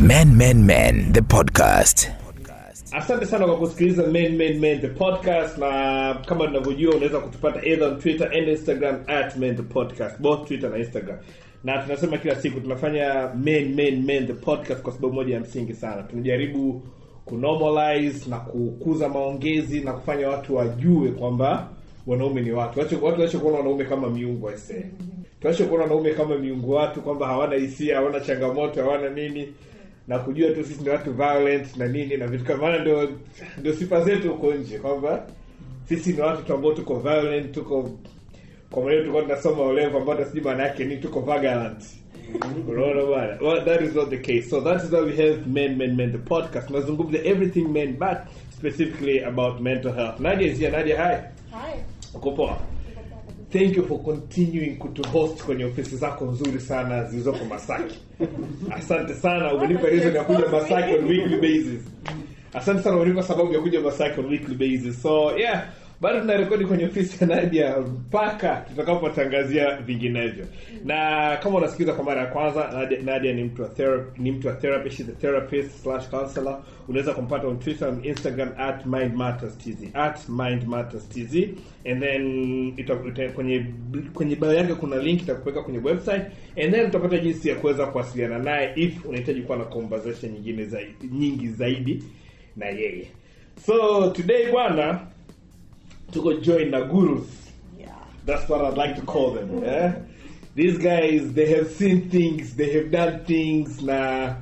[0.00, 2.10] Men Men Men the podcast.
[2.92, 5.58] asante sana kwa kusikiliza men, men, men, the podcast.
[5.58, 10.20] Na kama tunavyojua unaweza kutupata either on twitter and instagram at men the podcast.
[10.20, 11.16] Both twitter na instagram.
[11.64, 15.74] Na tunasema kila siku tunafanya men, men, men, the podcast kwa sababu moja ya msingi
[15.74, 16.02] sana.
[16.02, 16.82] Tunajaribu
[17.24, 21.68] kunormalize na kukuza maongezi na kufanya watu wajue kwamba
[22.06, 22.78] wanaume ni watu.
[22.80, 24.84] Watu waache kuona wanaume kama miungu aisee
[25.40, 29.48] tuache kuona wanaume kama miungu watu kwamba hawana hisia hawana changamoto hawana nini
[30.10, 33.08] na kujua tu sisi ni watu violent na nini na vitu kama ndio
[33.58, 35.26] ndio sifa zetu huko nje kwamba
[35.88, 37.90] sisi ni watu tu ambao tuko violent tuko
[38.70, 41.84] kwa maana tuko tunasoma olevo ambao hata sijui maana yake ni tuko vagalant
[42.68, 43.38] unaona bwana?
[43.40, 44.50] Well, that is not the case.
[44.50, 46.66] So that is why we have men men men the podcast.
[46.66, 48.18] Tunazungumza everything men but
[48.58, 50.20] specifically about mental health.
[50.20, 50.70] Nadia is here.
[50.70, 51.14] Nadia hi.
[51.56, 51.80] Hi.
[52.14, 52.58] uko poa
[53.52, 57.98] thank you for continuing kutuhost kwenye ofisi zako nzuri sana zilizoko masaki.
[58.70, 61.80] Asante sana umenipa reason ya kuja masaki on weekly basis.
[62.54, 65.02] Asante sana umenipa sababu ya kuja masaki on weekly basis.
[65.02, 65.64] So yeah
[66.00, 70.46] bado tunarekodi kwenye ofisi ya nadia mpaka tutakapotangazia vinginevyo.
[70.84, 74.48] Na kama unasikiliza kwa mara ya kwanza nadia, nadia ni mtu wa therapy ni mtu
[74.48, 76.62] wa therapy she's a therapist slash counselor.
[76.88, 81.34] Unaweza kumpata on twitter and instagram at mind matters tz at mind matters tz
[81.90, 83.66] and then ita, ita, kwenye
[84.14, 86.22] kwenye bio yake kuna link itakupeleka kwenye website.
[86.64, 91.06] And then utapata jinsi ya kuweza kuwasiliana naye if unahitaji kuwa na conversation nyingine zaidi
[91.12, 92.02] nyingi zaidi
[92.56, 93.06] na yeye.
[93.66, 95.00] So today bwana
[96.10, 97.26] tuko join na gurus
[97.78, 97.94] Yeah.
[98.26, 99.64] That's what I'd like to call them.
[99.64, 99.92] Yeah?
[100.54, 104.36] These guys they have seen things, they have done things na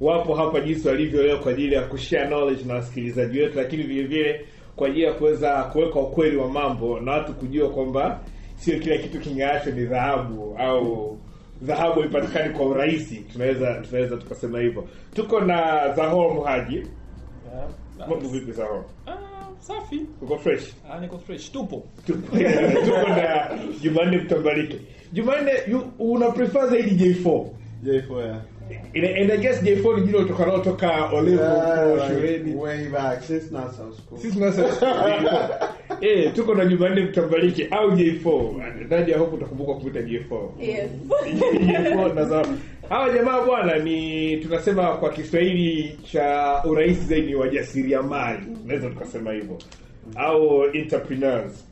[0.00, 4.02] wapo hapa jinsi walivyo leo kwa ajili ya kushare knowledge na wasikilizaji wetu, lakini vile
[4.02, 8.20] vile kwa ajili ya kuweza kuweka ukweli wa mambo na watu kujua kwamba
[8.56, 11.18] sio kila kitu king'aacho ni dhahabu au
[11.62, 13.16] dhahabu haipatikani kwa urahisi.
[13.32, 14.88] Tunaweza tunaweza tukasema hivyo.
[15.14, 16.86] Tuko na Zahor Muhaji.
[17.98, 18.84] Mambo vipi Zahor?
[19.06, 19.16] Ah,
[19.60, 20.72] safi Uko fresh?
[20.90, 22.36] ah, niko fresh tupo tuko
[22.84, 23.50] tuko na
[23.82, 24.76] Jumanne Mtambalike.
[25.12, 27.46] Jumanne, you- una prefer zaidi J4
[27.84, 28.40] J4, yeah.
[28.94, 32.54] And I guess J4 ni jina utokana toka olevo Yeah, shuleni.
[32.54, 34.18] way back since nasa School.
[34.18, 34.88] since nasa school
[36.08, 38.88] eh, tuko na Jumanne Mtambalike au J4.
[38.90, 40.48] Nadia hope utakumbuka kuita J4.
[40.60, 40.90] Yes.
[41.54, 42.24] J4 na
[42.88, 48.42] hawa jamaa bwana ni tunasema kwa Kiswahili cha urahisi zaidi ni wajasiriamali.
[48.66, 49.58] Naweza tukasema hivyo.
[50.14, 51.64] Au entrepreneurs.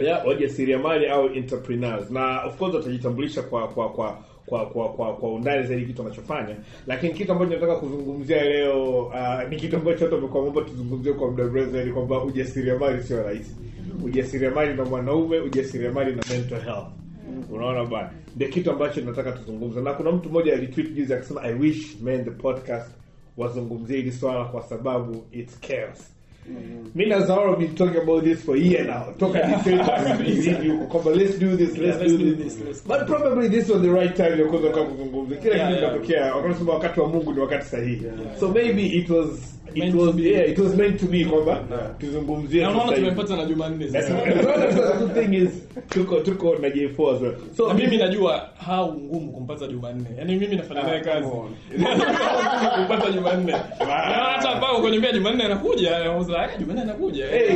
[0.00, 5.32] yeah, wajasiriamali au entrepreneurs na of course watajitambulisha kwa kwa kwa kwa kwa kwa, kwa
[5.34, 6.56] undani zaidi kitu wanachofanya
[6.86, 11.70] lakini kitu ambacho nataka kuzungumzia leo uh, ni kitu ambacho mambo tuzungumzie kwa muda mrefu
[11.70, 13.56] zaidi kwamba ujasiriamali sio rahisi
[14.04, 16.86] ujasiriamali na mwanaume ujasiriamali na mental health
[17.52, 18.10] unaona bwana.
[18.36, 19.80] Ndio kitu ambacho nataka tuzungumze.
[19.80, 22.90] Na kuna mtu mmoja alitweet juzi akasema i wish men the podcast
[23.36, 26.12] wazungumzie hili swala kwa sababu it's chaos.
[27.26, 29.14] Zara been talking about this for a year now.
[29.14, 32.56] Huko kwamba let's do this let's, do, do this.
[32.56, 35.74] this, but probably this was the right time ya kuzungumza kila kitu yeah.
[35.74, 38.02] kinatokea wakati wakati wa Mungu ni wakati sahihi.
[38.40, 41.60] So maybe it was it was yeah it was meant to be kwamba
[42.00, 42.62] tuzungumzie.
[42.62, 45.06] Na unaona tumepata na jumanne That's- sasa.
[45.14, 45.50] the thing is
[45.88, 50.06] tuko tuko na J4 as so na mimi najua how ngumu kumpata jumanne.
[50.18, 51.28] Yani mimi nafanya naye kazi.
[51.28, 51.50] come on.
[52.76, 53.52] kumpata jumanne.
[53.80, 55.90] Na hata ambao ukaniambia jumanne anakuja.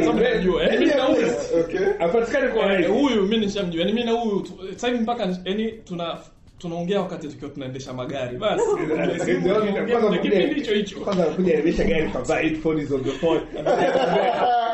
[0.05, 0.63] Sababu najua.
[0.63, 1.27] Yaani mimi na huyu.
[1.61, 1.87] Okay.
[1.99, 3.81] apatikane kwa Eh, huyu mi nishamjua.
[3.81, 6.17] Yani mi na huyu tu- mpaka yani tuna
[6.59, 8.63] tunaongea wakati tukiwa tunaendesha magari basi
[10.23, 13.41] kipindi hicho hicho kwanza kuja endesha gari kavaa headphones on the phone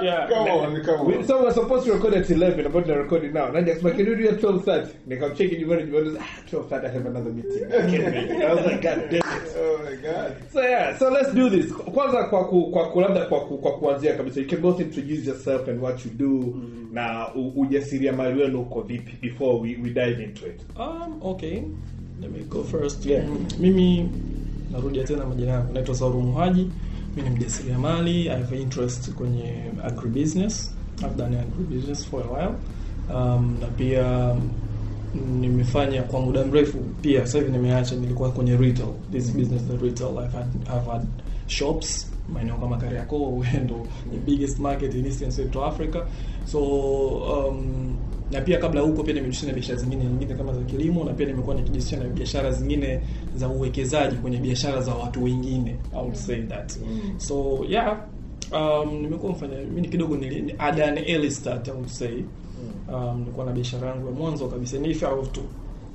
[0.02, 0.28] Yeah.
[0.28, 1.24] Come on, come on.
[1.26, 4.06] so we're supposed to record at 11 about to record it now Nadia akasema can
[4.06, 8.14] you do at 12:30 nikamcheki nyumbani nyumbani ah 12:30 I have another meeting I can't
[8.14, 9.24] make it I was like god damn it
[9.56, 10.32] Oh my god.
[10.52, 14.40] so yeah so let's do this kwanza kwa kwa ku, kwa ku, kwa kuanzia kabisa
[14.40, 16.54] you can both introduce yourself and what you do
[16.92, 21.62] na u- ujasiriamali wenu uko vipi before we, we dive into it Um, okay.
[22.48, 23.04] Go first.
[23.06, 23.24] Yeah.
[23.58, 24.08] Mimi
[24.72, 25.72] narudia tena majina yangu.
[25.72, 26.70] Naitwa Sauru Muhaji.
[27.16, 28.28] Mimi ni mjasiriamali.
[28.28, 30.74] I have interest kwenye agribusiness.
[31.02, 32.54] I've done agribusiness for a while.
[33.10, 34.34] Um, na pia
[35.14, 39.76] mm, nimefanya kwa muda mrefu pia sasa hivi nimeacha nilikuwa kwenye retail this business the
[39.76, 40.46] retail I've had,
[40.76, 41.06] I've had
[41.46, 46.06] shops maeneo kama Kariakoo ndo the biggest market in Eastern Central Africa
[46.44, 46.60] so
[47.08, 47.96] um,
[48.32, 51.26] na pia kabla huko pia nimejihusisha na biashara zingine nyingine kama za kilimo na pia
[51.26, 53.00] nimekuwa nikijihusisha na biashara zingine
[53.36, 56.78] za uwekezaji kwenye biashara za watu wengine I would say that.
[57.16, 57.98] So yeah
[58.52, 62.22] um, nimekuwa mfanya mimi kidogo ni at an early start I would say.
[62.92, 64.78] Um, nilikuwa na biashara yangu ya mwanzo kabisa.
[64.78, 65.40] Ni I have to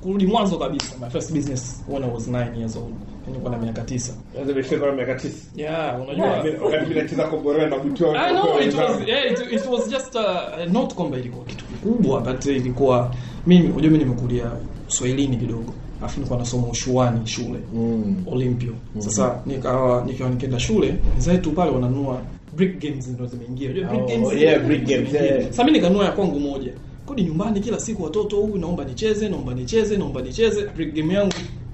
[0.02, 0.94] kurudi mwanzo kabisa.
[1.00, 2.94] My first business when I was 9 years old.
[3.26, 5.28] Nilikuwa na miaka 9 Kwanza imeshika kwa miaka 9.
[5.56, 6.26] yeah unajua.
[6.64, 8.26] Wakati mimi nacheza kombolela na kutoa.
[8.26, 12.20] I know it was yeah, it, it was just uh, not kwamba ilikuwa kitu kikubwa
[12.20, 13.14] but ilikuwa
[13.46, 14.50] mimi unajua mimi nimekulia
[14.86, 15.72] Swahilini kidogo.
[16.00, 17.58] Alafu nilikuwa nasoma ushuani shule.
[17.74, 18.16] Mm.
[18.32, 18.72] Olympio.
[18.98, 22.22] Sasa nikawa nikiwa nikienda shule wenzetu pale wananua
[22.56, 23.70] brick games ndio zimeingia.
[23.70, 25.42] Unajua brick Oh, yeah, brick games, yeah.
[25.46, 26.72] sasa mimi nikanunua ya kwangu moja
[27.08, 30.66] kodi nyumbani kila siku watoto huyu naomba nicheze naomba nicheze naomba nicheze.
[30.94, 31.32] Game yangu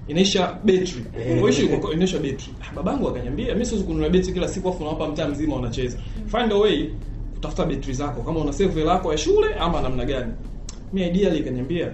[0.08, 1.04] inaisha betri
[1.40, 5.08] kwa hiyo inaisha betri Ah, babangu akaniambia mimi siwezi kununua betri kila siku afu nawapa
[5.08, 6.88] mtaa mzima wanacheza find a way
[7.34, 8.22] kutafuta betri zako.
[8.22, 10.32] Kama una save hela yako ya shule ama namna gani.
[10.92, 11.92] Mimi ideally ikaniambia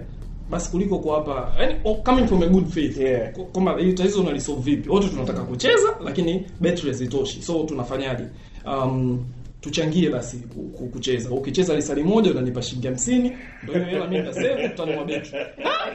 [0.50, 2.96] basi kuliko kuwapa yani oh, coming from a good faith.
[2.98, 3.32] Yeah.
[3.52, 4.88] Kwa- hili tatizo unalisolve vipi?
[4.88, 7.42] Wote tunataka kucheza lakini betri hazitoshi.
[7.42, 8.24] So tunafanyaje?
[8.66, 9.24] Um,
[9.60, 11.30] tuchangie basi ku- ku- kucheza.
[11.30, 13.32] Ukicheza lisali moja unanipa shilingi hamsini.
[13.62, 15.90] Ndio hiyo hela mimi nitasave tutanunua betri Ah!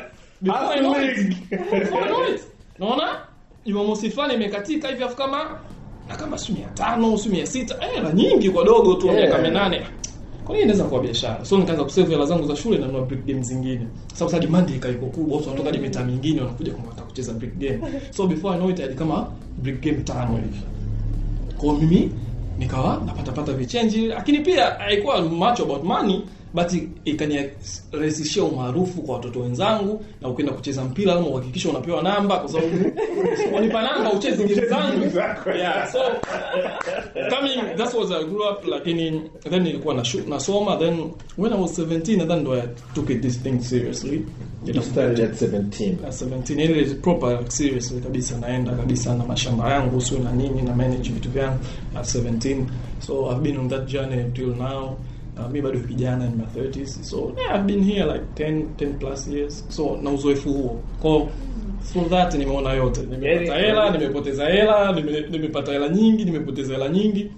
[0.47, 2.39] I I
[2.79, 3.21] naona
[3.65, 5.59] jumamosi fulani imekatika hivi afu kama
[6.09, 7.75] na kama si mia tano si mia sita.
[7.81, 9.17] Eh, hela nyingi kwa dogo tu Yeah.
[9.19, 9.81] miaka minane.
[10.45, 11.45] Kwa nini inaweza kuwa biashara?
[11.45, 13.87] So nikaanza kusave hela zangu za shule na nunua brick game zingine.
[14.13, 17.79] Sababu sasa demand ikaiko kubwa watu wanatoka mitaa mingine wanakuja kwa kucheza brick game.
[18.11, 20.59] So before I know it hadi kama brick game tano hivi.
[21.57, 22.11] Kwa mimi
[22.59, 26.21] nikawa napatapata vichenji lakini pia haikuwa much about money
[26.55, 26.73] but
[27.05, 32.91] ikanirahisishia umaarufu kwa watoto wenzangu na ukienda kucheza mpira lazima uhakikishe unapewa namba kwa sababu
[33.55, 35.19] wanipa namba ucheze game zangu.
[35.57, 35.99] Yeah so
[37.29, 41.79] coming that was I grew up lakini then nilikuwa na nasoma then when I was
[41.79, 44.25] 17 and then do I took it this thing seriously.
[44.65, 46.05] You started at 17.
[46.05, 50.61] at 17 ile proper like, seriously kabisa naenda kabisa na mashamba yangu sio na nini
[50.61, 51.59] na manage vitu vyangu
[51.95, 52.65] at 17
[52.99, 54.97] so I've been on that journey until now
[55.39, 58.93] uh, mi bado kijana in my 30s so yeah, I've been here like 10 10
[58.99, 59.63] plus years.
[59.69, 60.79] So na uzoefu huo.
[61.01, 61.27] Kwa
[61.91, 63.01] through that nimeona yote.
[63.01, 65.01] Nimepata hela nimepoteza hela
[65.31, 67.31] nimepata hela nyingi nimepoteza hela nyingi.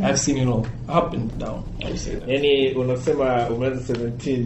[0.00, 0.64] I've seen it all.
[0.98, 1.62] Up and down.
[1.80, 2.28] I would say that.
[2.28, 4.44] Yaani unasema umeanza 17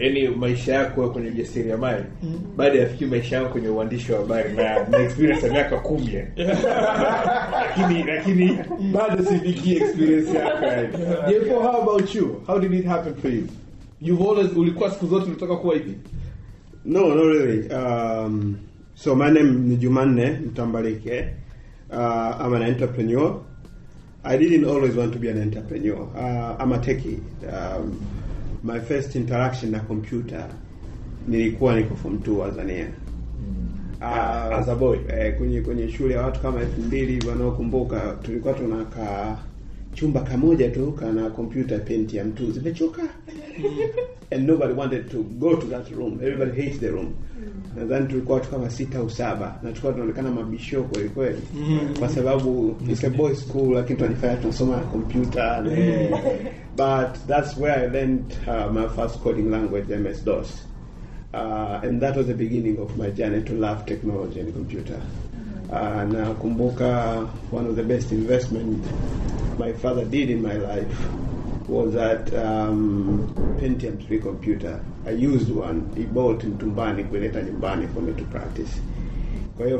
[0.00, 2.04] yani maisha yako kwenye ujasiriamali
[2.56, 6.08] baada ya fikiri maisha yako kwenye uandishi wa habari na na experience ya miaka kumi
[7.62, 8.58] lakini lakini
[8.92, 10.88] bado sifikii experience yako yani.
[11.28, 12.42] Therefore, how about you?
[12.46, 13.46] How did it happen for you?
[14.00, 15.94] You've always ulikuwa siku zote unataka kuwa hivi?
[16.84, 17.74] No, no really.
[17.74, 18.56] Um,
[18.94, 21.28] so my name ni Jumanne Mtambalike.
[21.90, 23.40] Uh, I'm an entrepreneur.
[24.24, 26.02] I didn't always want to be an entrepreneur.
[26.16, 27.20] Uh, I'm a techie.
[27.52, 28.15] Um,
[28.66, 30.46] my first interaction na computer
[31.28, 32.86] nilikuwa niko form 2 Tanzania.
[34.00, 34.98] Ah, as a boy.
[35.08, 39.36] Eh, kwenye kwenye shule ya watu kama elfu mbili wanaokumbuka tulikuwa tunakaa
[39.96, 43.02] chumba kamoja tu kana computer Pentium 2 zimechoka.
[44.32, 46.20] And nobody wanted to go to that room.
[46.22, 47.14] Everybody hates the room.
[47.76, 49.46] Nadhani tulikuwa watu kama sita au saba.
[49.62, 51.38] Na tulikuwa tunaonekana mabisho kweli kweli.
[51.98, 55.64] Kwa sababu it's a boys school lakini tunajifanya tunasoma computer.
[56.76, 60.66] But that's where I learned uh, my first coding language MS DOS.
[61.34, 65.00] Uh, and that was the beginning of my journey to love technology and computer.
[65.70, 68.84] Uh, nakumbuka one of the best investment
[69.58, 71.08] my father did in my life
[71.68, 74.80] was that um, Pentium 3 computer.
[75.04, 75.90] I used one.
[75.96, 78.80] He bought in Tumbani kuleta nyumbani for me to practice.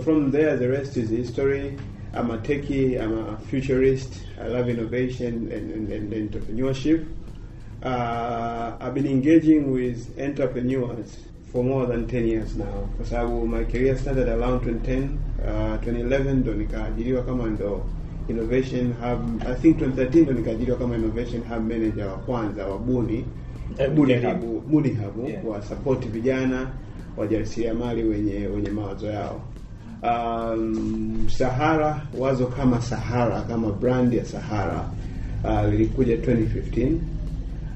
[0.02, 1.78] From there the rest is history.
[2.12, 4.22] I'm a techie, I'm a futurist.
[4.40, 7.06] I love innovation and, and, and entrepreneurship.
[7.82, 11.18] Uh, I've been engaging with entrepreneurs
[11.56, 15.02] for more than 10 years now kwa sababu my career started around 2010
[15.44, 17.82] uh, 2011 ndo nikaajiriwa kama ndo
[18.28, 23.24] innovation hub I think 2013 ndo nikaajiriwa kama innovation hub manager wa kwanza wa Buni
[23.78, 24.40] Eh, Buni Hub.
[24.40, 25.46] Hub, Buni Hub Yeah.
[25.46, 26.66] wa support vijana
[27.16, 29.40] wajasiriamali wenye wenye mawazo yao
[30.02, 34.88] um, Sahara wazo kama Sahara kama brand ya Sahara
[35.44, 36.92] uh, lilikuja 2015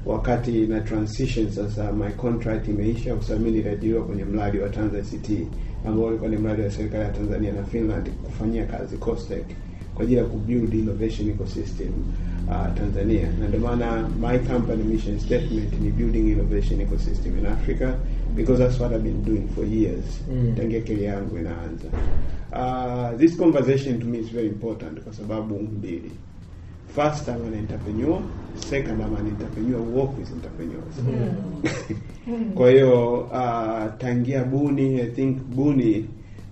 [0.05, 5.03] wakati na transition sasa my contract imeisha kwa sababu mimi niliajiriwa kwenye mradi wa Tanzania
[5.05, 5.47] City
[5.87, 9.45] ambao ulikuwa ni mradi wa serikali ya Tanzania na Finland kufanyia kazi COSTECH
[9.95, 11.87] kwa ajili ya kubuild innovation ecosystem
[12.47, 13.27] uh, Tanzania.
[13.39, 17.93] Na ndio maana my company mission statement ni building innovation ecosystem in Africa
[18.35, 20.53] because that's what I've been doing for years Mm.
[20.57, 21.87] tangia kile yangu inaanza.
[22.51, 26.11] Uh, this conversation to me is very important kwa sababu mbili
[26.95, 28.21] First, I'm an entrepreneur.
[28.55, 30.95] Second, I'm an entrepreneur who work with entrepreneurs.
[32.55, 36.05] Kwa hiyo uh, tangia Buni, I think Buni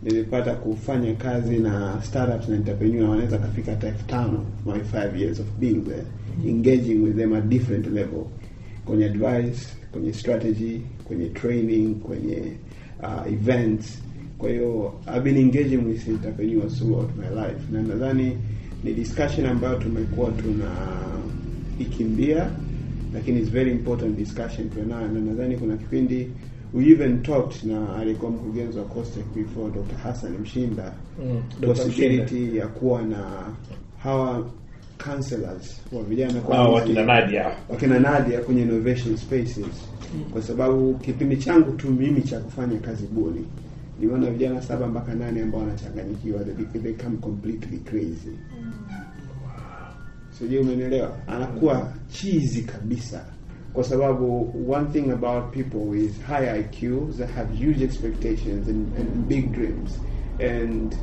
[0.03, 5.39] nilipata kufanya kazi na startups na entrepreneur wanaweza kafika hata elfu tano my five years
[5.39, 6.03] of being there
[6.47, 8.25] engaging with them at different level
[8.85, 12.41] kwenye advice kwenye strategy kwenye training kwenye
[13.03, 14.01] uh, events
[14.37, 18.37] kwa hiyo I've been engaging with entrepreneurs throughout my life na nadhani
[18.83, 20.71] ni discussion ambayo tumekuwa tuna
[21.79, 22.49] ikimbia
[23.13, 26.27] lakini it's very important discussion tunayo na nadhani kuna kipindi
[26.73, 29.95] we even talked na aliyekuwa mkurugenzi wa Costech before Dr.
[30.03, 30.93] Hassan Mshinda
[31.25, 33.17] Mm, possibility Mshinda ya kuwa na
[34.03, 34.49] hawa
[35.05, 37.51] counselors wa vijana kwa wakina Nadia.
[37.69, 39.65] wakina Nadia kwenye innovation spaces
[40.31, 43.45] kwa sababu kipindi changu tu mimi cha kufanya kazi buni
[43.99, 46.39] nimeona vijana saba mpaka nane ambao wanachanganyikiwa.
[46.43, 48.37] They, they come completely crazy.
[50.39, 51.17] Sijui umenielewa?
[51.27, 53.25] Anakuwa chizi kabisa.
[53.73, 59.27] Kwa sababu one thing about people is high IQ that have huge expectations and, and
[59.27, 59.99] big dreams.
[60.39, 60.95] And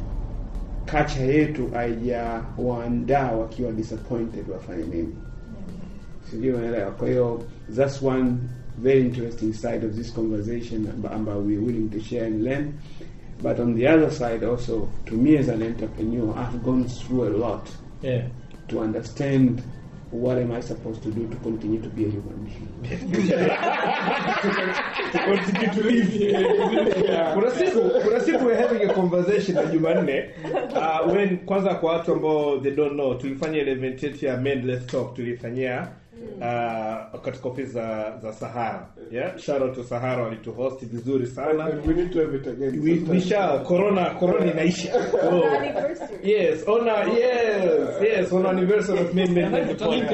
[0.84, 5.14] kacha yetu haijawaandaa wakiwa disappointed wafanye nini.
[6.30, 7.42] Sijui unaelewa kwa hiyo
[7.76, 8.32] that's one
[8.78, 12.72] very interesting side of this conversation amba- ambayo we're willing to share and learn.
[13.42, 17.32] But on the other side also to me as an entrepreneur i've gone through a
[17.36, 17.68] lot
[18.02, 18.28] Yeah.
[18.68, 19.62] to understand
[20.10, 22.68] what am i supposed to do to continue to be a human being.
[27.34, 30.30] Kuna siku kuna siku we're having a conversation na Jumanne
[30.76, 35.14] uh, when kwanza kwa watu ambao they don't know tulifanya ile ya Mendless Let's Talk
[35.14, 35.88] tulifanyia
[36.40, 38.86] uh, katika ofisi za za Sahara.
[39.10, 39.38] Yeah?
[39.38, 41.64] Shout out to Sahara walituhost vizuri sana.
[41.86, 43.64] We need to have it again we, we shall.
[43.64, 44.92] Corona corona inaisha.
[45.26, 45.42] Oh.
[46.22, 50.10] Yes on yes yes on anniversary of me Men the clinic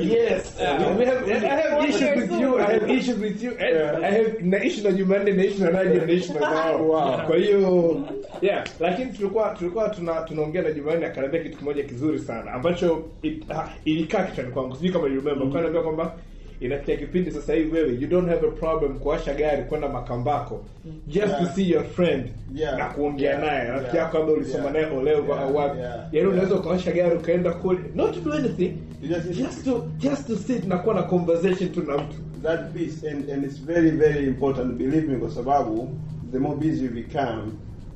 [0.00, 0.56] Yes,
[0.96, 2.58] we have, I have issues with you.
[2.58, 3.56] I have issues with you.
[3.58, 7.22] I have na issue na Jumanne, na issue na Nadia, na issue na Zao.
[7.26, 8.00] Kwa hiyo
[8.42, 13.50] yeah, lakini tulikuwa tulikuwa tuna tunaongea na Jumanne akaniambia kitu kimoja kizuri sana ambacho it,
[13.50, 14.76] ah, ilikaa kichwani kwangu.
[14.76, 15.48] Sijui kama you remember.
[15.50, 16.14] Kwa anambia kwamba
[16.60, 20.64] inafikia kipindi sasa hivi wewe you don't have a problem kuwasha gari kwenda Makambako
[21.06, 22.78] just to see your friend Yeah.
[22.78, 23.42] na kuongea Yeah.
[23.42, 25.42] naye rafiki yako labda ulisoma naye Olevo Yeah.
[25.44, 25.78] au wapi
[26.12, 28.72] yaani unaweza ukawasha gari ukaenda kule not to do anything
[29.08, 33.10] just- just to just to sit na kuwa na conversation tu na mtu that piece
[33.10, 35.88] and, and it's very very important believe me kwa sababu
[36.32, 37.42] the more busy you become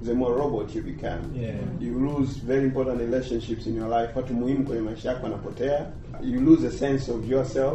[0.04, 1.20] the more robot you become.
[1.36, 1.54] Yeah.
[1.80, 4.10] you lose very important relationships in your life.
[4.16, 5.86] Watu muhimu kwenye maisha yako wanapotea.
[6.24, 7.74] You lose a sense of yourself.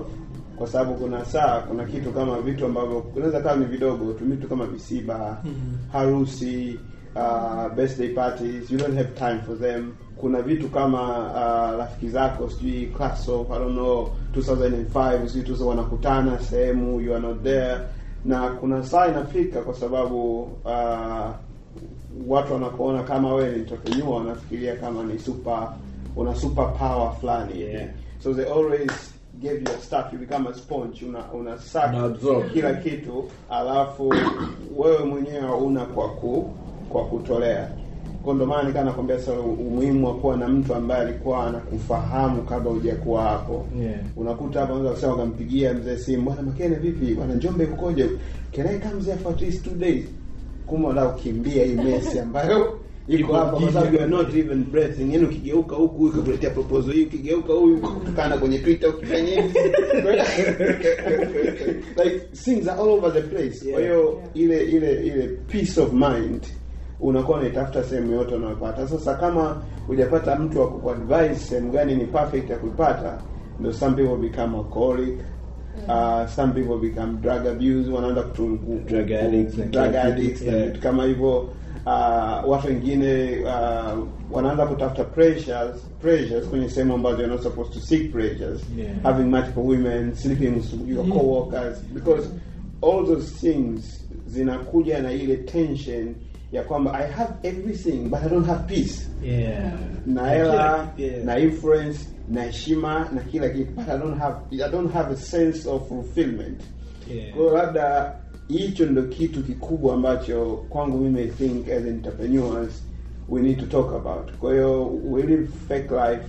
[0.57, 4.47] Kwa sababu kuna saa kuna kitu kama vitu ambavyo unaweza kama ni vidogo tu vitu
[4.47, 5.41] kama visiba
[5.91, 6.79] harusi
[7.15, 9.91] uh, birthday parties you don't have time for them.
[10.17, 15.67] Kuna vitu kama uh, rafiki zako sijui class of I don't know 2005 sijui tuzo
[15.67, 17.77] wanakutana sehemu you are not there.
[18.25, 21.29] Na kuna saa inafika kwa sababu uh,
[22.27, 25.73] watu wanakuona kama wewe ni entrepreneur wanafikiria kama ni super
[26.15, 27.61] una super power fulani.
[27.61, 27.89] Yeah.
[28.23, 28.91] so they always
[29.41, 31.81] give you stuff you become a sponge una una suck
[32.53, 34.13] kila kitu alafu
[34.77, 36.49] wewe mwenyewe una kwa ku
[36.89, 37.69] kwa kutolea.
[38.23, 42.71] Kwa ndo maana nikaa nakwambia sasa umuhimu wa kuwa na mtu ambaye alikuwa anakufahamu kabla
[42.71, 43.65] hujakuwa hapo.
[43.81, 43.99] Yeah.
[44.17, 47.13] unakuta hapa unaweza kusema ukampigia mzee simu bwana Makene vipi?
[47.15, 48.09] Bwana Njombe kukoje
[48.55, 50.05] can I come there for at least two days
[50.65, 55.11] kumbe unataka kukimbia hii mesi ambayo iko hapa kwa sababu you are not even breathing
[55.13, 56.93] Yaani ukigeuka huku huyu kakuletea proposal.
[56.93, 59.59] Hii ukigeuka huyu kutukana kwenye Twitter ukifanya hivi.
[62.03, 63.71] Like things are all over the place.
[63.71, 66.43] Kwa hiyo ile ile ile peace of mind
[66.99, 68.87] unakuwa unaitafuta sehemu yote unayopata.
[68.87, 73.21] Sasa kama hujapata mtu wa kukuadvise sehemu gani ni perfect ya kuipata
[73.59, 75.19] ndio some people become alcoholic
[75.87, 78.23] uh, some people become drug abuse wanaenda
[78.85, 81.49] Drug addicts drug addicts na vitu kama hivyo.
[81.85, 87.79] Uh, watu wengine uh, wanaanza kutafuta pressures pressures kwenye sehemu ambazo you're not supposed to
[87.79, 88.61] seek pressures.
[88.77, 88.91] Yeah.
[89.03, 91.77] having multiple women sleeping with your co-workers.
[91.93, 92.27] Because
[92.81, 96.15] all those things zinakuja na ile tension
[96.51, 99.07] ya kwamba i have everything but i don't have peace.
[99.23, 99.71] Yeah.
[100.05, 101.23] Na hela Yeah.
[101.25, 105.17] na influence na heshima na kila kitu but i don't have i don't have a
[105.17, 106.61] sense of fulfillment
[107.15, 107.35] Yeah.
[107.35, 108.15] kwa labda
[108.47, 112.83] hicho ndo kitu kikubwa ambacho kwangu mimi I think as entrepreneurs
[113.29, 116.25] we need to talk about kwa hiyo we live fake life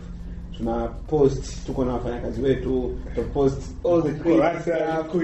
[0.56, 5.14] tuna post tuko na wafanyakazi wetu to post all the crazy Kurasa, stuff,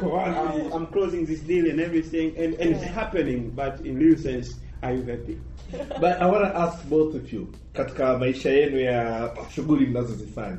[0.00, 0.54] uko Kurasa.
[0.54, 4.56] I'm, I'm closing this deal and everything and, and it's happening but in real sense
[4.82, 4.96] are
[6.00, 10.58] but i want to ask both of you katika maisha yenu ya shughuli mnazozifanya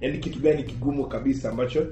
[0.00, 1.86] yaani kitu gani kigumu kabisa ambacho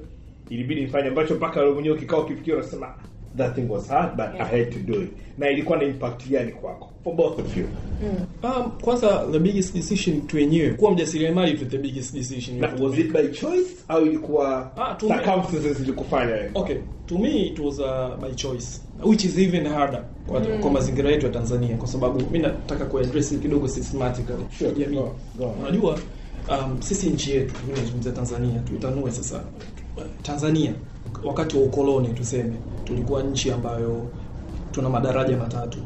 [0.49, 2.95] ilibidi mfanye ambacho mpaka wewe mwenyewe ukikao ukifikia unasema
[3.37, 4.53] that thing was hard but Yeah.
[4.53, 5.09] i had to do it.
[5.37, 6.89] Na ilikuwa na impact gani kwako?
[7.03, 7.65] For both of you.
[8.43, 12.59] Um, kwanza the biggest decision tu wenyewe kuwa mjasiriamali tu the biggest decision.
[12.59, 16.35] But was it by choice au ilikuwa Ah, to- circumstances zilikufanya?
[16.55, 21.11] Okay to me it was uh, by choice which is even harder kwa, kwa mazingira
[21.11, 24.45] yetu ya Tanzania kwa sababu mimi nataka kuaddress kidogo systematically.
[24.57, 25.11] Sure, jamii on.
[25.61, 25.99] unajua
[26.49, 29.43] um, sisi nchi yetu mimi nazungumzia Tanzania tuitanue sasa
[30.23, 30.73] Tanzania
[31.23, 34.07] wakati wa ukoloni tuseme tulikuwa nchi ambayo
[34.71, 35.77] tuna madaraja matatu.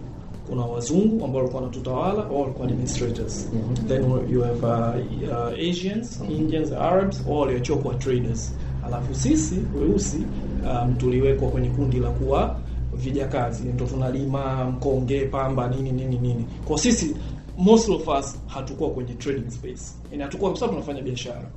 [0.48, 3.50] Kuna wazungu ambao walikuwa wanatutawala au walikuwa administrators.
[3.88, 4.96] Then you have uh,
[5.32, 8.54] uh, Asians Indians Arabs au waliochoa kuwa traders.
[8.86, 10.18] Alafu sisi weusi
[10.66, 12.60] um, tuliwekwa kwenye kundi la kuwa
[12.94, 13.64] vijakazi.
[13.68, 16.46] Ndio tunalima mkonge pamba nini nini nini.
[16.66, 17.16] Kwa sisi
[17.58, 19.94] most of us hatukuwa kwenye trading space.
[20.12, 21.50] Yani hatukuwa tunafanya biashara.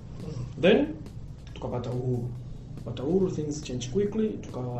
[0.61, 0.87] Then
[1.55, 2.29] tukapata uhuru
[2.85, 4.75] kupata uhuru things change quickly tukawa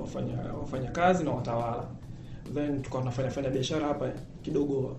[0.00, 1.86] wafanya wafanya kazi na watawala.
[2.54, 4.12] Then tukawa tunafanya fanya biashara hapa
[4.42, 4.96] kidogo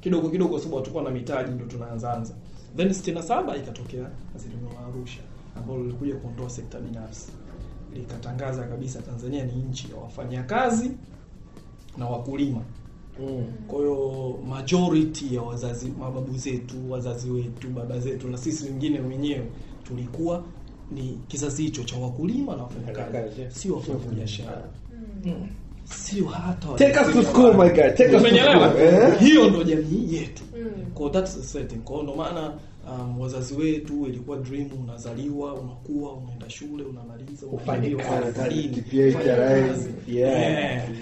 [0.00, 2.34] kidogo kidogo sababu hatukuwa na mitaji ndio tunaanzaanza.
[2.76, 5.20] then 67 ikatokea azimio la Arusha
[5.56, 7.32] ambalo lilikuja kuondoa sekta binafsi.
[7.94, 10.90] Likatangaza kabisa Tanzania ni nchi ya wafanyakazi
[11.98, 12.60] na wakulima.
[13.68, 19.46] Kwa hiyo majority ya wazazi mababu zetu wazazi wetu baba zetu na sisi wengine wenyewe
[19.84, 20.44] tulikuwa
[20.90, 23.40] ni kizazi hicho cha wakulima na wafanyakazi.
[23.48, 24.62] Sio wafanyabiashara.
[25.84, 27.90] Sio hata take us to school my guy.
[27.90, 28.80] Take us to school.
[28.80, 29.18] Eh?
[29.20, 30.42] hiyo ndo jamii yetu.
[30.94, 31.76] Kwa that's the setting.
[31.78, 32.52] Kwa ndo maana
[32.88, 37.96] um, wazazi wetu ilikuwa dream unazaliwa unakuwa unaenda shule unamaliza kazi,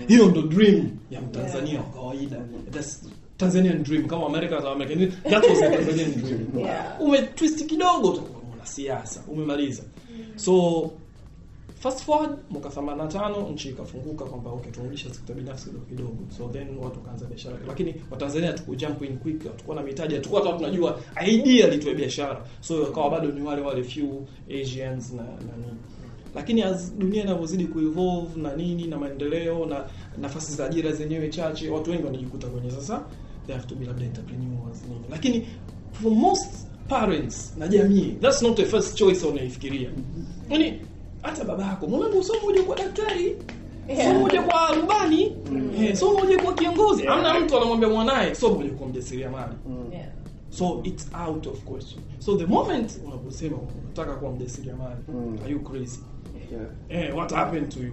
[0.09, 2.37] hiyo ndo dream ya mtanzania wa kawaida.
[2.71, 3.03] That's
[3.39, 4.07] Tanzanian dream.
[4.09, 6.59] Kama America za American that was the Tanzanian dream.
[6.59, 7.01] Yeah.
[7.01, 8.38] umetwist kidogo utakuwa
[8.69, 9.83] mwanasiasa umemaliza.
[10.37, 10.91] So
[11.81, 16.17] fast forward mwaka 85 nchi ikafunguka kwamba okay tunarudisha sekta binafsi kidogo kidogo.
[16.39, 17.57] So then watu wakaanza biashara.
[17.69, 22.45] Lakini watanzania tuku jump in quick hatukuwa na mitaji hatukuwa hata tunajua idea litwe biashara.
[22.61, 24.27] So wakawa bado ni wale wale few
[24.63, 25.79] asians na na nini.
[26.35, 29.85] Lakini as dunia inavyozidi kuevolve na nini na maendeleo na
[30.19, 33.03] nafasi za ajira zenyewe chache watu wengi wanajikuta kwenye sasa
[33.47, 35.05] they have to be labda entrepreneurs nini.
[35.11, 35.47] Lakini
[35.93, 38.17] for most parents na jamii.
[38.21, 39.91] That's not the first choice unaifikiria.
[40.51, 40.81] Yani
[41.23, 43.37] hata baba yako mwanangu sio uje kwa daktari
[43.89, 44.11] Yeah.
[44.17, 45.37] sio uje kwa rubani
[45.79, 47.07] eh, sio uje kwa kiongozi.
[47.07, 49.53] Amna mtu anamwambia mwanaye sio uje kwa mjasiriamali.
[49.93, 50.07] Yeah.
[50.51, 52.01] so it's out of question.
[52.19, 54.97] So the moment unaposema unataka kuwa mjasiriamali
[55.45, 56.01] are you crazy?
[56.89, 57.05] Yeah.
[57.09, 57.93] eh, what happened to you?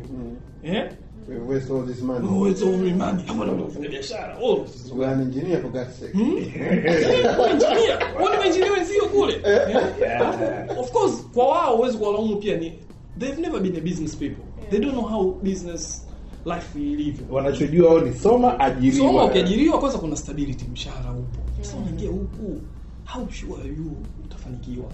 [0.64, 0.92] Eh
[1.28, 2.28] We waste all this money.
[2.30, 3.24] oh, it's all money.
[3.28, 6.14] Hapa ndo kufanya biashara oh We are an engineer for God's sake.
[6.18, 8.14] engineer.
[8.24, 9.42] Wale maengineer wenzio kule?
[9.46, 10.80] Yeah.
[10.80, 12.74] of course kwa wao huwezi kuwalaumu pia ni
[13.20, 14.44] they've never been a business people.
[14.70, 16.08] They don't know how business
[16.46, 17.26] life ilivyo.
[17.32, 21.40] Wanachojua wao ni soma ajiriwa soma ukiajiriwa kwanza kuna stability mshahara upo.
[21.62, 22.62] Sasa unaingia huku.
[23.06, 23.92] How sure are you
[24.26, 24.86] utafanikiwa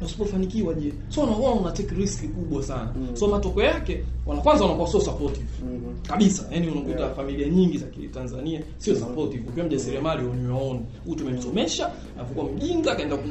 [0.00, 2.94] na usipofanikiwa je so unakuwa una take risk kubwa sana.
[3.14, 5.46] So matokeo yake wana kwanza wanakuwa sio supportive.
[6.08, 6.44] Kabisa.
[6.50, 7.16] Yani unakuta Yeah.
[7.16, 9.44] familia nyingi za Tanzania sio supportive.
[9.48, 10.44] Ukiwa mjasiriamali on.
[10.44, 11.90] Your huyu tumemsomesha
[12.20, 13.28] afukuwa mjinga akaenda ku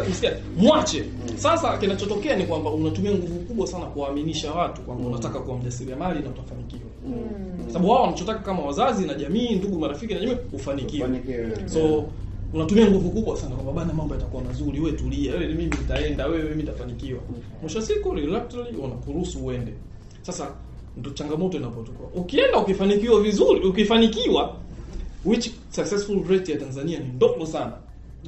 [0.06, 1.04] kusikia mwache.
[1.36, 6.28] Sasa kinachotokea ni kwamba unatumia nguvu kubwa sana kuwaaminisha watu kwamba unataka kuwa mjasiriamali na
[6.30, 6.90] utafanikiwa.
[7.66, 11.04] Sababu wao wanachotaka kama wazazi na jamii ndugu marafiki na jamii ufanikiwe.
[11.08, 11.68] Ufanikiwe.
[11.68, 12.04] so
[12.54, 16.42] unatumia nguvu kubwa sana kwamba bana mambo yatakuwa mazuri wewe tulia wewe mimi nitaenda wewe
[16.48, 17.20] mimi nitafanikiwa.
[17.62, 19.74] Mwisho wa siku reluctantly wanakuruhusu uende.
[20.22, 20.50] Sasa
[20.96, 21.98] ndo changamoto inapotoka.
[22.14, 24.56] Ukienda ukifanikiwa vizuri ukifanikiwa
[25.24, 27.72] which successful rate ya Tanzania ni ndogo sana.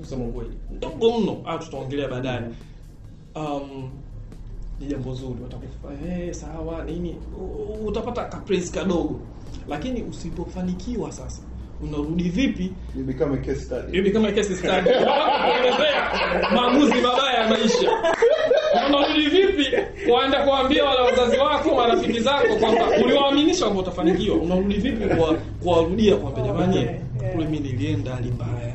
[0.00, 1.36] Kusema kweli ndogo mno.
[1.44, 2.40] Au tutaongelea baadaye.
[3.34, 3.90] Um,
[4.80, 5.42] ni jambo zuri.
[5.42, 7.16] Watakufa eh sawa nini?
[7.86, 9.20] Utapata kapraise kadogo.
[9.68, 11.42] Lakini usipofanikiwa sasa
[11.82, 12.72] unarudi vipi?
[12.96, 13.92] You become case study.
[13.92, 14.90] hivi kama kesi study.
[14.90, 16.10] Kuelezea
[16.54, 17.90] maamuzi mabaya ya maisha.
[18.88, 19.66] Unarudi vipi?
[20.10, 24.36] Kuenda kuambia wale wazazi wako marafiki zako kwamba uliwaaminisha kwamba utafanikiwa.
[24.36, 26.86] Unarudi vipi kwa kuwarudia kwamba jamani
[27.32, 28.74] kule mimi nilienda hali mbaya.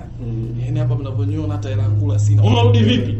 [0.66, 2.44] Yani hapa mnavyoniona hata hela kula sina.
[2.44, 3.18] Unarudi vipi?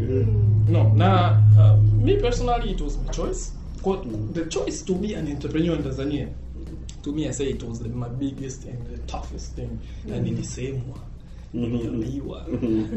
[0.72, 0.92] No.
[0.96, 3.52] Na uh, me personally it was my choice.
[3.82, 6.26] Kwa- the choice to be an entrepreneur in Tanzania
[7.08, 9.78] to me I say it was the, my biggest and the toughest thing.
[10.04, 10.98] Na nilisemwa.
[11.54, 12.46] Niliambiwa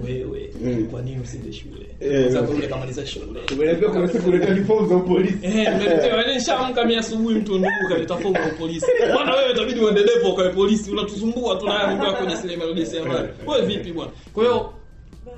[0.04, 0.50] wewe
[0.92, 1.88] kwa nini usiende shule?
[2.00, 3.40] Sababu sasa ule kamaliza shule.
[3.54, 5.38] Umeambia kuna siku unahitaji fomu za polisi.
[5.42, 8.86] Eh, nimeletewa mimi asubuhi mtu ndugu kaleta fomu ya polisi.
[9.14, 10.92] Bwana wewe itabidi uende depo kwa polisi.
[10.92, 13.28] Unatusumbua tu naye mambo yako sinema.
[13.48, 14.12] Wewe vipi bwana?
[14.34, 14.74] Kwa hiyo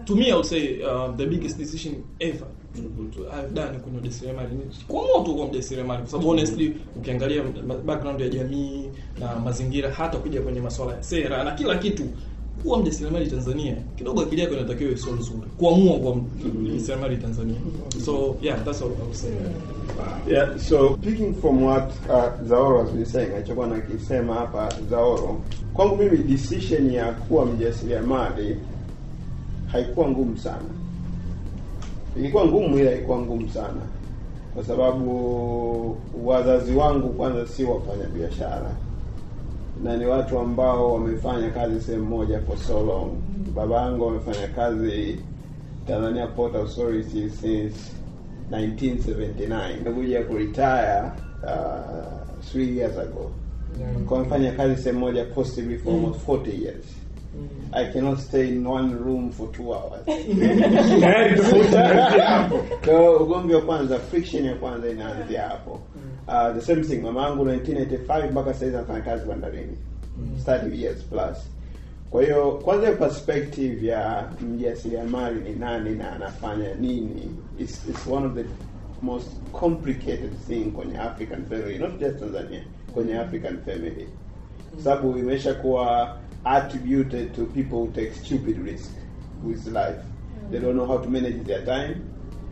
[0.06, 4.64] to me I would say uh, the biggest decision ever I've done kwenye ujasiriamali ni
[4.88, 7.44] kuamua tu kuwa mjasiriamali kwa sababu honestly ukiangalia
[7.86, 12.04] background ya jamii na mazingira hata kuja kwenye masuala ya sera na kila kitu
[12.64, 15.48] kuwa mjasiriamali Tanzania kidogo akili yako inatakiwa sio nzuri.
[15.58, 16.16] Kuamua kuwa
[16.62, 17.56] mjasiriamali Tanzania.
[18.06, 19.30] So yeah that's all I say.
[20.28, 25.42] Yeah, so picking from what uh, Zaoro been saying, alichokuwa nakisema hapa Zaoro,
[25.74, 28.58] kwangu mimi decision ya kuwa mjasiriamali
[29.68, 30.83] haikuwa ngumu sana.
[32.18, 33.82] Ilikuwa ngumu, ila ilikuwa ngumu sana.
[34.54, 38.72] Kwa sababu wazazi wangu kwanza si wafanya biashara.
[39.84, 43.10] Na ni watu ambao wamefanya kazi sehemu moja for so long.
[43.56, 45.20] Baba yangu amefanya kazi
[45.88, 47.76] Tanzania Port Authority since
[48.52, 51.02] 1979 nakuja kuretire
[51.44, 53.32] uh, three years ago.
[54.08, 56.86] Kwa amefanya kazi sehemu moja positively for almost 40 years
[57.74, 60.06] I cannot stay in one room for two hours.
[62.86, 65.80] So ugomvi wa kwanza friction ya kwanza inaanzia hapo.
[66.28, 69.78] Uh, the same thing mama yangu 1985 mpaka sasa anafanya kazi bandarini.
[70.46, 71.38] 30 years plus.
[72.10, 78.34] Kwa hiyo kwanza perspective ya mjasiriamali ni nani na anafanya nini is is one of
[78.34, 78.46] the
[79.02, 84.08] most complicated thing kwenye African family not just Tanzania kwenye African family.
[84.84, 88.92] Sababu imesha kuwa attributed to people who take stupid risk
[89.44, 90.02] with life.
[90.52, 91.96] They don't know how to manage their time.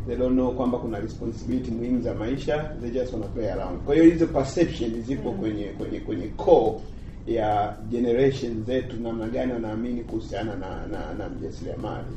[0.07, 2.75] They don't know kwamba kuna responsibility muhimu za maisha.
[2.81, 3.79] They just wanna play around.
[3.85, 6.79] Kwa hiyo hizo perception zipo kwenye kwenye kwenye core
[7.27, 12.07] ya generation zetu namna gani wanaamini kuhusiana na na, na mjasiriamali.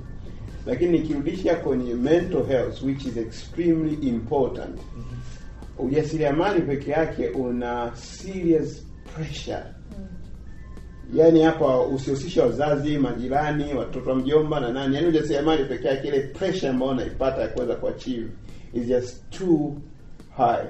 [0.66, 4.80] Lakini nikirudisha kwenye mental health which is extremely important
[5.78, 9.62] ujasiriamali peke yake una serious pressure
[11.12, 14.94] yaani hapa usihusishe wazazi majirani watoto wa mjomba na nani.
[14.94, 18.28] Yaani ujasiriamali peke yake ile pressure ambayo unaipata ya kuweza kuachieve
[18.74, 19.72] is just too
[20.36, 20.66] high.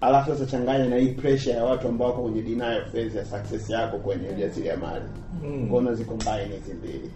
[0.00, 3.70] Alafu sasa changanya na hii pressure ya watu ambao wako kwenye denial phase ya success
[3.70, 5.04] yako kwenye ujasiriamali.
[5.44, 5.68] Mm.
[5.68, 7.10] kwa unazicombine hizi mbili?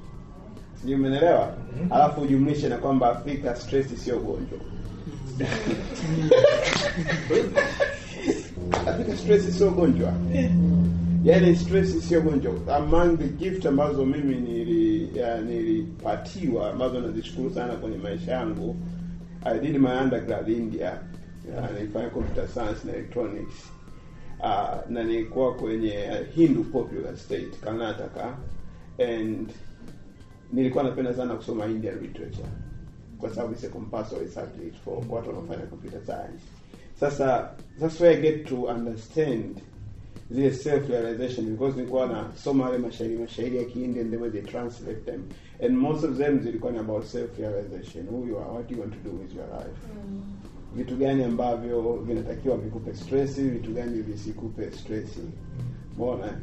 [0.81, 1.55] Sijui umeelewa
[1.91, 4.59] alafu ujumlishe na kwamba afrika stress sio ugonjwa.
[8.87, 10.13] Afrika stress sio ugonjwa
[11.29, 12.77] yaani stress sio gonjwa.
[12.77, 15.11] among the gift ambazo mimi nili
[15.47, 18.77] nilipatiwa ambazo nazishukuru sana kwenye maisha yangu
[19.45, 20.99] I did my undergrad India
[21.75, 23.55] nilifanya computer science na electronics
[24.41, 25.99] uh, na nilikuwa kwenye
[26.35, 28.37] Hindu Popular State Karnataka
[28.99, 29.51] and
[30.53, 32.49] nilikuwa napenda sana kusoma Indian literature
[33.19, 36.43] kwa sababu it's a compulsory subject for watu wanaofanya computer science.
[37.01, 39.61] Sasa that's where I get to understand
[40.31, 44.43] zile self realization because nilikuwa nasoma wale mashairi mashairi ya Kihindi and the way they
[44.43, 45.23] translate them.
[45.67, 48.07] And most of them zilikuwa ni about self realization.
[48.07, 49.81] Who you are what you want to do with your life?
[50.77, 55.19] Vitu gani ambavyo vinatakiwa vikupe stress vitu gani visikupe stress?
[55.99, 56.41] Umeona?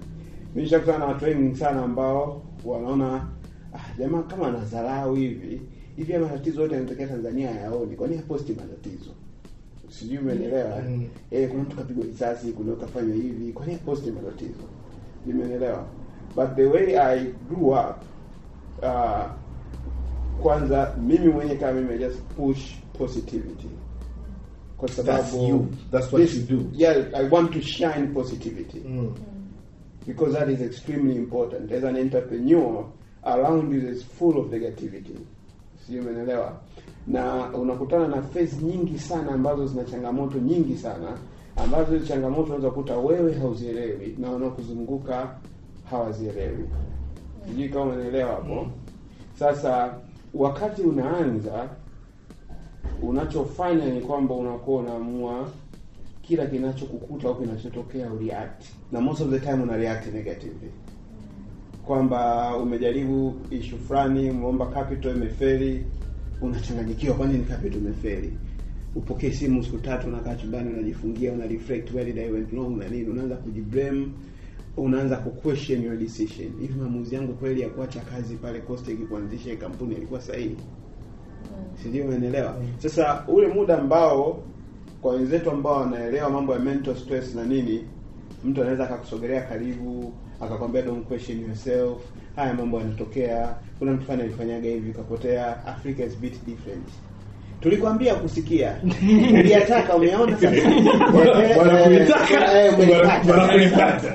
[0.55, 3.27] Nilishakutana na watu wengi sana ambao wanaona
[3.73, 5.61] ah, jamaa kama anadharau hivi
[5.95, 7.95] hivi ya matatizo yote yanatokea Tanzania hayaoni.
[7.95, 9.11] Kwa nini haposti matatizo
[9.99, 11.07] sijui umeelewa Mm.
[11.31, 13.53] eh kuna mtu kapigwa risasi kuna kafanywa hivi.
[13.53, 14.63] Kwa nini haposti matatizo?
[15.25, 15.85] Nimeelewa
[16.35, 17.95] but the way I grew up
[18.83, 19.25] uh,
[20.41, 23.67] kwanza mimi mwenyewe kama mimi just push positivity.
[24.77, 25.67] Kwa sababu That's you.
[25.91, 26.65] That's what this, you do.
[26.73, 28.79] yeah I want to shine positivity.
[28.87, 29.13] Mm.
[30.07, 31.71] because that is extremely important.
[31.71, 32.85] As an entrepreneur
[33.23, 35.15] around you is full of negativity.
[35.85, 36.59] Sijui umeelewa
[37.07, 41.17] na unakutana na phase nyingi sana ambazo zina changamoto nyingi sana
[41.55, 45.35] ambazo hizo changamoto unaweza kukuta wewe hauzielewi na wanaokuzunguka
[45.89, 46.65] hawazielewi.
[47.47, 48.67] Sijui kama unaelewa hapo?
[49.39, 49.93] Sasa
[50.33, 51.69] wakati unaanza
[53.01, 55.49] unachofanya ni kwamba unakuwa unaamua
[56.21, 58.63] kila kinachokukuta au kinachotokea ureact.
[58.91, 60.71] Na most of the time una react negatively.
[61.85, 65.85] Kwamba umejaribu issue fulani umeomba capital imefeli
[66.41, 67.15] unachanganyikiwa.
[67.15, 68.33] Kwani ni kapi tumefeli?
[68.95, 72.87] upokee simu siku tatu unakaa chumbani unajifungia una reflect where did I went wrong na
[72.87, 73.09] nini.
[73.09, 74.07] Unaanza kujiblame
[74.77, 76.51] unaanza ku question your decision.
[76.61, 80.57] Hivi maamuzi yangu kweli ya kuacha kazi pale Costech kuanzisha kampuni yalikuwa sahihi?
[81.83, 84.43] Sijui umeelewa sasa ule muda ambao
[85.01, 87.83] kwa wenzetu ambao wanaelewa mambo ya mental stress na nini
[88.45, 91.97] mtu anaweza akakusogelea karibu akakwambia don't question yourself.
[92.35, 93.55] Haya mambo yanatokea.
[93.79, 96.87] Kuna mtu fani alifanyaga hivi kapotea africa is bit different.
[97.61, 98.75] Tulikwambia kusikia.
[99.33, 100.57] Uliyataka umeona sasa.
[102.65, 102.73] Eh.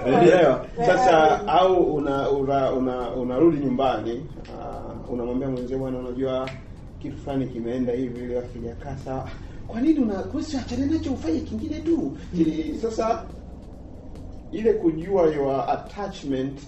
[0.07, 0.67] Unaelewa?
[0.87, 6.51] sasa au una una una- unarudi nyumbani uh, unamwambia mwenzio bwana unajua
[7.03, 9.29] kitu fulani kimeenda hivi ile akijakaa sawa.
[9.69, 10.57] Kwa nini una kusi
[10.91, 12.17] nacho ufanye kingine tu.
[12.83, 13.23] Sasa
[14.53, 16.61] ile kujua your attachment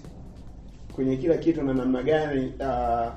[0.95, 3.13] kwenye kila kitu na namna gani uh,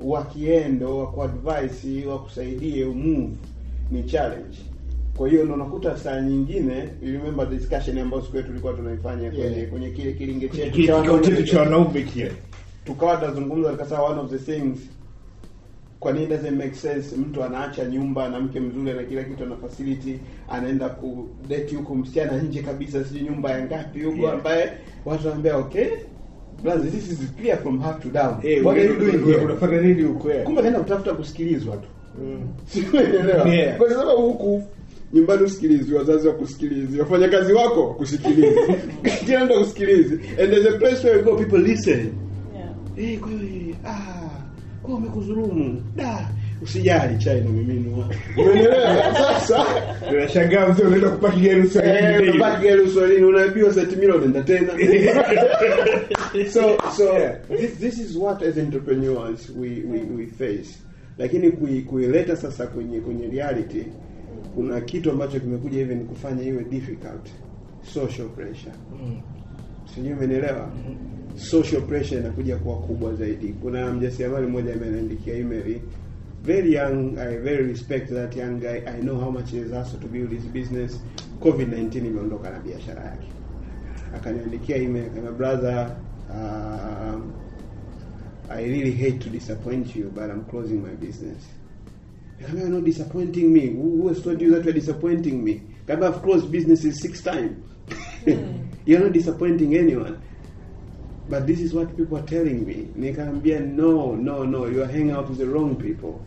[0.00, 3.32] wakiendo wa kuadvise wakusaidie umove
[3.90, 4.58] ni challenge.
[5.16, 9.44] Kwa hiyo ndo unakuta saa nyingine remember the discussion ambayo siku yetu tulikuwa tunaifanya kwenye
[9.56, 9.70] Yeah.
[9.70, 10.86] kwenye kile kilinge chetu
[11.46, 12.02] cha wanaume.
[12.02, 12.32] kile.
[12.84, 14.78] Tukawa tunazungumza tukasema one of the things
[16.00, 19.56] kwa nini doesn't make sense mtu anaacha nyumba na mke mzuri na kila kitu na
[19.56, 24.34] facility anaenda ku date huko msichana nje kabisa sijui nyumba ya ngapi huko Yeah.
[24.34, 24.72] ambaye
[25.04, 25.86] watu wanaambia okay
[26.62, 29.80] Brother, this is clear from up to down Hey, what are you doing here unafanya
[29.80, 30.44] nini huko eh?
[30.44, 31.88] kumbe kaenda kutafuta kusikilizwa tu
[32.70, 33.48] Sielewa.
[33.48, 33.76] Yeah.
[33.78, 34.62] Kwa sababu huku
[35.12, 38.56] nyumbani usikilizi, wazazi wa kusikilizi, wafanyakazi wako kusikilizi,
[39.26, 42.12] kila mtu kusikilizi, and there's a place where you go people listen.
[42.54, 42.68] Yeah.
[42.96, 44.29] Hey, kwa hiyo eh, ah,
[44.90, 45.82] kwa wamekudhulumu.
[45.96, 46.28] da,
[46.62, 48.10] usijali chai na miminwa.
[48.36, 49.14] Umeelewa?
[49.14, 49.64] Sasa
[50.12, 54.72] unashangaa mzee unaenda kupaki gari eh, kupaki gari uswahilini, unaambiwa senti milo unaenda tena.
[56.52, 57.18] so so
[57.56, 60.78] this, this is what as entrepreneurs we we, we face
[61.18, 63.84] lakini kui, kuileta sasa kwenye kwenye reality
[64.54, 67.28] kuna kitu ambacho kimekuja hivi ni kufanya iwe difficult
[67.94, 68.72] social pressure
[69.94, 70.70] sijui umenielewa
[71.40, 75.80] social pressure inakuja kuwa kubwa zaidi kuna mjasiriamali mmoja ameniandikia email
[76.44, 80.02] very young i very respect that young guy i know how much he has hustled
[80.02, 81.00] to build his business
[81.40, 83.26] covid 19 imeondoka na biashara yake
[84.14, 85.96] akaniandikia email akaniambia brother
[86.30, 87.20] uh,
[88.50, 91.46] I really hate to disappoint you but I'm closing my business.
[92.40, 93.68] Nikamwambia you're not disappointing me.
[93.68, 95.62] Who, has told you that you're disappointing me?
[95.86, 97.64] Nikamwambia I've closed businesses six times.
[98.86, 100.20] you're not disappointing anyone.
[101.30, 102.88] But this is what people are telling me.
[102.98, 106.20] Nikaambia no, no, no, you are hanging out with the wrong people.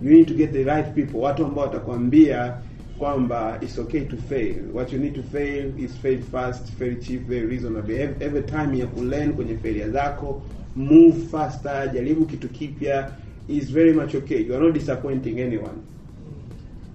[0.00, 1.20] You need to get the right people.
[1.20, 2.54] Watu ambao watakwambia
[2.98, 4.56] kwamba it's okay to fail.
[4.72, 7.94] What you need to fail is fail fast, fail cheap, very reasonable.
[8.00, 10.42] Every, every time ya kulearn kwenye failure zako,
[10.76, 13.12] move faster, jaribu kitu kipya
[13.48, 14.42] is very much okay.
[14.46, 15.78] You are not disappointing anyone.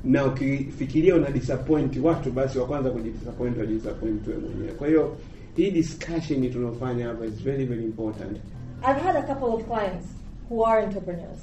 [0.03, 4.71] Na ukifikiria una disappoint watu basi wa kwanza kujidisappoint wajidisappoint wewe mwenyewe.
[4.73, 5.17] Kwa hiyo
[5.57, 8.37] hii discussion tunafanya hapa is very very important.
[8.83, 10.07] I've had a couple of clients
[10.49, 11.39] who are entrepreneurs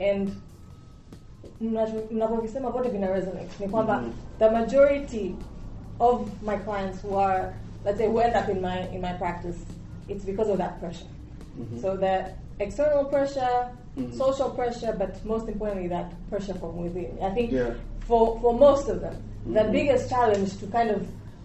[0.00, 0.30] and
[1.60, 4.12] mnavyosema vote vina resonate ni kwamba mm-hmm.
[4.38, 5.34] the majority
[5.98, 9.56] of my clients who are let's say who end up in my in my practice
[10.08, 11.06] it's because of that pressure.
[11.60, 11.80] Mm-hmm.
[11.80, 12.24] So the
[12.58, 14.18] external pressure mm-hmm.
[14.18, 17.18] social pressure but most importantly that pressure from within.
[17.22, 17.74] I think Yeah.
[18.00, 19.16] for for most of them
[19.54, 21.02] the biggest challenge to kind of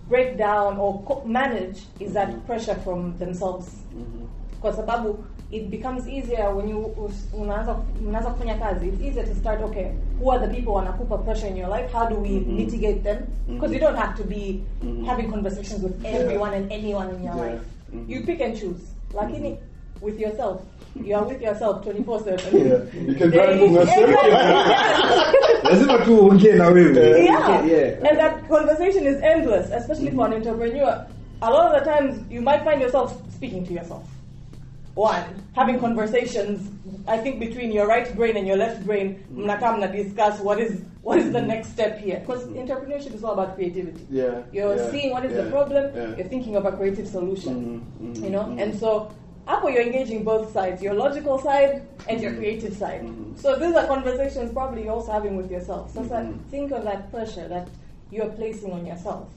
[0.10, 2.46] break down or co- manage is that mm-hmm.
[2.48, 3.67] pressure from themselves.
[3.67, 4.26] Mm-hmm.
[4.62, 5.17] Kwa sababu
[5.52, 7.76] it becomes easier when you us- unaanza
[8.08, 9.86] unaanza kufanya kazi it's easier to start okay
[10.22, 11.93] who are the people wanakupa pressure in your life?
[11.93, 12.56] How do we mm-hmm.
[12.56, 13.17] mitigate them?
[13.48, 14.63] Because you don't have to be
[15.06, 17.52] having conversations with everyone and anyone in your Yeah.
[17.52, 17.62] life.
[17.93, 18.10] Mhm.
[18.10, 18.82] you pick and choose.
[19.13, 19.58] Lakini
[20.02, 20.62] with yourself.
[21.06, 22.80] You are with yourself 24 7 Yeah.
[23.08, 24.10] You can try and move yourself.
[25.69, 27.67] Lazima tu uongee na wewe yeah.
[27.67, 28.10] Yeah.
[28.10, 31.06] And that conversation is endless, especially for an entrepreneur.
[31.41, 34.03] A lot of the times, you might find yourself speaking to yourself.
[34.95, 35.23] One,
[35.56, 36.60] having conversations.
[37.08, 40.71] I think between your right brain and your left brain, mnakaa mna discuss what is
[41.03, 42.19] what is the next step here.
[42.19, 44.06] Because entrepreneurship is all about creativity.
[44.12, 45.84] Yeah, You're yeah, seeing what is yeah, the problem.
[45.95, 46.15] yeah.
[46.17, 47.53] You're thinking of a creative solution.
[48.01, 48.62] Mhm, mhm, You know, mhm.
[48.63, 49.10] and so.
[49.47, 52.39] Apple, you're engaging both sides, your logical side and your mm-hmm.
[52.39, 53.01] creative side.
[53.01, 53.38] Mm-hmm.
[53.38, 55.93] So these are conversations probably you're also having with yourself.
[55.93, 56.38] So so mm-hmm.
[56.49, 57.69] think of that pressure that
[58.12, 59.29] you're placing on yourself.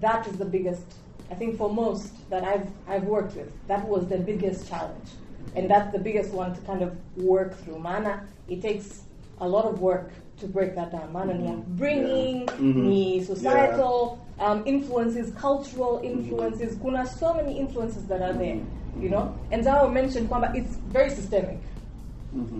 [0.00, 0.82] That is the biggest,
[1.30, 5.08] I think for most that I've, I've worked with, that was the biggest challenge.
[5.54, 7.78] And that's the biggest one to kind of work through.
[7.78, 9.04] Mana, it takes
[9.40, 11.10] a lot of work to break that down.
[11.12, 16.76] Mana, ni bringing, ni societal um, influences, cultural influences.
[16.82, 18.60] Kuna so many influences that are there,
[19.00, 19.34] you know.
[19.50, 21.58] And Zao mentioned kwamba it's very systemic.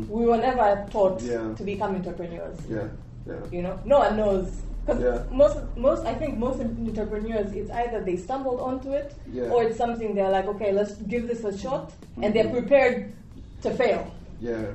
[0.09, 1.53] We were never taught Yeah.
[1.55, 2.59] to become entrepreneurs.
[2.69, 2.89] Yeah,
[3.27, 3.35] yeah.
[3.51, 4.49] You know, no one knows.
[4.87, 5.19] Because Yeah.
[5.35, 9.51] most, most, I think most entrepreneurs, it's either they stumbled onto it, Yeah.
[9.51, 11.91] or it's something they're like, okay, let's give this a shot,
[12.23, 13.13] and they're prepared
[13.63, 14.07] to fail.
[14.41, 14.73] Yeah.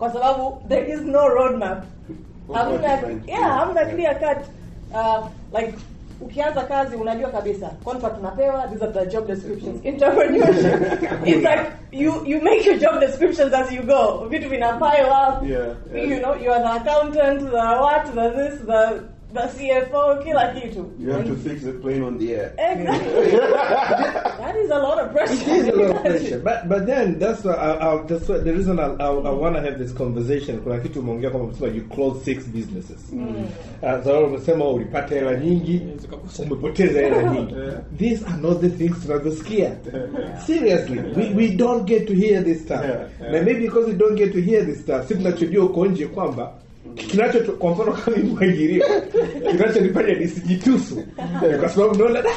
[0.00, 1.84] Sababu there is no roadmap.
[2.48, 3.28] What- what Hamna, you find?
[3.28, 3.92] yeah, hamna Yeah.
[3.94, 4.40] clear cut.
[4.92, 5.74] Uh, like
[6.22, 9.84] ukianza kazi unajua kabisa contract unapewa these are the job descriptions.
[9.84, 11.02] Entrepreneurship.
[11.26, 14.26] It's like you you make your job descriptions as you go.
[14.30, 15.42] Vitu vina pile up.
[15.48, 16.08] Yeah, yeah.
[16.08, 20.90] you know you are the accountant the what the this the the CFO kila kitu
[21.00, 22.52] You have to fix the plane on the air.
[22.58, 23.30] exactly
[24.42, 26.38] that is a lot of pressure It is a lot of pressure.
[26.40, 29.56] But but then that's why I, I, that's why the reason I, I, I want
[29.56, 30.60] to have this conversation.
[30.60, 33.12] Kuna kitu umeongea kwamba umesema you close six businesses.
[33.12, 33.46] Mm.
[33.82, 35.82] Uh, so umesema oh, ulipata hela nyingi,
[36.38, 37.54] umepoteza hela nyingi.
[37.98, 39.70] These are not the things tunavyosikia.
[40.46, 42.80] Seriously, we, we don't get to hear this stuff.
[42.84, 43.32] Yeah, yeah.
[43.32, 46.52] Na maybe because we don't get to hear this stuff, sisi tunachojua uko nje kwamba
[46.94, 48.82] kinacho kwa mfano kama mimi
[49.50, 51.02] kinachonifanya nisijitusu
[51.60, 52.30] kwa sababu naona da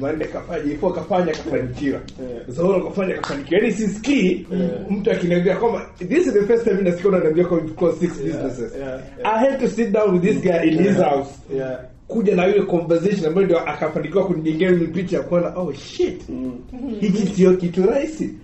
[0.00, 2.00] manne kafanya ifo kafanya kafanikiwa.
[2.48, 3.60] Zahoro kafanya kafanikiwa.
[3.60, 4.46] Yani sisikii
[4.90, 8.72] mtu akiniambia kwamba this is the first time nasikia unaniambia kwa close six businesses.
[8.78, 11.30] yeah, I had to sit down with this guy in his house.
[11.56, 11.80] Yeah.
[12.08, 16.22] kuja na ile conversation ambayo ndio akafanikiwa kunijengea ile picha ya kuona oh shit.
[17.00, 18.34] Hiki sio kitu rahisi.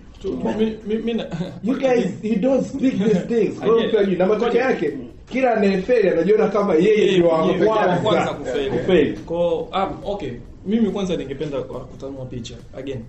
[1.63, 3.59] You guys you don't speak these things.
[3.59, 4.93] Kwa hiyo, na matokeo yake
[5.33, 7.27] kila anayefeli anajiona kama yeye ndio
[7.69, 9.17] wa kwanza kufeli.
[9.17, 10.31] Kwa um, okay,
[10.65, 13.03] mimi kwanza ningependa kutanua picha again.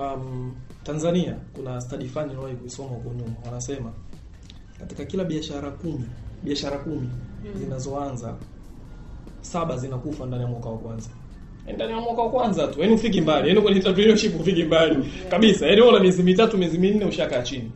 [0.00, 0.54] Um,
[0.84, 3.92] Tanzania kuna study fulani niliwahi kuisoma huko nyuma, wanasema
[4.78, 6.04] katika kila biashara kumi
[6.42, 7.08] biashara kumi
[7.58, 8.34] zinazoanza
[9.40, 11.10] saba zinakufa ndani ya mwaka wa kwanza.
[11.66, 14.96] Yaani ndani ya mwaka wa kwanza tu, yaani ufiki mbali, yaani kwenye entrepreneurship ufiki mbali
[15.30, 15.66] kabisa.
[15.66, 17.70] Yaani wala miezi mitatu, miezi minne ushakaa chini.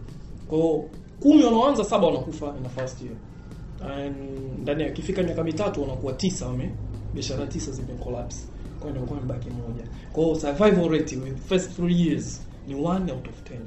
[0.48, 0.58] Kwa
[1.20, 3.14] kumi wanaoanza saba wanakufa in the first year.
[3.84, 4.16] And
[4.62, 6.70] ndani akifika kifika miaka mitatu wanakuwa tisa wame
[7.14, 8.36] biashara tisa zime collapse.
[8.80, 9.84] Kwa hiyo inakuwa imebaki moja.
[10.12, 13.58] Kwa hiyo survival rate with first three years ni 1 out of 10.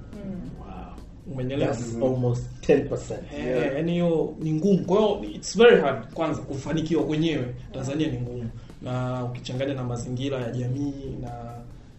[1.32, 1.72] Umenielewa?
[1.76, 3.18] that's almost 10%
[3.48, 3.76] yeah.
[3.76, 4.86] yani hiyo ni ngumu.
[4.86, 8.50] Kwa hiyo it's very hard kwanza kufanikiwa kwenyewe Tanzania ni ngumu,
[8.82, 11.32] na ukichanganya na mazingira ya jamii na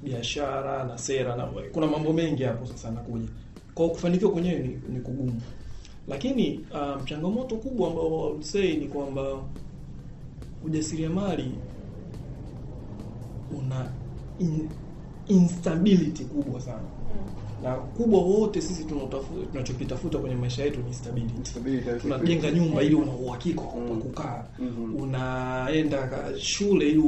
[0.02, 3.28] biashara na sera na kuna mambo mengi hapo sasa nakuja
[3.74, 5.40] Kwa kufanikiwa kwenyewe ni, ni kugumu,
[6.08, 9.38] lakini um, changamoto kubwa ambayo I would say ni kwamba
[10.64, 11.52] ujasiriamali
[13.58, 13.86] una
[14.38, 14.68] in,
[15.28, 16.82] instability kubwa sana
[17.62, 18.84] na kubwa wote sisi
[19.52, 21.50] tunachokitafuta kwenye maisha yetu ni stability.
[22.00, 24.44] Tunajenga nyumba ili una uhakika wa kukaa.
[24.98, 26.08] Unaenda
[26.38, 26.98] shule ili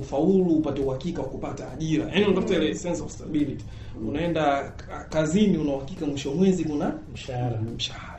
[0.00, 2.04] ufaulu upate uhakika wa kupata ajira.
[2.08, 3.64] Yaani unatafuta ile sense of stability.
[4.08, 4.72] Unaenda
[5.10, 8.09] kazini una uhakika mwisho mwezi kuna mshahara mshahara.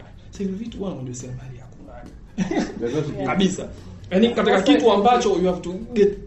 [0.41, 3.25] Hivi vitu bwana ndio sema hali hakuna.
[3.25, 3.67] Kabisa.
[4.11, 6.17] yani katika kitu ambacho you have to get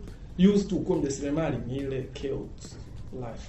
[0.54, 2.76] used to kuwa mjasiriamali ni ile chaos
[3.12, 3.48] life.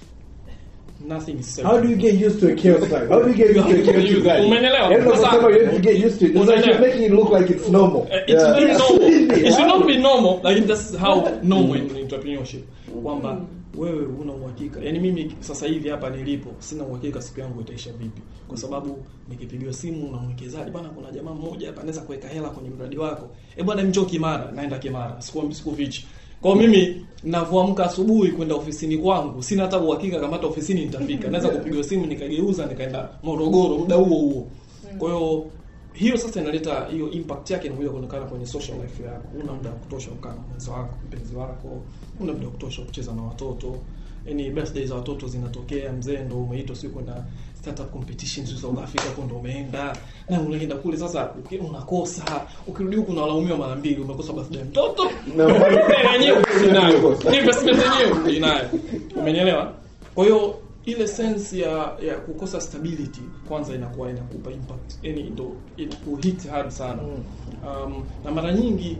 [1.08, 3.06] Nothing is How do you get used to a chaos life?
[3.08, 4.46] How do you get used to a chaos life?
[4.46, 5.16] Umeelewa?
[5.16, 6.36] Sasa- you have to get used to it.
[6.36, 8.02] It's like you're making it look like it's normal.
[8.02, 8.54] Uh, it's Yeah.
[8.54, 9.02] very normal.
[9.46, 12.62] It should not be normal, like that's how normal in entrepreneurship.
[13.02, 13.40] Kwamba
[13.76, 14.80] wewe una uhakika.
[14.80, 18.22] Yaani mimi sasa hivi hapa nilipo sina uhakika siku yangu itaisha vipi.
[18.48, 22.70] Kwa sababu nikipigiwa simu na mwekezaji, bwana kuna jamaa mmoja hapa anaweza kuweka hela kwenye
[22.70, 23.28] mradi wako.
[23.56, 25.22] Eh bwana njoo Kimara, naenda Kimara.
[25.22, 26.06] Siku sikufichi.
[26.40, 31.28] Kwa mimi navyoamka asubuhi kwenda ofisini kwangu, sina hata uhakika kama hata ofisini nitafika.
[31.30, 34.48] Naweza kupigiwa simu nikageuza nikaenda Morogoro muda huo huo.
[34.98, 35.46] Kwa hiyo
[35.98, 39.28] hiyo sasa inaleta hiyo impact yake inakuja kuonekana kwenye social life yako.
[39.42, 41.82] Una muda wa kutosha kukaa na mwenzi wako, mpenzi wako,
[42.20, 43.76] una muda wa kutosha kucheza na watoto.
[44.26, 47.24] Yaani birthday za watoto zinatokea, mzee ndo umeitwa siku kwenda
[47.60, 49.96] startup competitions za South Africa hapo ndo umeenda.
[50.30, 51.30] Na unaenda kule sasa
[51.68, 55.10] unakosa, ukirudi huku unalaumiwa mara mbili, umekosa birthday ya mtoto.
[55.36, 58.68] Na wewe ukirudi unayo, Ni investment yenyewe unayo.
[59.16, 59.72] Umenielewa?
[60.14, 64.94] Kwa hiyo ile sense ya ya kukosa stability kwanza inakuwa inakupa impact.
[65.02, 67.02] Yani ndo inakuhit hard sana.
[67.02, 68.96] Um, na mara nyingi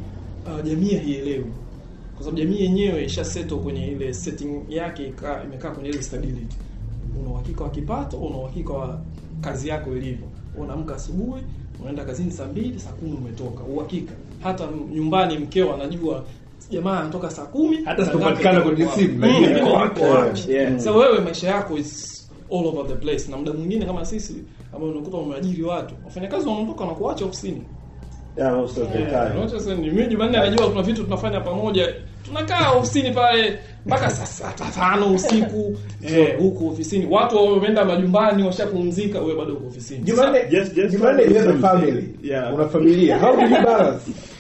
[0.47, 1.53] uh, jamii haielewi.
[2.15, 6.57] Kwa sababu jamii yenyewe isha settle kwenye ile setting yake ika, imekaa kwenye ile stability.
[7.21, 9.01] Una uhakika wa kipato una uhakika wa
[9.41, 10.27] kazi yako ilivyo.
[10.59, 11.43] Unaamka asubuhi
[11.81, 13.65] unaenda kazini saa mbili saa kumi umetoka.
[13.65, 14.13] Uhakika.
[14.43, 16.25] Hata nyumbani mkeo anajua
[16.71, 20.01] jamaa anatoka saa kumi Hata kwenye simu, lakini Mm, wapi.
[20.79, 22.17] Sasa wewe maisha yako is
[22.53, 24.35] all over the place na muda mwingine kama sisi
[24.75, 27.63] ambao unakuta umeajiri watu wafanyakazi wanaondoka na kuacha ofisini
[28.39, 29.31] Yeah, most of the time.
[29.33, 34.27] Unaona sasa ni mimi Jumanne anajua kuna vitu tunafanya pamoja tunakaa ofisini pale mpaka saa
[34.27, 35.77] saa tano usiku
[36.09, 41.23] eh, huko ofisini watu wameenda majumbani washapumzika wewe bado uko ofisini Jumanne, Just- just Jumanne
[41.23, 42.09] you have a family.
[42.23, 42.55] Yeah.
[42.55, 43.19] Una familia.
[43.19, 44.11] How do you balance?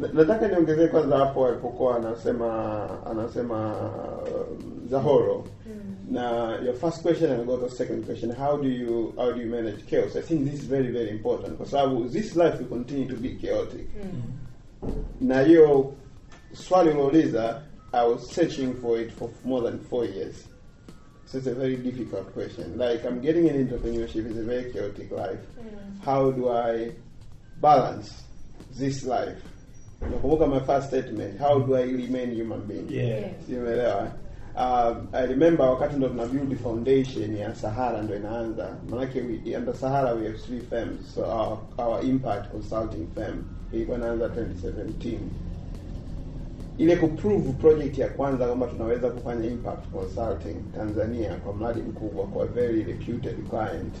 [0.00, 3.74] Na- nataka niongezee kwanza hapo alipokuwa anasema anasema
[4.22, 5.44] uh, Zahoro
[6.10, 9.48] na your first question and go to second question how do you how do you
[9.48, 13.06] manage chaos I think this is very very important kwa sababu this life will continue
[13.06, 13.86] to be chaotic
[15.20, 15.92] na hiyo
[16.52, 20.36] swali umeuliza I was searching for it for more than four years.
[21.26, 22.78] So it's a very difficult question.
[22.78, 25.40] Like I'm getting an entrepreneurship it's a very chaotic life.
[26.04, 26.92] How do I
[27.60, 28.12] balance
[28.78, 29.42] this life?
[30.00, 32.88] Nakumbuka my first statement, how do I remain human being?
[32.88, 33.28] Yeah.
[33.46, 34.12] Si umeelewa?
[34.56, 38.76] Um, I remember wakati ndo tuna build foundation ya Sahara ndo inaanza.
[38.90, 41.14] Maanake we, under Sahara we have three firms.
[41.14, 45.18] So our, our impact consulting firm ilikuwa inaanza 2017
[46.78, 52.46] ile kuprove project ya kwanza kwamba tunaweza kufanya impact consulting Tanzania kwa mradi mkubwa kwa
[52.46, 53.94] very reputed client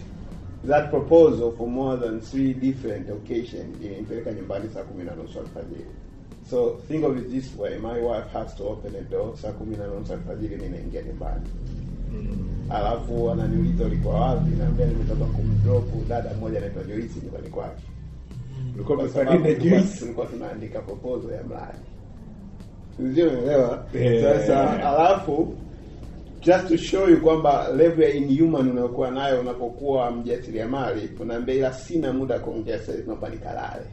[0.66, 5.86] that proposal for more than three different occasions ilinipeleka nyumbani saa kumi na nusu alfajiri.
[6.50, 9.76] So think of it this way my wife has to open a door saa kumi
[9.76, 11.46] na nusu alfajiri ninaingia nyumbani.
[12.70, 14.50] Alafu ananiuliza ulikuwa wapi?
[14.58, 17.82] Naambia nimetoka kumdrop dada mmoja anaitwa joisi nyumbani kwake.
[19.24, 19.30] Na
[20.00, 21.78] tulikuwa- tunaandika proposal ya mradi.
[22.98, 23.84] Unaelewa?
[23.94, 24.40] Yeah.
[24.40, 25.54] sasa alafu
[26.40, 32.12] just to show you kwamba level ya inhuman unayokuwa nayo unapokuwa mjasiriamali unaambia ila sina
[32.12, 33.86] muda wa kuongea sasa hivi naomba nikalale.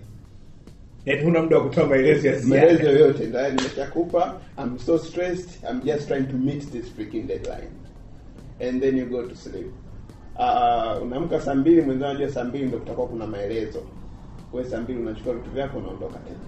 [1.06, 4.41] Yaani huna muda wa kutoa maelezo ya maelezo yoyote ndio nimeshakupa.
[4.58, 5.50] I'm so stressed.
[5.72, 7.70] I'm just trying to meet this freaking deadline.
[8.60, 9.72] And then you go to sleep.
[10.36, 13.84] Uh, unaamka saa mbili mwenzao anajua saa mbili ndio kutakuwa kuna maelezo.
[14.54, 16.39] Wewe saa mbili unachukua vitu vyako unaondoka tena.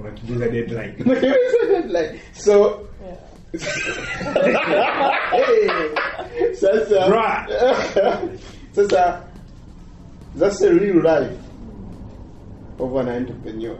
[0.00, 0.94] Unakimbiza deadline.
[1.70, 2.20] deadline.
[2.32, 2.80] So
[6.54, 7.08] sasa.
[8.72, 9.24] Sasa
[10.36, 11.38] that's the real life
[12.78, 13.78] of an entrepreneur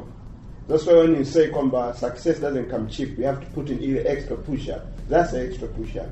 [0.69, 3.79] that's why when you say kwamba success doesn't come cheap you have to put in
[3.83, 6.09] ile extra push up that's an extra push up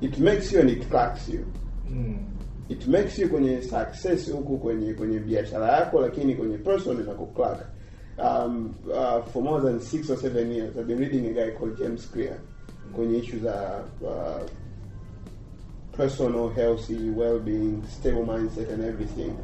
[0.00, 1.46] it makes you and it cracks you.
[1.88, 2.18] Mm.
[2.68, 7.66] it makes you kwenye success huku kwenye kwenye biashara yako lakini kwenye person inakucrack
[8.18, 11.78] um, uh, for more than six or seven years I've been reading a guy called
[11.78, 12.38] James Clear
[12.96, 14.42] kwenye issue za uh,
[15.96, 19.36] personal healthy well-being stable mindset and everything.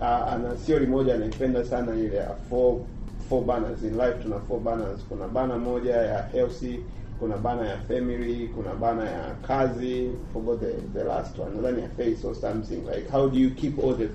[0.00, 2.80] Uh, ana theory moja anaipenda sana ile ya four
[3.28, 4.22] four banners in life.
[4.22, 5.00] Tuna four banners.
[5.08, 6.78] Kuna bana moja ya healthy
[7.20, 10.10] kuna bana ya family kuna bana ya kazi.
[10.32, 11.50] Forgot the, the last one.
[11.56, 12.84] Nadhani ya face or something.
[12.86, 14.08] Like how do you keep all the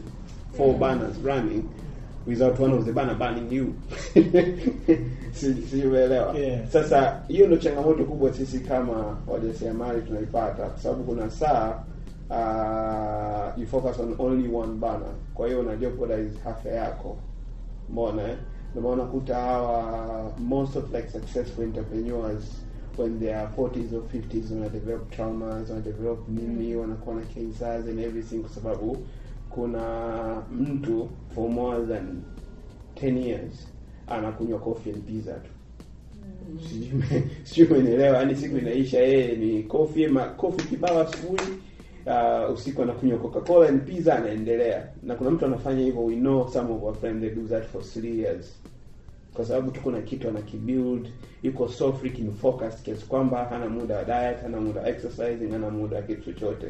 [0.57, 1.69] four banners running
[2.27, 3.73] without one of the banner banning you
[5.31, 6.37] si si umeelewa?
[6.37, 6.67] Yeah.
[6.69, 10.63] sasa hiyo ndio changamoto kubwa sisi kama wajasiriamali tunaipata.
[10.69, 11.83] Kwa sababu kuna saa
[12.29, 17.17] uh, you focus on only one banner kwa hiyo una jeopardize afya yako.
[17.89, 18.37] Mbona eh?
[18.75, 22.43] ndio maana hawa most of like successful entrepreneurs
[22.97, 27.87] when they are 40s or 50s wana develop traumas wana develop nini wanakuwa na cancers
[27.87, 28.97] and everything kwa sababu
[29.49, 32.21] kuna mtu for more than
[32.95, 33.67] 10 years
[34.07, 35.49] anakunywa coffee and pizza tu.
[36.49, 36.61] Mm.
[37.43, 41.51] sijui umenielewa yani siku inaisha yeye ni coffee ma coffee kibao asubuhi
[42.05, 44.87] uh, usiku anakunywa coca cola and pizza anaendelea.
[45.03, 47.83] Na kuna mtu anafanya hivyo we know some of our friends they do that for
[47.83, 48.55] three years.
[49.33, 51.07] Kwa sababu tuko na kitu anakibuild
[51.43, 55.69] yuko so freaking focused kiasi kwamba hana muda wa diet hana muda wa exercising hana
[55.69, 56.67] muda wa kitu chochote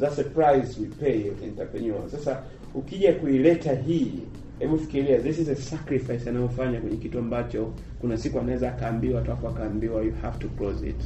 [0.00, 2.42] that's the price we pay entrepreneurs sasa
[2.74, 4.12] ukija kuileta hii
[4.58, 9.32] hebu fikiria this is a sacrifice anayofanya kwenye kitu ambacho kuna siku anaweza akaambiwa tu
[9.32, 10.96] akaambiwa you have to close it.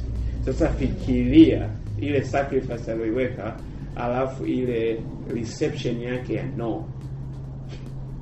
[0.45, 1.69] Sasa fikiria
[1.99, 3.57] ile sacrifice aliyoiweka
[3.95, 5.01] alafu ile
[5.33, 6.85] reception yake ya no.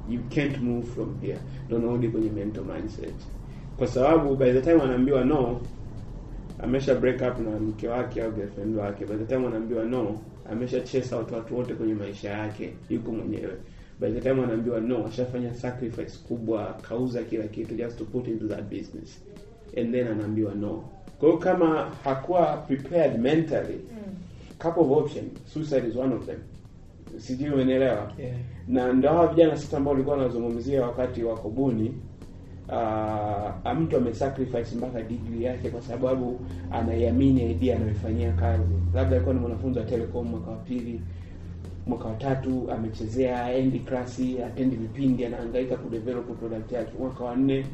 [0.10, 1.38] You can't move from here.
[1.70, 3.14] Narudi kwenye mental mindset.
[3.78, 5.62] Kwa sababu by the time anaambiwa no
[6.60, 10.20] amesha break up na mke wake au girlfriend wake by the time anaambiwa no
[10.52, 10.78] amesha
[11.18, 13.54] watu watu wote kwenye maisha yake yuko mwenyewe.
[14.00, 18.48] By the time anaambiwa no ashafanya sacrifice kubwa kauza kila kitu just to put into
[18.48, 19.22] that business.
[19.78, 20.84] And then anaambiwa no.
[21.20, 23.80] Kwa hiyo kama hakuwa prepared mentally
[24.64, 26.40] couple of option, suicide is one of them.
[27.18, 28.12] Sijui umenielewa?
[28.20, 28.36] Yeah.
[28.68, 31.94] na ndio hawa vijana sita ambao ulikuwa unazungumzia wakati wako kubuni
[32.74, 36.40] uh, mtu amesacrifice mpaka degree yake kwa sababu
[36.72, 38.64] anaiamini idea anayoifanyia kazi.
[38.96, 41.02] Labda alikuwa ni mwanafunzi wa telecom mwaka wa pili
[41.88, 46.92] mwaka wa tatu amechezea endi klasi atendi vipindi anahangaika kudevelop product yake.
[47.00, 47.66] Mwaka wa nne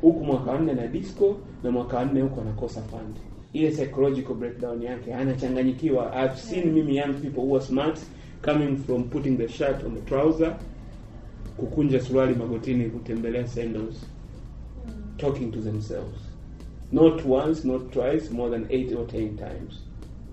[0.00, 3.16] huku mwaka wa nne na disco na mwaka wa nne huku anakosa fund.
[3.52, 6.12] Ile psychological breakdown yake anachanganyikiwa.
[6.24, 7.98] I've seen mimi young people who are smart
[8.44, 10.56] coming from putting the shirt on the trouser
[11.56, 14.06] kukunja suruali magotini kutembelea sandals
[15.18, 16.20] talking to themselves.
[16.92, 19.82] Not once not twice more than eight or ten times.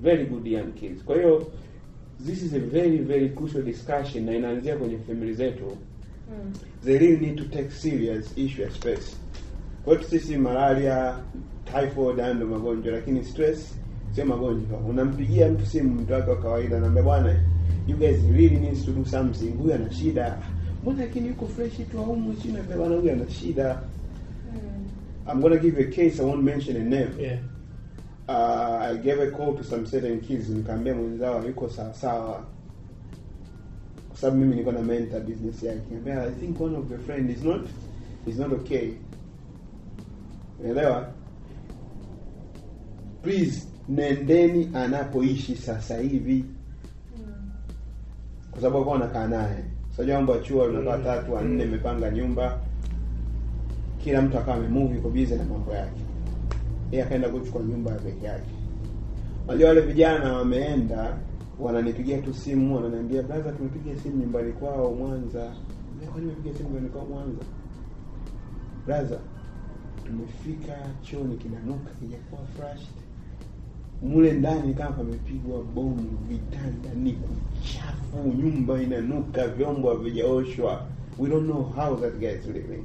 [0.02, 1.04] Very good young kids.
[1.04, 1.48] Kwa hiyo
[2.26, 5.78] this is a very very crucial discussion na inaanzia kwenye family zetu.
[6.86, 9.16] They really need to take serious issue ya space.
[9.86, 11.18] Kwetu sisi malaria
[11.66, 13.76] typhoid ndio magonjwa lakini stress
[14.16, 14.80] sio magonjwa.
[14.80, 17.44] Unampigia mtu simu mtu wake wa kawaida anaambia bwana
[17.88, 19.50] you guys really need to do something.
[19.52, 20.38] Huyu ana shida.
[20.82, 23.82] Mbona lakini yuko fresh tu au chini na bwana huyu ana shida
[25.28, 27.40] I'm gonna give you a case I won't mention a name Yeah.
[28.30, 32.44] uh, I gave a call to some certain kids nikaambia mwenzao yuko sawa sawa.
[34.10, 35.80] Kwa sababu mimi niko na mentor business yake.
[35.92, 37.62] Nikamwambia I think one of your friend is not
[38.28, 38.90] is not okay.
[40.60, 41.08] Unaelewa?
[43.24, 46.46] Please nendeni anapoishi sasa hivi.
[48.52, 49.64] Kwa sababu alikuwa anakaa naye.
[49.98, 51.04] Unajua mambo ya chuo unakaa Mm.
[51.04, 51.70] tatu wanne Mm.
[51.70, 52.60] imepanga nyumba
[54.04, 56.02] kila mtu akawa amemove yuko busy na mambo yake.
[56.92, 58.50] Yeye akaenda kuchukua nyumba ya peke yake.
[59.48, 61.18] Unajua wale vijana wameenda
[61.60, 65.52] wananipigia tu simu wananiambia brother tumepiga simu nyumbani kwao Mwanza.
[66.12, 67.44] Kwani nimepiga simu nyumbani kwao Mwanza?
[68.86, 69.20] Brother
[70.06, 72.88] tumefika chooni kinanuka kijakuwa fresh.
[74.04, 80.86] Mule ndani kama pamepigwa bomu vitanda ni kuchafu nyumba inanuka vyombo havijaoshwa.
[81.20, 82.84] We don't know how that guy is living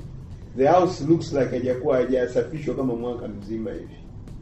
[0.57, 3.97] the house looks like haijakuwa haijasafishwa kama mwaka mzima hivi.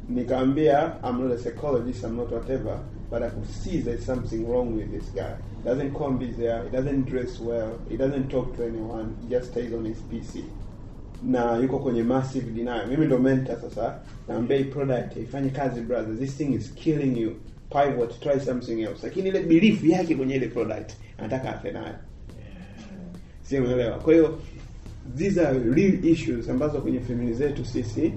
[0.09, 2.79] Nikaambia i'm not a psychologist i'm not whatever
[3.11, 5.35] but i could see there's something wrong with this guy.
[5.65, 9.51] Doesn't come be there he doesn't dress well he doesn't talk to anyone he just
[9.51, 10.45] stays on his pc
[11.23, 12.87] na yuko kwenye massive denial.
[12.89, 13.99] Mimi ndo mentor sasa.
[14.29, 16.17] Naambia hii product ifanye kazi brother.
[16.19, 17.33] This thing is killing you.
[17.71, 19.07] Pivot try something else.
[19.07, 21.95] Lakini ile belief yake kwenye ile product anataka afe nayo.
[23.43, 23.99] Si unaelewa?
[23.99, 24.39] kwa hiyo
[25.17, 28.13] these are real issues ambazo kwenye family zetu sisi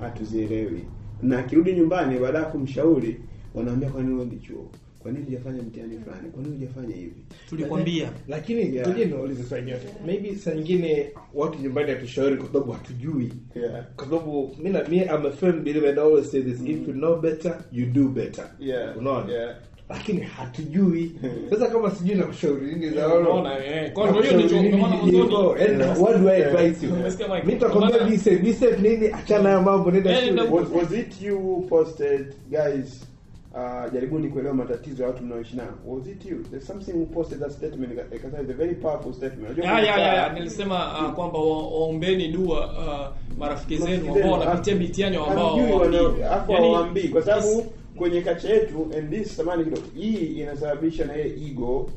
[0.00, 0.84] hatuzielewi.
[1.22, 3.20] Na akirudi nyumbani baada ya kumshauri
[3.54, 4.70] wanaambia kwa nini uendi chuo?
[4.98, 6.30] Kwa nini hujafanya mtihani fulani?
[6.30, 7.24] Kwa nini hujafanya hivi?
[7.48, 8.08] Tulikwambia.
[8.28, 8.86] Lakini Yeah.
[8.88, 13.32] tuje niulize swali nyote maybe saa nyingine watu nyumbani hatushauri kwa sababu hatujui.
[13.54, 13.84] Yeah.
[13.96, 16.88] Kwa sababu mi na mi I'm a firm believer and I always say this if
[16.88, 18.50] you know better you do better.
[18.58, 18.98] Yeah.
[18.98, 19.32] Unaona?
[19.32, 19.56] Yeah
[19.88, 21.12] lakini hatujui.
[21.50, 23.92] Sasa kama sijui na kushauri nini za Unaona, eh.
[23.92, 26.92] Kwa hiyo unajua ndicho- ndio maana mwanzoni- what do I advise you?
[26.92, 27.40] Umesikia, Mike?
[27.40, 29.06] mimi nitakwambia Maana- be safe be safe nini?
[29.12, 33.06] Achana ya mambo Eh, was, it you posted guys
[33.54, 35.66] uh, jaribuni kuelewa matatizo ya watu mnaoishi nao?
[35.86, 36.38] Was it you?
[36.50, 39.58] There's something who posted that statement ika- ikasema it's a very powerful statement.
[39.58, 40.76] Yeah, yeah, yeah, ya nilisema
[41.06, 46.20] uh, kwamba waombeni dua uh, marafiki zenu ambao wanapitia mitihani ambao hawaambii.
[46.20, 47.66] Yaani, hawaambii kwa sababu
[47.96, 49.82] kwenye kacha yetu and this samani kidogo.
[49.96, 51.90] Hii inasababisha na ile ego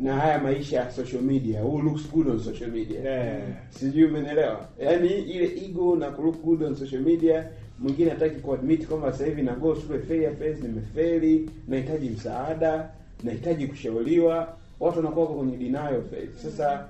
[0.00, 1.62] na haya maisha ya social media.
[1.62, 3.00] Who looks good on social media.
[3.00, 3.42] Yeah.
[3.70, 4.68] sijui umenielewa?
[4.80, 7.46] Yaani ile ego na look good on social media
[7.78, 12.88] mwingine hataki kuadmit kwamba sasa hivi na go through a failure phase nimefeli nahitaji msaada
[13.22, 14.56] nahitaji kushauriwa.
[14.80, 16.50] Watu wanakuwa kwenye denial phase.
[16.50, 16.86] Sasa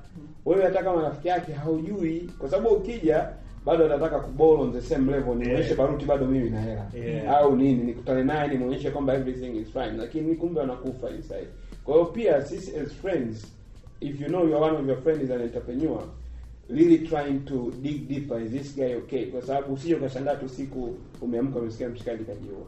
[0.46, 3.28] wewe hata kama rafiki yake haujui kwa sababu ukija
[3.66, 5.76] bado atataka kuball on the same level nionyeshe Yeah.
[5.76, 6.90] baruti bado mimi na hela.
[6.94, 7.36] Yeah.
[7.38, 9.92] au nini nikutane naye nimuonyeshe kwamba everything is fine.
[9.96, 11.46] Lakini kumbe wanakufa inside.
[11.84, 13.46] Kwa hiyo pia sisi as friends
[14.00, 16.02] if you know you're one of your friends is an entrepreneur
[16.70, 19.26] really trying to dig deeper is this guy okay?
[19.26, 22.66] Kwa sababu usije ukashangaa tu siku umeamka umesikia mshikaji kajiua.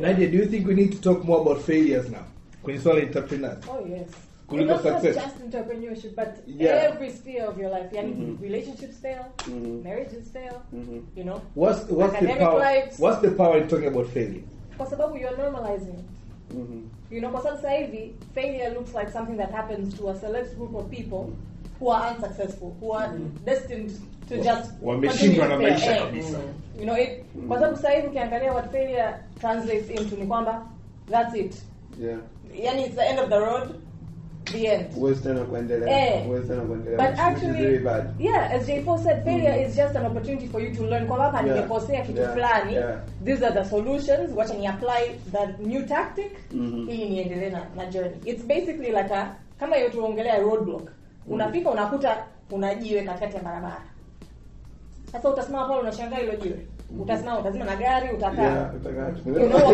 [0.00, 2.20] Nadia do you think we need to talk more about failures now?
[2.62, 3.58] Kwenye swala entrepreneurs.
[3.68, 4.08] Oh yes.
[4.50, 5.14] Not success.
[5.14, 6.84] just entrepreneurship, but Yeah.
[6.92, 7.92] every sphere of your life.
[7.96, 8.42] Yani Mhm.
[8.42, 9.82] relationships fail, Mhm.
[9.84, 10.52] marriages fail.
[10.72, 11.02] Mhm.
[11.16, 12.98] You know, what's what's the power lives.
[13.00, 14.42] what's the power in talking about failure
[14.76, 15.98] kwa sababu you're normalizing.
[16.54, 16.82] Mhm.
[17.10, 20.56] You know, kwa sababu sasa hivi failure looks like something that happens to a select
[20.56, 21.32] group of people
[21.80, 23.12] who are unsuccessful, who are
[23.44, 23.90] destined
[24.28, 26.04] to just wameshindwa na continue to maisha fail.
[26.06, 26.38] kabisa.
[26.78, 27.10] You know, it,
[27.48, 30.66] kwa sababu sasa hivi ukiangalia what failure translates into ni kwamba
[31.10, 31.54] that's it.
[32.00, 32.18] yeah
[32.62, 33.68] Yani it's the end of the road,
[34.44, 34.86] the end.
[34.96, 35.38] Western
[35.88, 36.28] Eh.
[36.28, 37.80] Western But actually,
[38.18, 41.06] yeah, as J4 said, failure is just an opportunity for you to learn.
[41.06, 42.32] Kwa hapa nimekosea kitu Yeah.
[42.32, 42.76] fulani.
[43.24, 44.30] These are the solutions.
[44.36, 48.16] Wacha ni apply the new tactic mm ili niendelee na, na journey.
[48.24, 50.88] It's basically like a kama hiyo tuongelea roadblock.
[51.28, 52.16] Unafika unakuta
[52.50, 53.82] unajiwe katikati ya barabara.
[55.12, 56.66] Sasa utasimama pale unashangaa hilo jiwe.
[57.00, 58.42] Utazima na gari utakaa.
[58.42, 59.08] Yeah, utakaa.
[59.26, 59.68] You know,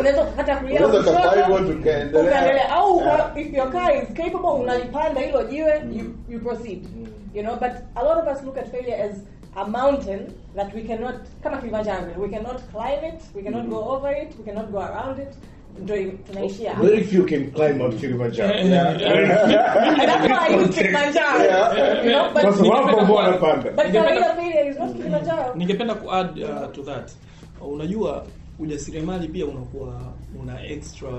[0.00, 2.22] unaweza kukata kulia kushoto, ukafaa hivyo tukaendelea.
[2.22, 2.70] ukaendelea.
[2.72, 3.32] au Yeah.
[3.36, 5.98] if your car is capable unalipanda hilo jiwe mm.
[5.98, 7.06] you, you proceed mm.
[7.34, 9.16] you know but a lot of us look at failure as
[9.56, 10.20] a mountain
[10.56, 13.70] that we cannot kama Kilimanjaro we cannot climb it we cannot mm.
[13.70, 15.34] go over it we cannot go around it
[15.82, 16.86] ndio tunaishia hapo.
[16.86, 18.54] very few can climb Mount Kilimanjaro.
[18.58, 22.04] And that's why I use Kilimanjaro.
[22.04, 25.54] You know but Kwa sababu wapo wanapanda but kawaida failure is not Kilimanjaro.
[25.54, 27.12] Ningependa kuadd uh, to that.
[27.60, 28.26] Unajua
[28.58, 30.12] ujasiriamali pia unakuwa
[30.42, 31.10] una extra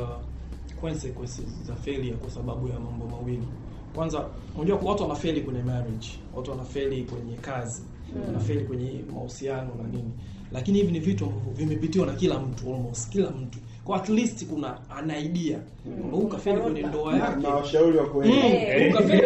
[0.82, 3.48] consequences za failure kwa sababu ya mambo mawili.
[3.96, 4.26] Kwanza
[4.58, 7.84] unajua watu wanafeli kwenye marriage watu wanafeli kwenye kazi
[8.28, 10.12] wanafeli kwenye mahusiano na nini.
[10.52, 14.46] Lakini hivi ni vitu ambavyo vimepitiwa na kila mtu almost kila mtu kwa at least
[14.46, 15.60] kuna ana idea.
[15.84, 17.42] Kwamba huyu kafeli kwenye ndoa yake.
[17.42, 18.34] na washauri wa kweli.
[18.34, 18.94] Eh.
[18.94, 19.22] kafeli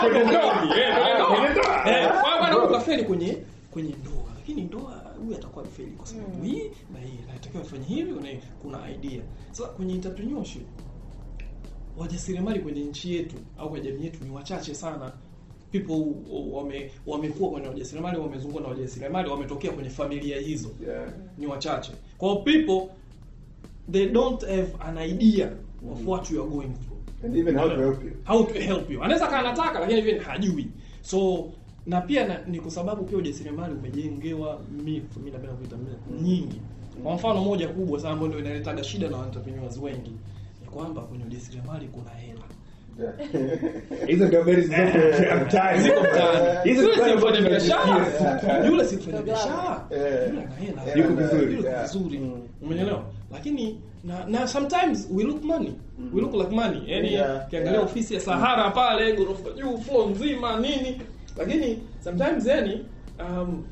[0.00, 0.44] kwenye ndoa.
[0.76, 1.26] Eh, kwenye ndoa.
[1.26, 1.90] Kwenye ndoa.
[1.90, 3.36] Eh, kwa bwana kwenye
[3.70, 4.24] kwenye ndoa.
[4.36, 6.62] Lakini ndoa huyu atakuwa mfeli kwa sababu hii
[6.92, 7.18] na hii.
[7.32, 8.28] Natakiwa afanye hivi na
[8.62, 9.22] kuna idea.
[9.50, 10.62] Sasa kwenye entrepreneurship
[11.98, 15.12] wajasiriamali kwenye nchi yetu au kwenye jamii yetu ni wachache sana.
[15.72, 16.04] People
[16.52, 20.68] wame wamekuwa kwenye wajasiriamali wamezungukwa na wajasiriamali wametokea kwenye familia hizo.
[20.86, 21.12] Yeah.
[21.38, 21.92] ni wachache.
[22.18, 22.88] Kwa people
[23.92, 25.50] they don't have an idea
[25.92, 28.16] of what you are going through and even how to help you.
[28.24, 29.02] How to help you.
[29.02, 30.66] Anaweza kaa anataka lakini even hajui.
[31.00, 31.50] So
[31.86, 36.60] na pia na, ni kwa sababu pia ujasiriamali umejengewa myth mimi napenda kuita myth nyingi.
[37.02, 40.12] Kwa mfano moja kubwa sana ambayo ndio inaletaga shida na entrepreneurs wengi
[40.62, 42.40] ni kwamba kwenye ujasiriamali kuna hela.
[44.06, 46.60] Hizo ndio habari zilizopo mtaani ziko mtaani.
[46.70, 48.66] Hizo Yule ndio habari mfanya biashara.
[48.66, 49.86] Yule si mfanya biashara.
[49.90, 50.94] Yule ana hela.
[51.06, 51.56] Yuko vizuri.
[51.82, 52.18] Vizuri.
[52.18, 52.42] Mm.
[53.34, 55.72] Lakini na, na sometimes we look money.
[56.12, 56.82] We look like money.
[56.86, 57.84] Yani Yeah, kiangalia yeah.
[57.84, 61.00] ofisi ya Sahara pale ghorofa juu floor nzima nini.
[61.36, 62.84] Lakini sometimes yani
[63.20, 63.64] um,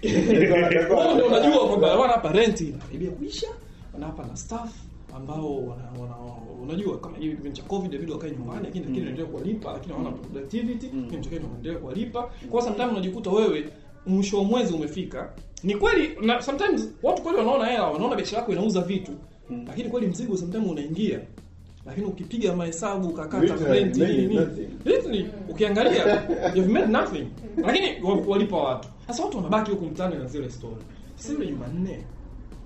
[0.96, 3.46] wao ndio unajua kwamba wana hapa rent inakaribia kuisha.
[3.94, 4.70] Wana hapa na staff
[5.16, 6.14] ambao wana, wana
[6.62, 10.12] unajua kama hivi kipindi cha covid inabidi wakae nyumbani lakini lakini wanaendelea kuwalipa lakini hawana
[10.12, 11.00] productivity mm.
[11.18, 12.30] mchakato endelea kuwalipa.
[12.50, 13.68] Kwa sometimes unajikuta wewe
[14.06, 15.32] mwisho wa mwezi umefika
[15.62, 19.12] ni kweli na sometimes watu kweli wanaona hela wanaona biashara yako inauza vitu.
[19.66, 21.20] Lakini kweli mzigo sometimes unaingia.
[21.86, 24.40] Lakini ukipiga mahesabu ukakata rent nini
[24.84, 26.22] literally ukiangalia
[26.54, 27.26] you've made nothing.
[27.56, 28.88] Lakini walipa watu.
[29.06, 30.82] Sasa watu wanabaki huko mtaani na zile story.
[31.16, 32.04] Sasa yule Jumanne.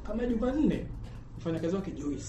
[0.06, 0.84] Kama Jumanne
[1.38, 2.24] mfanyakazi wake Joyce.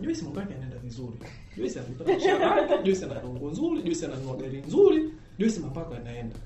[0.00, 1.12] Joyce mambo yake yanaenda vizuri.
[1.56, 3.20] Joyce anapata wake Joyce ana
[3.52, 6.36] nzuri Joyce ananunua gari nzuri Joyce mapako yanaenda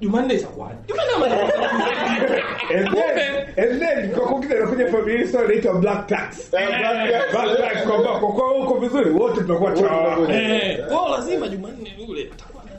[0.00, 1.42] Jumanne itakuwaje Jumanne
[2.76, 7.32] And then- and then kwa kukiza inakuja familia story inaitwa black tax black tax.
[7.32, 7.86] Black tax
[8.20, 12.72] kwa huko vizuri wote tunakuwa chawa Eh, kwa lazima Jumanne yule atakuwa na-?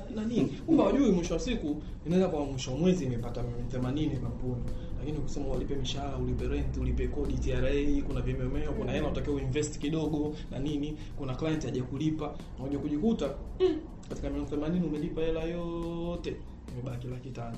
[0.66, 4.64] Kumbe wajui mwisho wa siku inaweza kwa mwisho wa mwezi imepata milioni 80 kampuni.
[5.00, 7.72] Lakini ukisema ulipe mishahara, ulipe rent, ulipe kodi TRA,
[8.08, 13.76] kuna vimemeo, kuna hela unatakiwa uinvest kidogo na nini, kuna client hajakulipa, unakuja kujikuta mm,
[14.10, 16.36] katika 80 umelipa hela yote,
[16.74, 17.58] imebaki laki tano.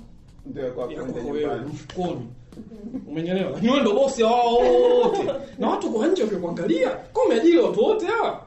[1.68, 2.28] Mfukoni.
[3.08, 3.60] Umenyelewa?
[3.62, 5.24] Niwe ndo bosi ya wao wote.
[5.60, 8.46] Na watu kwa nje wakikuangalia ka umeajiri watu wote hawa.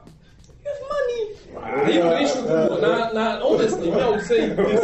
[0.65, 2.81] You have money hiyo ndio kubwa.
[2.81, 4.79] Na na honestly me I would say this.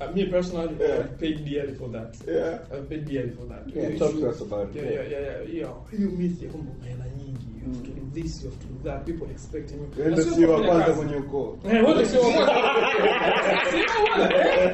[0.00, 2.16] Uh, me personally I paid dearly for that.
[2.28, 2.58] Yeah.
[2.72, 3.76] I paid dearly for that.
[3.76, 4.82] Yeah, Hiyo talk to us about it.
[4.82, 5.54] yeah yeah yeah yeah.
[5.54, 7.31] Yeah hiyo myth ya kwamba hela nyingi
[7.66, 9.80] you have to do this you have to do that people expect him.
[9.98, 12.52] Wewe sio si wa kwanza kwenye ukoo Eh, wote sio wa kwanza.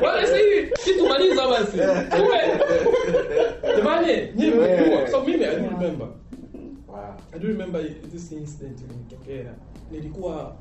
[0.03, 1.77] Wale si si tumaliza basi.
[2.17, 2.39] Tuwe.
[3.77, 5.11] Jamani, nyinyi mnajua.
[5.11, 6.09] So mimi I do remember.
[6.89, 7.83] wow I do remember
[8.13, 9.55] this incident ilitokea.
[9.91, 10.57] Nilikuwa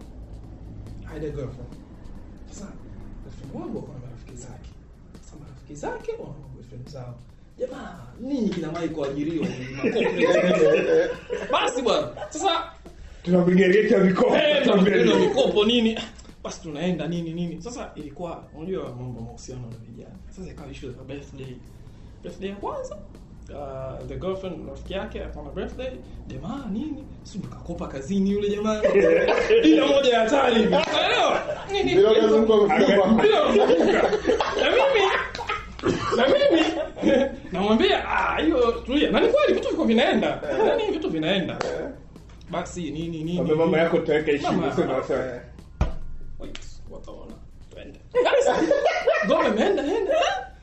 [1.06, 1.74] I had a girlfriend.
[2.50, 2.68] Sasa
[3.26, 4.70] rafiki wangu alikuwa marafiki zake.
[5.22, 7.16] Sasa marafiki zake wana girlfriend zao.
[7.60, 9.48] Jamaa, nini kina mai kuajiriwa.
[11.52, 12.08] Basi bwana.
[12.30, 12.72] Sasa
[13.28, 14.36] ya mikopo.
[14.36, 15.66] Eh, mikopo.
[15.66, 16.00] nini?
[16.44, 17.62] Basi tunaenda nini nini?
[17.62, 20.16] Sasa ilikuwa unajua mambo mahusiano na vijana.
[20.30, 21.56] Sasa ikawa issue za birthday.
[22.24, 22.98] Birthday ya kwanza
[23.50, 25.92] Uh, the girlfriend rafiki yake akawa birthday.
[26.28, 27.04] Jamaa nini?
[27.24, 28.82] Si nikakopa kazini yule jamaa.
[29.64, 30.56] Ile moja ya hatari.
[30.56, 31.42] Hivi unaelewa
[31.72, 32.76] Bila bila kuzunguka
[34.60, 35.08] na mimi
[36.18, 36.66] na mimi?
[37.52, 39.12] Namwambia ah hiyo tulia.
[39.12, 40.42] Na ni kweli vitu viko vinaenda.
[40.68, 41.58] Yani vitu vinaenda.
[42.52, 45.40] Basi nini nini mama yako tuweke heshima sema sawa
[46.40, 46.60] Wait,
[46.92, 47.34] wataona
[47.74, 48.00] twende.
[49.28, 50.14] Gome imeenda enda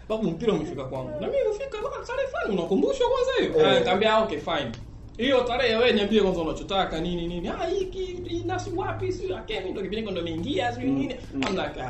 [0.09, 1.21] babu mpira umefika kwangu.
[1.21, 3.61] Na mimi nimefika mpaka tarehe fulani unakumbushwa kwanza hiyo?
[3.61, 3.67] Eh.
[3.73, 4.73] ah nikamwambia okay fine.
[5.17, 7.49] Hiyo tarehe wewe niambie kwanza unachotaka nini nini.
[7.49, 11.17] Ah hiki inasi wapi si akemi ndo kipindi ndo nimeingia si nini.
[11.35, 11.81] I'm like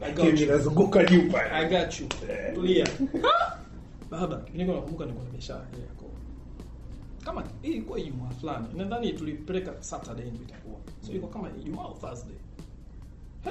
[0.00, 1.50] I got inazunguka juu pale.
[1.50, 2.06] I got you.
[2.54, 2.86] Tulia.
[4.10, 6.04] Baba niko nakumbuka niko na biashara yako.
[7.24, 10.80] Kama hii ilikuwa Ijumaa fulani nadhani tulipeleka Saturday ndio itakuwa.
[11.06, 12.36] So ilikuwa kama Ijumaa au Thursday.
[13.44, 13.50] He,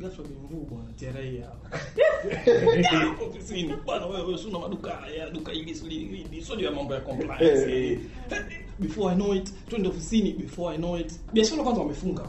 [0.00, 3.74] ghafla bimvuu bwana TRA hapo ofisini.
[3.84, 6.42] Bwana wewe wewe una maduka ya duka hili sio hili.
[6.42, 7.92] Sio ya mambo ya compliance.
[7.92, 7.98] Eh.
[8.78, 11.12] before I know it twende ofisini before I know it.
[11.32, 12.22] Biashara kwanza wamefunga.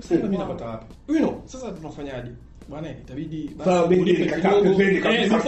[0.00, 0.94] Sasa mimi napata wapi?
[1.08, 2.30] You know sasa tunafanyaje
[2.68, 5.42] bwana itabidi basi mimi nikakaa pembeni Eh, kabisa.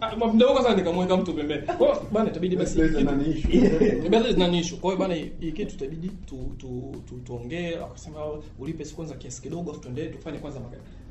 [0.00, 4.58] ah, mdogo nikamweka mtu pembeni kwa bwana itabidi basi issue.
[4.60, 4.78] Issue.
[4.78, 8.20] Kwa hiyo bana hii kitu itabidi tu tu tu tuongee akasema
[8.58, 10.60] ulipe siku kwanza kiasi kidogo afu tuendelee tufanye kwanza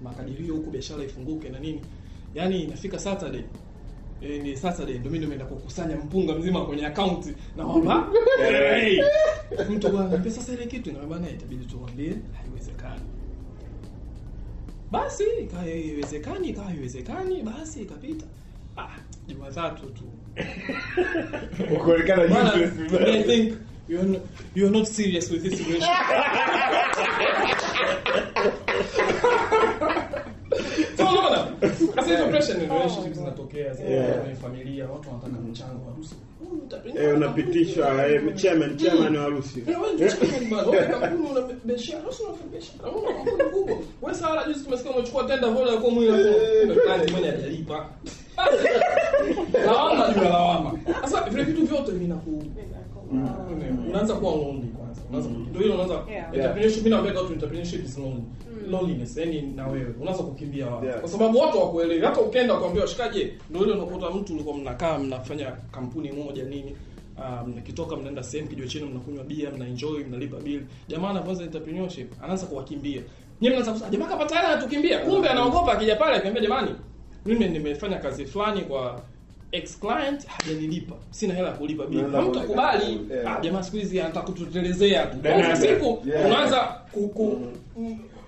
[0.04, 1.82] makadirio huku biashara ifunguke na nini.
[2.36, 3.44] Yaani inafika Saturday
[4.22, 7.26] Eh, ni Saturday ndio mimi nimeenda kukusanya mpunga mzima kwenye account
[7.58, 9.02] na kwamba hey,
[9.76, 13.02] mtu bwana nipe sasa ile kitu na bwana itabidi tuambie haiwezekani.
[14.92, 18.26] Basi ikawa haiwezekani, ikawa haiwezekani, basi ikapita.
[18.78, 18.88] Ah,
[19.28, 20.04] Jumatatu tu
[21.84, 22.94] Kuonekana useless.
[22.94, 23.58] I think
[23.90, 24.22] you're not,
[24.56, 25.90] you're not serious with this relationship.
[31.96, 36.16] sasa hizo pressure in relationship zinatokea kwenye familia watu wanataka mchango wa harusi
[37.00, 39.64] Eh, unapitishwa eh, chairman chairman wa harusi.
[39.68, 39.94] Wewe
[44.48, 46.80] juzi tumesikia umechukua tenda vola mwili wako.
[46.88, 47.86] Kazi mwenye hajalipa.
[49.66, 50.74] Lawama juu ya lawama.
[51.02, 52.44] Sasa vile vitu vyote vinaku
[53.90, 54.68] unaanza kuwa lonely
[55.10, 55.30] kwanza.
[55.30, 56.34] Unaanza ndio hilo unaanza Yeah.
[56.34, 58.24] entrepreneurship mimi naambia watu entrepreneurship is lonely.
[58.70, 60.86] Loneliness yani na wewe unaanza kukimbia watu.
[60.86, 61.00] Yeah.
[61.00, 62.02] Kwa sababu watu hawakuelewi.
[62.02, 66.76] Hata ukienda kuambia washikaje, ndio ile unakuta mtu ulikuwa mnakaa mnafanya kampuni moja nini
[67.44, 72.46] Um, mkitoka mnaenda sehemu kijiwe chenu mnakunywa bia mnaenjoy mnalipa bili jamaa anaanza entrepreneurship anaanza
[72.46, 73.02] kuwakimbia
[73.42, 76.72] nyinyi mnaanza kusema jamaa kapata hela anatukimbia kumbe anaogopa akija pale akiambia jamani
[77.26, 79.02] mimi nimefanya kazi fulani kwa
[79.52, 83.38] ex client hajanilipa sina hela ya kulipa bili, Unaanza mtu kubali yeah.
[83.38, 85.18] ah, jamaa siku hizi anataka kututelezea tu
[85.62, 86.26] siku yeah.
[86.26, 86.58] unaanza
[86.92, 87.38] ku, ku,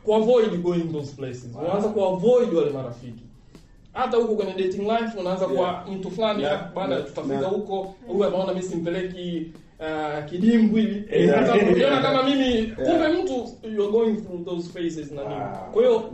[0.03, 3.23] ku avoid going those places unaanza ku avoid wale marafiki
[3.93, 5.57] hata huko kwenye dating life unaanza yeah.
[5.83, 6.73] kwa mtu fulani Yeah.
[6.75, 7.07] bana Yeah.
[7.07, 7.51] tutafika Yeah.
[7.51, 11.39] huko huyu anaona mimi simpeleki uh, kidimbwi Yeah.
[11.47, 13.33] hata ukiona kama mimi kumbe mtu
[13.75, 15.69] you are going through those phases na nini ah.
[15.73, 16.11] kwa hiyo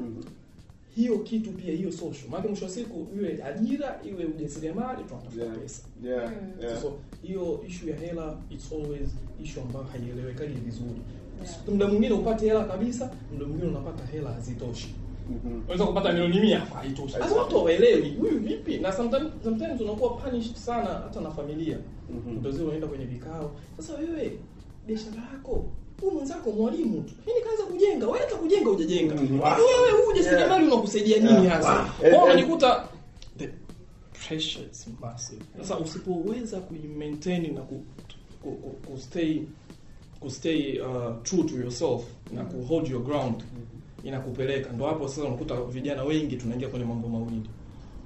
[0.97, 5.57] hiyo kitu pia hiyo social maana mwisho wa siku iwe ajira iwe ujasiriamali tunatafuta Yeah.
[5.57, 6.33] pesa Yeah.
[6.61, 6.81] Yeah.
[6.81, 6.93] so
[7.23, 9.09] hiyo issue ya hela it's always
[9.43, 11.01] issue ambayo haielewekaji vizuri
[11.67, 14.95] muda mwingine upate hela kabisa muda mwingine unapata hela hazitoshi
[15.29, 15.61] Mhm.
[15.63, 20.09] unaweza kupata milioni mia hapa haitoshi sasa watu hawaelewi huyu vipi na sometimes sometimes unakuwa
[20.09, 21.77] punished sana hata na familia
[22.09, 22.37] Mhm.
[22.37, 24.37] utazio unaenda kwenye vikao sasa wewe
[24.87, 25.65] biashara yako
[26.01, 27.13] huyu mwenzako mwalimu tu.
[27.27, 29.15] Mimi kaanza kujenga wewe hata kujenga hujajenga.
[29.15, 29.39] Mhm.
[29.41, 31.73] Yaani wewe huu ujasiriamali unakusaidia nini hasa?
[31.73, 32.19] Wow.
[32.25, 32.57] kwa hiyo
[33.37, 33.49] the
[34.27, 35.41] pressure is massive.
[35.57, 37.83] Sasa usipoweza kuimaintain na ku,
[38.43, 39.41] ku, ku, ku stay
[40.19, 43.43] ku stay uh, true to yourself na ku hold your ground
[44.03, 44.71] inakupeleka.
[44.71, 47.49] Ndo hapo sasa unakuta vijana wengi tunaingia kwenye mambo mawili.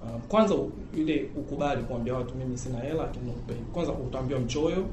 [0.03, 0.55] Uh, kwanza
[0.97, 3.33] ile ukubali kuambia watu mimi sina hela lakini
[3.73, 4.85] kwanza utaambiwa mchoyo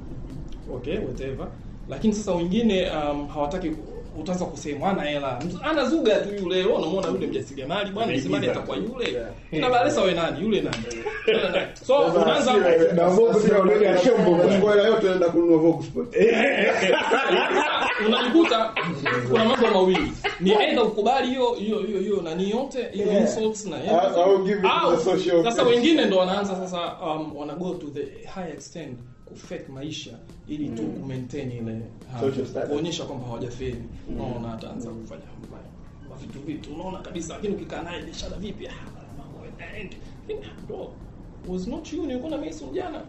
[0.74, 1.48] okay whatever
[1.88, 3.72] lakini sasa wengine um, hawataki
[4.20, 8.46] utaanza kusema ana hela Mtu- ana zuga tu yule wewe unamwona yule mjasiriamali bwana msimani
[8.48, 9.28] atakuwa yule Yeah.
[9.52, 10.76] Ina balesa wewe nani yule nani
[11.86, 12.52] so unaanza
[12.94, 14.52] na Vogue pia unaenda unachukua- shombo bwana.
[14.74, 16.16] hela yote unaenda kununua Vogue Sport.
[18.06, 18.70] unajikuta
[19.30, 23.20] kuna mambo mawili ni aidha ukubali hiyo hiyo hiyo hiyo nani yote hiyo Yeah.
[23.20, 23.90] insults na yeye.
[23.90, 24.62] au give it
[24.98, 28.98] the social sasa wengine ndo wanaanza sasa um, wana go to the high extent
[29.30, 30.10] kufake maisha
[30.48, 31.80] ili tu ku maintain ile
[32.68, 33.82] kuonyesha kwamba hawajafeli.
[34.08, 35.22] Unaona ataanza kufanya
[36.20, 38.66] vitu vitu unaona kabisa lakini ukikaa naye biashara vipi?
[38.66, 38.72] Ah
[39.18, 39.96] mambo yanaenda
[40.28, 40.92] Lakini, bro
[41.48, 43.02] was not you nilikuwa na mimi jana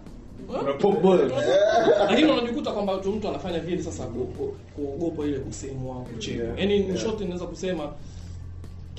[2.10, 6.98] lakini unajikuta kwamba mtu anafanya vile sasa ku- ku- kuogopa ile kusemwa kuchekwa in Yeah.
[6.98, 7.94] short naweza kusema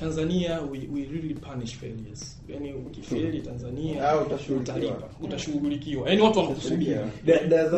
[0.01, 4.16] Tanzania we, we really punish failures Yaani ukifeli Tanzania Ah,
[4.61, 7.72] utalipa utashughulikiwa Yaani watu wanakusudia does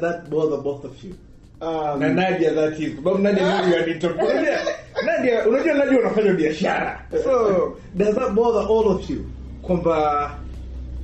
[0.00, 1.14] that- bother both of you?
[1.60, 2.94] Um, na Nadia that is.
[2.96, 4.22] Sababu Nadia ndio anitoka.
[5.06, 7.04] Nadia, unajua Nadia unafanya biashara.
[7.24, 9.24] So, does that bother all of you?
[9.62, 10.38] Kwamba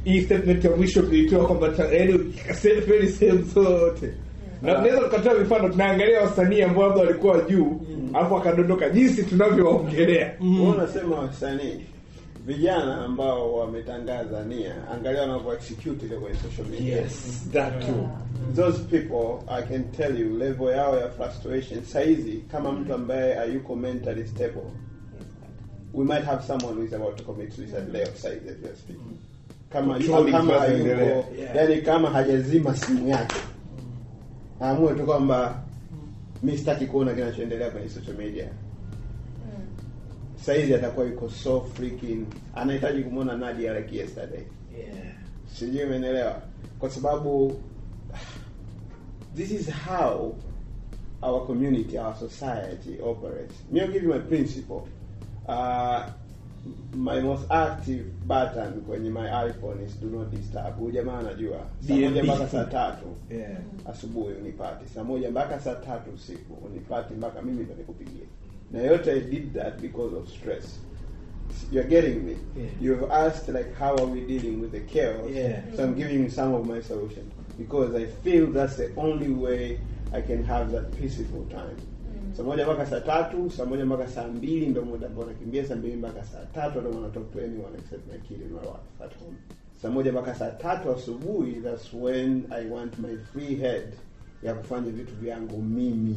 [0.04, 4.14] hii statement ya mwisho tulitoa kwamba yaani kasefeli sehemu zote.
[4.64, 7.80] Na tunaweza tukatoa mifano tunaangalia wasanii ambao labda walikuwa juu,
[8.14, 10.32] alafu akadondoka jinsi tunavyowaongelea.
[10.74, 11.80] Unasema wasanii
[12.46, 16.96] vijana ambao wametangaza nia, angalia wanavyo execute ile kwenye social media.
[16.96, 18.08] Yes, that too.
[18.56, 23.76] Those people I can tell you level yao ya frustration saizi, kama mtu ambaye hayuko
[23.76, 24.62] mentally stable,
[25.94, 28.76] we might have someone who is about to commit suicide leo saizi as we are
[28.76, 29.16] speaking.
[29.72, 29.98] Kama
[30.30, 33.36] kama hayuko, yani kama hajazima simu yake,
[34.60, 35.62] aamue tu kwamba
[36.42, 38.48] mi sitaki kuona kinachoendelea kwenye social media.
[40.36, 44.42] Saizi atakuwa yuko so freaking anahitaji kumwona Nadia like yesterday.
[45.58, 46.42] Sijui umeelewa
[46.78, 47.60] kwa sababu
[49.36, 50.34] this is how
[51.22, 53.54] our community our society operates.
[53.72, 54.82] Me I'll give you my principle.
[55.48, 56.02] Uh,
[56.94, 60.78] my most active button kwenye my iphone is do not disturb.
[60.78, 61.58] Huyu jamaa anajua
[61.88, 63.50] saa moja mpaka saa tatu Yeah.
[63.84, 64.88] asubuhi unipati.
[64.94, 68.24] Saa moja mpaka saa tatu usiku unipati mpaka mimi ndo nikupigie.
[68.72, 70.80] Na yote i did that because of stress.
[71.72, 72.36] You're getting me?
[72.56, 72.70] Yeah.
[72.82, 75.30] you've asked like how are we dealing with the chaos?
[75.30, 75.62] Yeah.
[75.76, 77.24] so i'm giving you some of my solution
[77.58, 79.78] because i feel that's the only way
[80.12, 81.76] i can have that peaceful time
[82.36, 85.76] saa moja mpaka saa tatu saa moja mpaka saa mbili ndio muda ambao nakimbia saa
[85.76, 89.18] mbili mpaka saa tatu ndio talk to anyone except my kid and my wife at
[89.18, 89.36] home.
[89.82, 93.82] Saa moja mpaka saa tatu asubuhi that's when i want my free head
[94.42, 96.16] ya kufanya vitu vyangu mimi.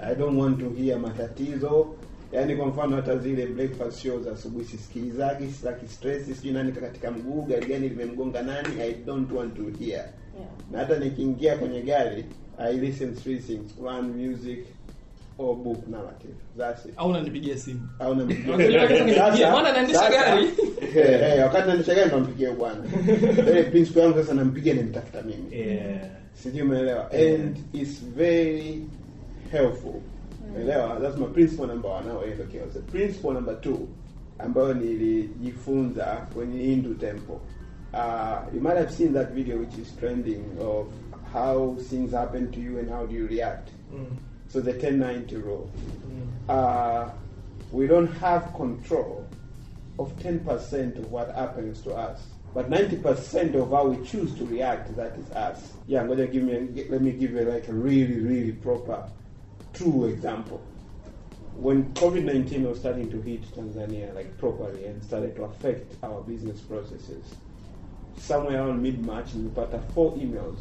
[0.00, 1.86] I don't want to hear matatizo.
[2.32, 7.10] Yaani kwa mfano hata zile breakfast show za asubuhi sisikilizagi sitaki stress sijui nani katika
[7.10, 9.90] mguu gari gani limemgonga nani i don't want to hear.
[9.90, 10.50] Yeah.
[10.72, 12.24] na hata nikiingia kwenye gari
[12.58, 14.64] i listen three things one music
[15.38, 15.86] or book.
[15.88, 16.94] Narrative that's it.
[16.96, 17.88] Au unanipigia simu.
[17.98, 19.50] Au unanipigia.
[19.52, 20.48] Maana naendesha gari.
[20.96, 22.84] Eh, eh, wakati naendesha gari nampigia bwana.
[23.50, 25.56] Ile principle yangu sasa nampigia namtafuta mimi.
[25.56, 26.00] Yeah.
[26.42, 27.10] sijui umeelewa.
[27.12, 28.84] And it's very
[29.52, 30.02] helpful.
[30.48, 31.00] Umeelewa?
[31.00, 33.76] That's my principle number 1 now end okay so principle number 2
[34.38, 36.04] ambayo nilijifunza
[36.34, 37.36] kwenye Hindu temple.
[37.92, 40.86] Uh, you might have seen that video which is trending of
[41.32, 43.68] how things happen to you and how do you react.
[43.92, 44.06] Mm.
[44.54, 46.48] So the 1090 rule Mm.
[46.48, 47.10] uh,
[47.72, 49.26] we don't have control
[49.98, 52.22] of 10% of what happens to us.
[52.54, 55.72] But 90% of how we choose to react, that is us.
[55.88, 59.08] Yeah, I'm gonna give me, a, let me give you like a really, really proper,
[59.72, 60.60] true example.
[61.56, 66.60] When COVID-19 was starting to hit Tanzania like properly and started to affect our business
[66.60, 67.24] processes,
[68.18, 70.60] somewhere around mid-March, we got four emails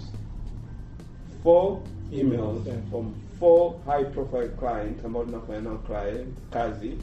[1.44, 2.74] four emails Yeah.
[2.90, 3.14] from
[3.44, 6.98] four high profile clients ambao tunafanya nao client kazi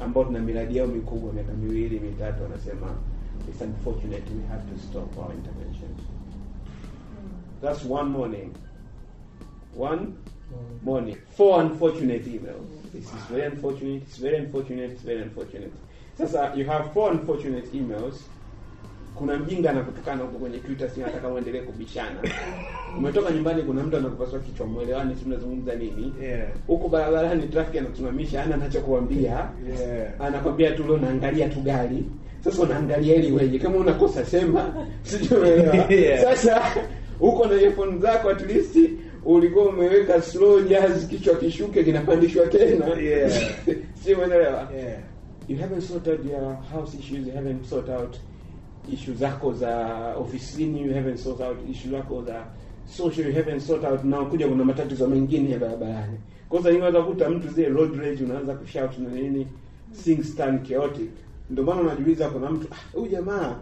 [0.00, 2.96] ambao tuna miradi yao mikubwa miaka miwili mitatu wanasema
[3.48, 6.00] it's unfortunate we have to stop our interventions
[7.62, 8.52] that's one morning.
[9.78, 10.06] One
[10.82, 11.16] morning.
[11.36, 12.92] Four unfortunate emails.
[12.92, 15.72] This is very unfortunate it's very unfortunate it's very unfortunate.
[16.18, 18.14] Sasa you have four unfortunate emails
[19.18, 22.16] kuna mjinga anakutukana huko kwenye twitter si nataka uendelee kubishana
[22.98, 26.48] umetoka nyumbani kuna mtu anakupasua kichwa mwelewani si mnazungumza nini Yeah.
[26.90, 29.48] barabarani traffic anakusimamisha ana anachokuambia
[29.80, 30.20] Yeah.
[30.20, 32.04] anakwambia tu leo naangalia tu gari
[32.44, 36.22] sasa unaangalia ili weje kama unakosa sema sijuelewa Yeah.
[36.22, 36.62] sasa
[37.18, 38.78] huko na earphone zako at least
[39.24, 43.30] ulikuwa umeweka slow jazz kichwa kishuke kinapandishwa tena Yeah.
[44.04, 44.98] si umeelewa Yeah.
[45.48, 48.16] you haven't sorted your house issues you haven't sorted out
[48.92, 52.44] issue zako za ofisini you haven't sort out ishu zako za
[52.96, 56.18] social you haven't sort out na kuja kuna matatizo mengine ya barabarani.
[56.48, 59.46] Kwa sababu unaweza kukuta mtu zile road rage unaanza kushout na nini
[60.04, 61.10] things turn chaotic.
[61.50, 63.56] Ndio maana unajiuliza kuna mtu "Ah, huyu jamaa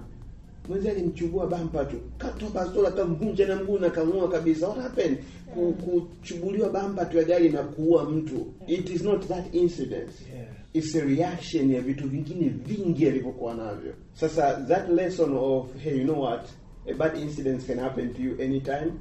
[0.68, 4.68] mwenzi alimchubua bampa tu katoa bastola kamvunja na mguu na kamua kabisa.
[4.68, 5.18] What happened?
[5.54, 8.46] Ku, kuchubuliwa bampa tu ya gari na kuua mtu.
[8.66, 10.10] It is not that incident.
[10.34, 10.46] Yeah.
[10.74, 13.94] It's a reaction ya vitu vingine vingi alivyokuwa navyo.
[14.12, 16.48] Sasa that lesson of hey you know what?
[16.90, 18.92] A bad incident can happen to you anytime.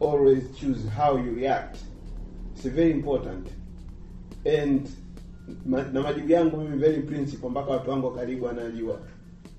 [0.00, 1.76] Always choose how you react.
[2.54, 3.48] It's very important.
[4.44, 4.88] And
[5.66, 9.00] ma, na majibu yangu mimi very principle mpaka watu wangu karibu wanajua.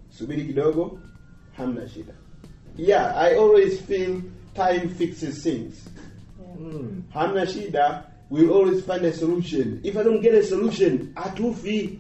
[0.09, 0.99] Subiri kidogo
[1.57, 2.13] hamna shida.
[2.78, 4.22] Yeah i always feel
[4.53, 5.89] time fixes things.
[6.59, 7.03] Mm.
[7.09, 9.80] hamna shida we'll always find a solution.
[9.84, 11.99] If i don't get a solution atufi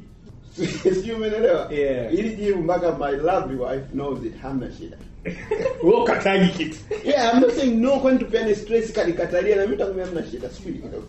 [0.83, 2.13] sijui umeelewa Yeah.
[2.13, 4.35] ili jibu mpaka my lovely wife knows it.
[4.41, 4.97] Hamna shida.
[5.83, 6.77] Wewe ukataji kitu.
[7.05, 8.91] yeah i'm not saying no kwani tupeane stress.
[8.93, 11.07] Kalikatalia na mimi takwambia hamna shida subiri kidogo.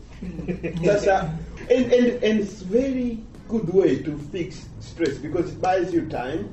[0.87, 1.31] Sasa
[1.77, 6.45] and, and, and it's very good way to fix stress because it buys you time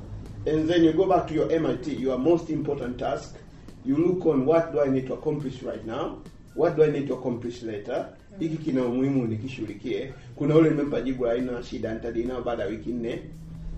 [0.46, 3.34] and then you go back to your MIT your most important task.
[3.84, 6.18] You look on what do I need to accomplish right now?
[6.54, 8.08] What do I need to accomplish later
[8.38, 10.12] hiki kina umuhimu nikishughulikie.
[10.36, 13.20] Kuna ule nimempa jibu haina shida nitadili nao baada ya wiki nne.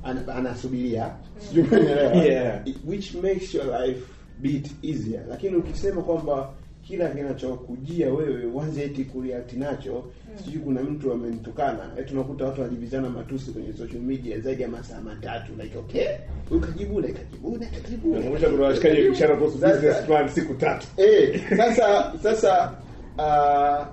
[0.04, 1.10] Ana- anasubiria.
[1.38, 2.60] Sijui umeelewa Yeah.
[2.86, 4.00] which makes your life
[4.40, 5.20] bit easier.
[5.28, 6.50] Lakini ukisema kwamba
[6.82, 10.04] kila kinachokujia wewe uanze eti kureact nacho.
[10.44, 11.90] Sijui kuna mtu amenitukana.
[11.98, 15.52] Eti unakuta watu wanajibizana matusi kwenye social media zaidi ya masaa matatu.
[15.62, 16.06] Like okay.
[16.50, 18.08] Ukajibu na ikajibu na ikajibu.
[18.08, 20.86] Na Nakumbusha kuna washikaji bishara kuhusu business plan siku tatu.
[20.96, 22.72] Eh, sasa sasa
[23.18, 23.86] uh,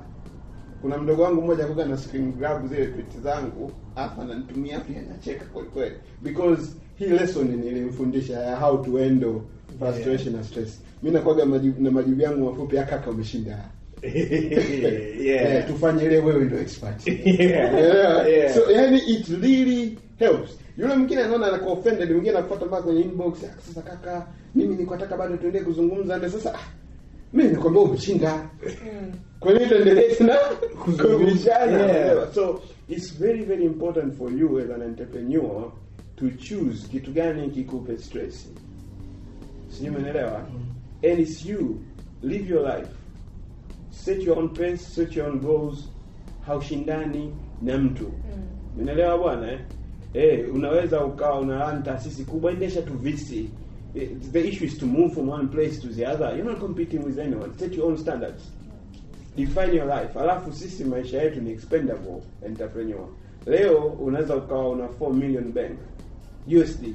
[0.86, 5.46] kuna mdogo wangu mmoja kuga na screen grab zile tweet zangu hapa ananitumia pia nacheka
[5.46, 5.96] kweli kweli.
[6.22, 6.62] Because
[6.96, 9.42] hii lesson nilimfundisha ya how to handle
[9.80, 10.82] frustration na stress.
[11.04, 13.70] Mimi nakwaga majibu, na majibu yangu mafupi akaka umeshinda.
[14.04, 15.22] Yeah.
[15.26, 17.08] Yeah, tufanye ile wewe ndio expert.
[17.26, 17.74] Yeah.
[17.74, 18.30] Yeah.
[18.30, 18.54] Yeah.
[18.56, 20.50] so yani it really helps.
[20.78, 24.94] Yule mwingine anaona anakuwa offended mwingine anakufuata mpaka kwenye inbox "Ah, sasa kaka mimi niko
[24.96, 26.18] nataka bado tuendelee kuzungumza.
[26.18, 26.60] Ndio sasa ah,
[27.34, 28.50] mimi nikwambia umeshinda
[29.46, 30.36] kwa nini tuendelee tena
[31.72, 32.34] Yeah.
[32.34, 35.72] so it's very very important for you as an entrepreneur
[36.16, 38.50] to choose kitu gani kikupe stress.
[39.70, 40.46] Sijui umeelewa?
[41.04, 41.80] And it's you.
[42.24, 42.90] Live your life.
[43.92, 45.90] Set your own pace set your own goals.
[46.46, 48.12] Haushindani na mtu.
[48.82, 49.60] Unaelewa bwana eh?
[50.14, 53.50] Eh, unaweza ukawa una run taasisi kubwa endesha tu visi
[53.96, 56.28] Eh, the issue is to move from one place to the other.
[56.38, 57.54] You're not competing with anyone.
[57.58, 58.44] Set your own standards
[59.36, 60.20] define your life.
[60.20, 63.08] Alafu sisi maisha yetu ni expendable entrepreneur.
[63.46, 65.80] Leo unaweza ukawa una 4 million bank
[66.62, 66.86] usd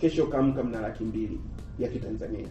[0.00, 1.40] kesho ukaamka mna laki mbili
[1.78, 2.46] ya kitanzania.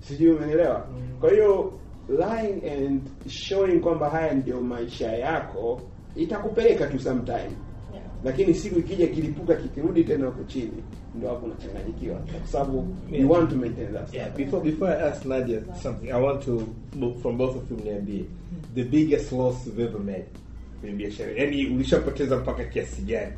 [0.00, 0.86] Sijui umeelewa?
[1.20, 1.72] kwa hiyo
[2.08, 5.80] lying and showing kwamba haya ndio maisha yako
[6.16, 7.36] itakupeleka tu sometime.
[7.92, 8.04] Yeah.
[8.24, 10.82] lakini siku ikija kilipuka kikirudi tena huko chini
[11.14, 15.24] ndo hapo unachanganyikiwa kwa sababu you want to maintain that Yeah, before before I ask
[15.24, 16.62] Nadia something, I want to
[17.00, 18.24] look from both of you niambie
[18.74, 20.24] the biggest loss you've ever made
[20.80, 21.32] kwenye biashara.
[21.36, 23.32] yani ulishapoteza mpaka kiasi gani?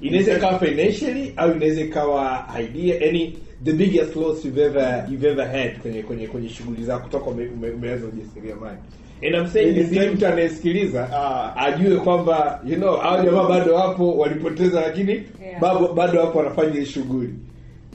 [0.00, 5.46] Inaweza ikawa financially au inaweza ikawa idea, yani the biggest loss you've ever you've ever
[5.46, 8.78] had kwenye kwenye kwenye shughuli zako ume, umeanza ujasiriamali.
[9.26, 11.56] And I'm saying this ili mtu anayesikiliza Ah.
[11.56, 15.60] ajue kwamba you know hao jamaa bado wapo walipoteza lakini Yeah.
[15.60, 17.34] bado bado wapo wanafanya hii shughuli.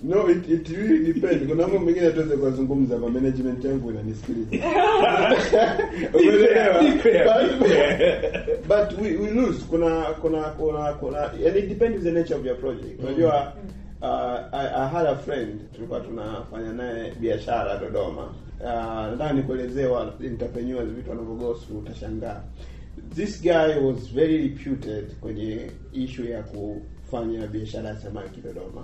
[0.03, 1.47] No, it, it really depends.
[1.47, 4.49] Kuna mambo mengine tuweze kuzungumza, kwa management yangu inanisikiliza.
[6.13, 6.81] Umeelewa?
[7.25, 9.65] But- But we, we lose.
[9.69, 12.99] Kuna kuna kuna kuna and it depends on the nature of your project.
[13.03, 13.53] Unajua
[14.01, 18.33] uh, I, I had a friend tulikuwa tunafanya naye biashara Dodoma.
[18.59, 18.65] Uh,
[19.11, 22.41] nataka nikuelezee wa entrepreneurs vitu wanavyogosu utashangaa.
[23.15, 28.83] This guy was very reputed kwenye issue ya kufanya biashara ya samaki Dodoma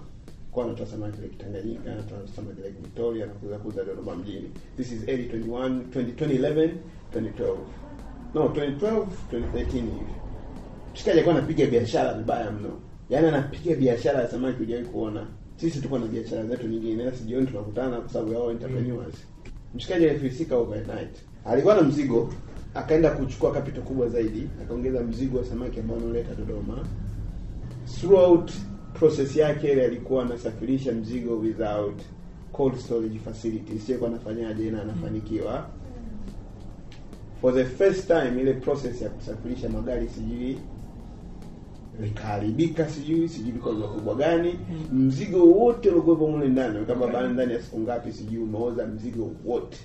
[0.52, 4.50] kwa anatoa samaki Lake Tanganyika, anatoa samaki Lake Victoria na kuuza kuuza Dodoma mjini.
[4.78, 6.70] This is early 21 2011
[7.16, 7.56] 2012.
[8.34, 11.12] No, 2012 2013 hivi.
[11.12, 12.80] Alikuwa anapiga biashara vibaya mno.
[13.10, 15.28] Yaani anapiga biashara ya samaki hujawahi kuona.
[15.58, 19.16] Sisi tuko na biashara zetu nyingine, ila sijioni tunakutana kwa sababu ya entrepreneurs.
[19.76, 21.16] Mshikaji alifilisika overnight.
[21.46, 22.34] Alikuwa na mzigo,
[22.74, 26.86] akaenda kuchukua kapito kubwa zaidi, akaongeza mzigo wa samaki ambao analeta Dodoma.
[28.00, 28.52] Throughout
[28.94, 32.02] process yake ile alikuwa anasafirisha mzigo without
[32.52, 34.72] cold storage facility sio anafanyaje?
[34.72, 35.70] Na anafanikiwa.
[37.42, 40.58] For the first time ile process ya kusafirisha magari sijui
[42.02, 44.60] likaharibika sijui sijui liko na kubwa gani
[44.92, 49.78] mzigo wote uliokuwepo mule ndani kama bana ndani ya siku ngapi sijui umeoza mzigo wote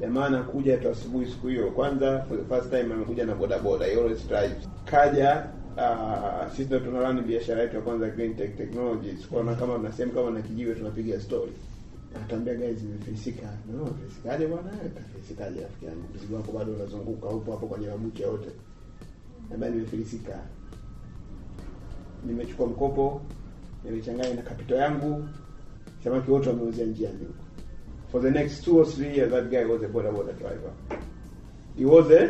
[0.00, 3.86] jamaa anakuja tu asubuhi siku hiyo kwanza for the first time amekuja na boda boda
[3.86, 5.46] he always drives kaja
[5.76, 10.12] uh, sisi ndo tunarani biashara yetu ya kwanza Green Tech Technologies kuona kama na sehemu
[10.12, 11.52] kama na kijiwe tunapiga story
[12.24, 13.46] Atambia guys nimefilisika.
[13.72, 14.70] No, filisikaje bwana?
[14.94, 16.04] Tafilisikaje rafiki yangu?
[16.14, 18.48] Mzigo wako bado unazunguka upo hapo kwenye mabucha yote.
[19.50, 20.38] Nambia nimefilisika.
[22.26, 23.20] Nimechukua mkopo,
[23.84, 25.28] nimechanganya na kapito yangu.
[26.04, 27.44] Samaki wote wameuzia njiani huko.
[28.12, 30.70] For the next two or three years that guy was a boda boda driver.
[31.78, 32.28] He was a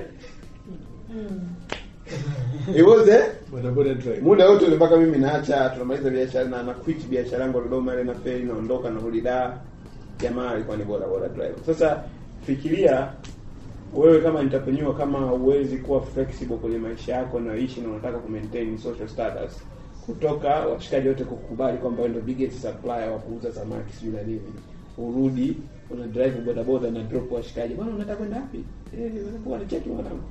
[2.72, 4.22] He was a Boda boda driver.
[4.22, 8.14] muda wote mpaka mimi naacha tunamaliza biashara na na quit biashara yangu Dodoma ile na
[8.14, 9.58] feri naondoka na hulida.
[10.20, 12.04] jamaa alikuwa ni boda boda driver sasa
[12.46, 13.12] fikiria
[13.94, 18.28] wewe kama entrepreneur kama huwezi kuwa flexible kwenye maisha yako na ishi na unataka ku
[18.30, 19.62] maintain social status
[20.06, 24.40] kutoka washikaji wote kukubali kwamba ndio biggest supplier wa kuuza samaki sijui na nini.
[24.98, 25.56] Urudi
[25.90, 28.64] una drive boda boda na drop washikaji bwana unataka kwenda wapi?
[28.98, 29.12] Eh
[29.44, 30.22] bwana cheki mwanangu.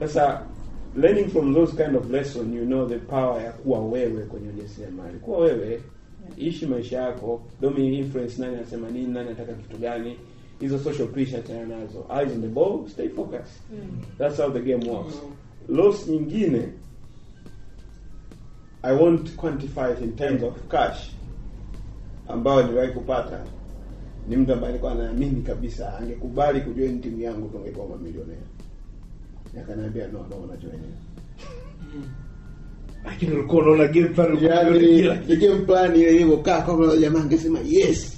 [0.00, 0.42] Sasa
[0.96, 5.18] learning from those kind of lesson you know the power ya kuwa wewe kwenye ujasiriamali.
[5.18, 5.80] Kuwa wewe
[6.36, 7.42] ishi maisha yako.
[7.60, 10.16] Domi influence nani anasema nini nani anataka kitu gani.
[10.60, 12.04] Hizo social pressure tena nazo.
[12.20, 13.60] Eyes on the ball stay focused.
[14.18, 15.14] That's how the game works.
[15.68, 16.68] Loss nyingine
[18.84, 21.10] i won't quantify it in terms of cash
[22.28, 23.40] ambayo niliwahi kupata.
[24.28, 28.36] Ni mtu ambaye alikuwa anaamini kabisa angekubali kujoin timu yangu tungekuwa mamilionea.
[29.60, 30.72] Akaniambia no no unajoin
[33.04, 38.10] Lakini ulikuwa unaona game plan yani ile game plan ile ilivyokaa kama jamaa angesema yes.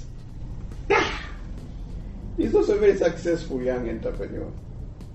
[2.37, 4.47] He's also a very successful young entrepreneur.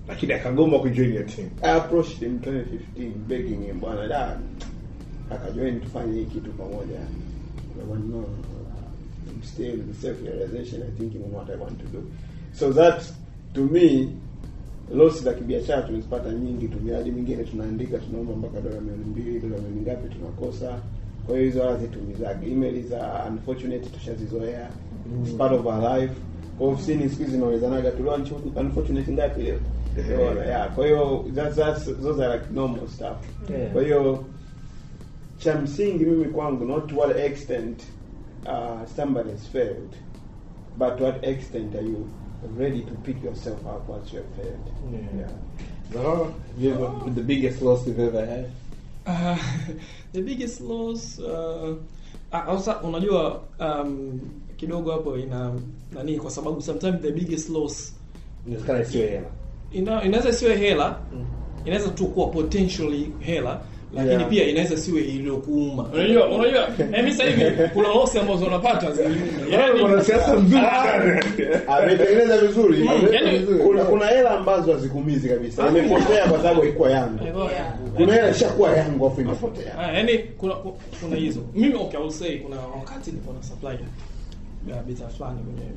[0.07, 1.49] lakini akagoma kujoin your team.
[1.61, 4.39] I approached him 2015 begging him bwana da
[5.31, 6.99] akajoin tufanye hii kitu pamoja.
[8.09, 8.23] No,
[9.27, 12.03] I'm still the self realization I think in what I want to do.
[12.53, 13.03] So that
[13.53, 14.09] to me
[14.93, 19.55] loss za kibiashara tumezipata nyingi tu miradi mingine tunaandika tunaomba mpaka dola milioni mbili dola
[19.57, 20.79] milioni ngapi tunakosa
[21.25, 24.69] kwa hiyo hizo wala zitumizage email za unfortunate tushazizoea
[25.23, 26.13] it's part of our life
[26.57, 28.03] kwa ofisini siku hizi inaulizanaga tu
[28.55, 29.59] unfortunate ngapi leo
[30.09, 30.47] yeah.
[30.47, 33.17] yeah kwa hiyo that's, that's, those are like normal stuff
[33.49, 33.71] Yeah.
[33.73, 34.23] kwa hiyo
[35.43, 37.83] cha msingi mimi kwangu not what extent
[38.45, 39.95] uh, somebody has failed
[40.77, 42.07] but what extent are you
[42.59, 45.19] ready to pick yourself up once you have failed Yeah.
[45.19, 45.31] yeah.
[45.93, 48.45] Zahara, you ever, the biggest loss you've ever had?
[49.05, 49.37] Uh,
[50.13, 51.75] the biggest loss uh,
[52.31, 54.19] ah, also, unajua um,
[54.57, 55.53] kidogo hapo ina
[55.93, 57.95] nani kwa sababu sometimes the biggest loss
[58.47, 60.03] inaweza isiwe hela.
[60.03, 60.99] inaweza isiwe hela
[61.65, 63.61] inaweza tu kuwa potentially hela
[63.95, 64.29] lakini Yeah.
[64.29, 65.83] pia inaweza siwe iliyokuuma.
[65.93, 71.21] Unajua unajua eh, mimi sasa hivi kuna losi ambazo unapata ziliuma kuna siasa nzuri sana.
[71.67, 75.67] ametengeneza vizuri Mm, kuna kuna hela ambazo hazikumizi kabisa.
[75.67, 77.19] Imepotea kwa sababu haikuwa yangu.
[77.95, 79.79] Kuna hela ishakuwa yangu afu imepotea.
[79.79, 80.53] Ah, yani kuna
[81.01, 81.39] kuna hizo.
[81.53, 83.77] Mimi okay I will say kuna wakati nilikuwa na supply
[84.75, 85.69] ya bidhaa fulani kwenye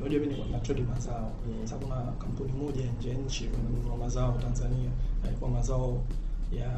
[0.00, 1.32] unajua mimi nilikuwa na trade mazao.
[1.64, 4.90] Sasa kuna kampuni moja nje nchi wananunua mazao Tanzania
[5.26, 6.02] Alikuwa mazao
[6.58, 6.70] ya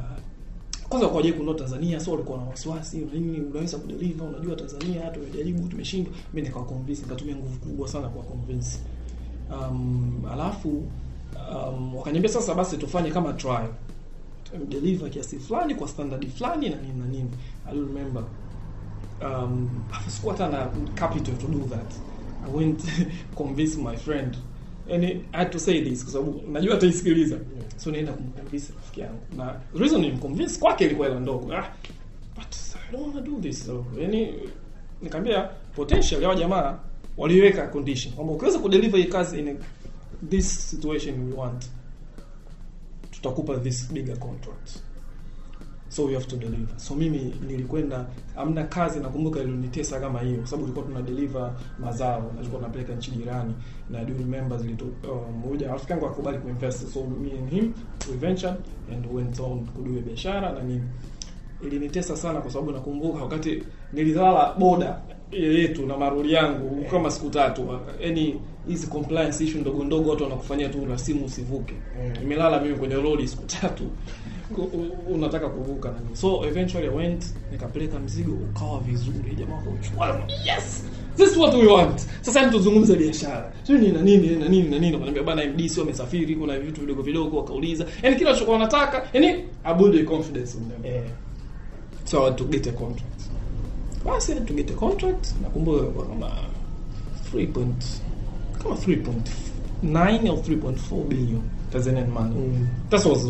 [0.92, 5.68] kwanza kwa je kununua Tanzania sio walikuwa na wasiwasi nini unaweza kudeliver unajua Tanzania tumejaribu
[5.68, 6.14] tumeshindwa.
[6.34, 8.78] Mimi nikawa convince nikatumia nguvu kubwa sana kwa convince
[9.50, 10.82] um, alafu
[11.52, 13.68] um, wakaniambia sasa basi tufanye kama trial.
[14.68, 17.30] Deliver kiasi fulani kwa standard fulani na nini na nini.
[17.70, 18.24] I remember.
[19.24, 19.68] Um
[20.14, 21.92] sikuwa hata na capital to do that.
[22.46, 22.82] I went
[23.36, 24.36] convince my friend
[24.92, 27.38] and I had to say this kwa sababu najua ataisikiliza.
[27.76, 29.20] So naenda kumconvince rafiki yangu.
[29.36, 31.52] Na reason nimconvince kwake ilikuwa ile ndogo.
[31.56, 31.72] Ah
[32.36, 32.54] but
[32.88, 33.66] I don't want to do this.
[33.66, 34.34] So yani
[35.02, 35.42] nikamwambia
[35.74, 36.78] potential ya jamaa
[37.16, 39.54] waliweka condition kwamba ukiweza kudeliver hii kazi in a,
[40.30, 41.64] this situation we want
[43.10, 44.70] tutakupa this bigger contract
[45.92, 46.78] so you have to deliver.
[46.78, 52.20] So mimi nilikwenda amna kazi nakumbuka ilionitesa kama hiyo kwa sababu tulikuwa tuna deliver mazao
[52.20, 53.54] na tulikuwa tunapeleka nchi jirani
[53.90, 57.72] na do remember zilitu um, rafiki yangu akubali kuinvest so me and him
[58.10, 58.56] we ventured
[58.92, 60.82] and went on kudua biashara na nini.
[61.66, 63.62] Ilinitesa sana kwa sababu nakumbuka wakati
[63.92, 64.98] nililala boda
[65.32, 70.68] yetu na maroli yangu kama siku tatu yani hizi compliance issue ndogo ndogo watu wanakufanyia
[70.68, 71.74] tu na simu usivuke.
[72.20, 73.84] Nimelala mimi kwenye lori siku tatu
[75.14, 76.16] unataka kuvuka na nini?
[76.16, 79.34] So eventually I went nikapeleka mzigo ukawa vizuri.
[79.38, 80.84] Jamaa akauchukua yes!
[81.16, 82.00] This is what we want.
[82.20, 83.52] Sasa hem tuzungumze biashara.
[83.62, 84.92] Sio ni na nini na nini na nini.
[84.92, 87.36] Wakaniambia bana MD sio amesafiri kuna vitu vidogo vidogo.
[87.36, 89.28] Wakauliza yani kila chochote wanataka yani
[89.64, 90.92] I build a confidence in them.
[90.92, 91.04] Yeah.
[92.04, 93.22] so I to get a contract.
[94.04, 95.34] Basi to get a contract?
[95.42, 96.30] Nakumbuka kwa kama
[97.34, 97.84] 3 point
[98.62, 101.42] kama 3.9 au 3.4 billion
[101.72, 102.34] Tanzanian money?
[102.34, 102.66] Mm.
[102.90, 103.24] that was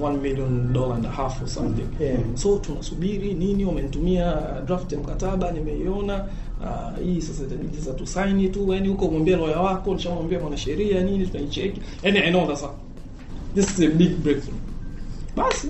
[0.00, 1.88] one million dollar and a half or something.
[2.00, 2.18] Yeah.
[2.34, 3.64] so tunasubiri nini?
[3.64, 6.24] Wamenitumia draft ya mkataba nimeiona.
[6.60, 11.26] Uh, hii sasa itabidi sasa tusaini tu yani huko mwambie lawyer wako nishamwambia mwanasheria nini
[11.26, 12.70] tunaicheki yani I know that
[13.54, 14.58] this is a big breakthrough.
[15.36, 15.68] Basi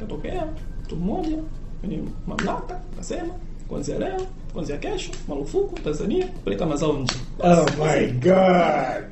[0.00, 0.46] katokea
[0.84, 1.36] mtu mmoja
[1.80, 3.34] kwenye mamlaka akasema
[3.68, 7.14] kuanzia leo kuanzia kesho marufuku Tanzania kupeleka mazao nje.
[7.40, 9.04] Oh my god.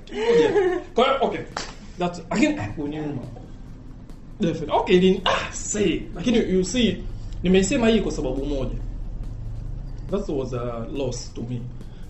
[0.94, 1.40] Kwa hiyo okay.
[1.98, 3.22] That lakini kuniuma.
[4.40, 4.76] Definitely.
[4.78, 6.96] Okay, ilini ah say lakini you see
[7.42, 8.74] nimesema hii kwa sababu moja.
[10.10, 11.60] That was a loss to me.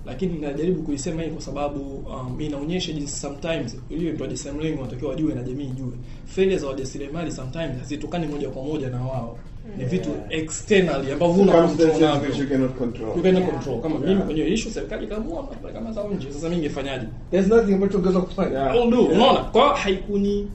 [0.06, 5.34] Lakini najaribu kuisema hii kwa sababu um, inaonyesha jinsi sometimes hiyo ndio wajasiriamali wanatakiwa wajue
[5.34, 5.92] na jamii ijue.
[6.26, 9.38] Failure za wajasiriamali sometimes hazitokani moja kwa moja na wao.
[9.76, 12.34] Ni vitu externally ambavyo una control navyo.
[12.36, 13.16] you cannot control.
[13.16, 13.80] You cannot control.
[13.80, 16.32] Kama mimi kwenye issue serikali kaamua kama za nje.
[16.32, 17.06] Sasa mimi ningefanyaje?
[17.30, 18.58] There's nothing ambacho ungeweza kufanya.
[18.58, 18.76] Yeah.
[18.76, 19.02] I'll do.
[19.04, 19.40] Unaona?
[19.40, 20.48] Kwa hiyo haikuni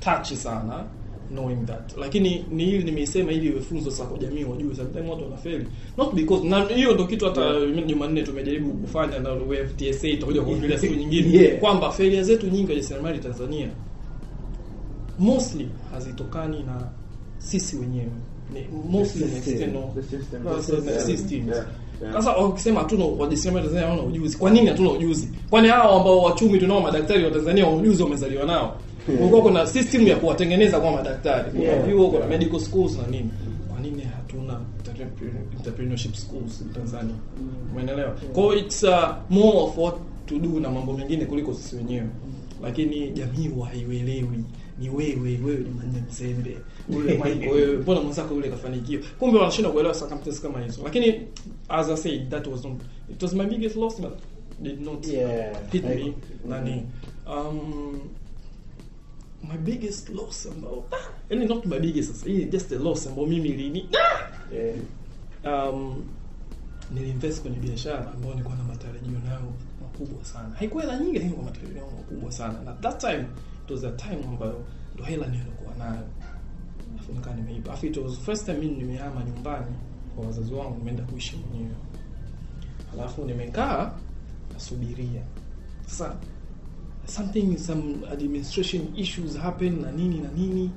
[0.00, 0.84] touch sana
[1.30, 1.96] knowing that.
[1.96, 5.66] Lakini ni hili nimeisema ili iwe funzo sasa kwa jamii wajue sometimes watu wanafeli.
[5.98, 7.86] Not because na hiyo ndio kitu hata Yeah.
[7.86, 11.58] Jumanne tumejaribu kufanya na we have TSA tutakuja kuongelea siku nyingine Yeah.
[11.58, 13.68] kwamba failure zetu nyingi kwa jasiriamali Tanzania
[15.18, 16.88] mostly hazitokani na
[17.40, 18.10] sisi wenyewe.
[18.54, 18.66] Ni ni.
[21.48, 21.66] Yeah.
[22.02, 22.14] Yeah.
[22.14, 24.36] Sasa wakisema hatuna wajasiriamali Tanzania hawana ujuzi.
[24.36, 25.28] Kwa nini hatuna ujuzi?
[25.50, 28.76] Kwani hao ambao wachumi tunao madaktari wa Tanzania wa ujuzi wamezaliwa nao.
[29.06, 31.50] Kulikuwa kuna system ya kuwatengeneza kwa madaktari.
[31.50, 31.86] Kuna Yeah.
[31.86, 33.30] vyuo, kuna medical schools na nini.
[33.70, 34.60] Kwa nini hatuna
[35.58, 37.14] entrepreneurship schools Tanzania?
[37.72, 38.10] Umeelewa?
[38.32, 39.94] Kwa hiyo it's uh, more of what
[40.26, 42.06] to do na mambo mengine kuliko sisi wenyewe.
[42.62, 44.44] Lakini jamii haiuelewi.
[44.80, 46.56] ni wewe wewe Jumanne mzembe
[46.96, 49.02] ule mbona mwenzako yule kafanikiwa.
[49.18, 50.80] Kumbe wanashindwa kuelewa circumstances kama hizo.
[50.84, 51.26] Lakini
[51.68, 52.80] as I said that was not
[53.10, 54.12] it was my biggest loss but
[54.60, 55.70] did not Yeah.
[55.72, 56.14] hit me.
[56.48, 56.82] Nani?
[57.26, 58.00] um
[59.48, 63.26] my biggest loss ambao ah, yani not my biggest sasa hii just a loss ambao
[63.26, 64.54] mimi lini ah!
[64.54, 64.76] Yeah.
[65.74, 66.04] um,
[66.94, 69.52] niliinvest kwenye biashara ambayo nilikuwa na matarajio nayo
[69.82, 70.54] makubwa sana.
[70.58, 72.62] Haikuwa hela nyingi lakini kwa matarajio yangu makubwa sana.
[72.64, 73.24] Na that time
[73.64, 74.64] it was a time ambayo
[74.94, 76.02] ndo hela nilikuwa nayo
[77.14, 79.76] nikaa it was first time mimi nimehama nyumbani
[80.16, 81.74] kwa wazazi wangu nimeenda kuishi mwenyewe.
[82.94, 83.92] Alafu nimekaa
[84.54, 85.22] nasubiria.
[85.86, 86.16] Sasa
[87.06, 90.70] something some administration issues happen na nini na nini.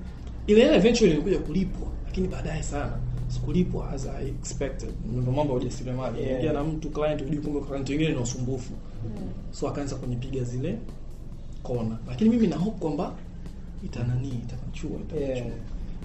[0.47, 2.97] Ile hela eventually ilikuja kulipwa lakini baadaye sana
[3.27, 4.89] sikulipwa as I expected.
[5.11, 6.21] Ndio mambo ya ujasiriamali.
[6.21, 6.35] Yeah.
[6.35, 8.73] Ingia na mtu client hujui kumbe client wengine ni wasumbufu.
[9.51, 10.77] So akaanza kunipiga zile
[11.63, 11.97] kona.
[12.07, 13.13] Lakini mimi na hope kwamba
[13.85, 15.47] itanani itanachua itanachua Yeah.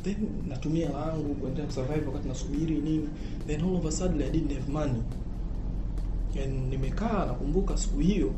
[0.03, 0.17] Then
[0.49, 3.09] natumia langu kuendelea kusurvive wakati nasubiri nini.
[3.47, 5.03] Then all of a sudden I didn't have money.
[6.45, 8.33] And nimekaa nakumbuka siku hiyo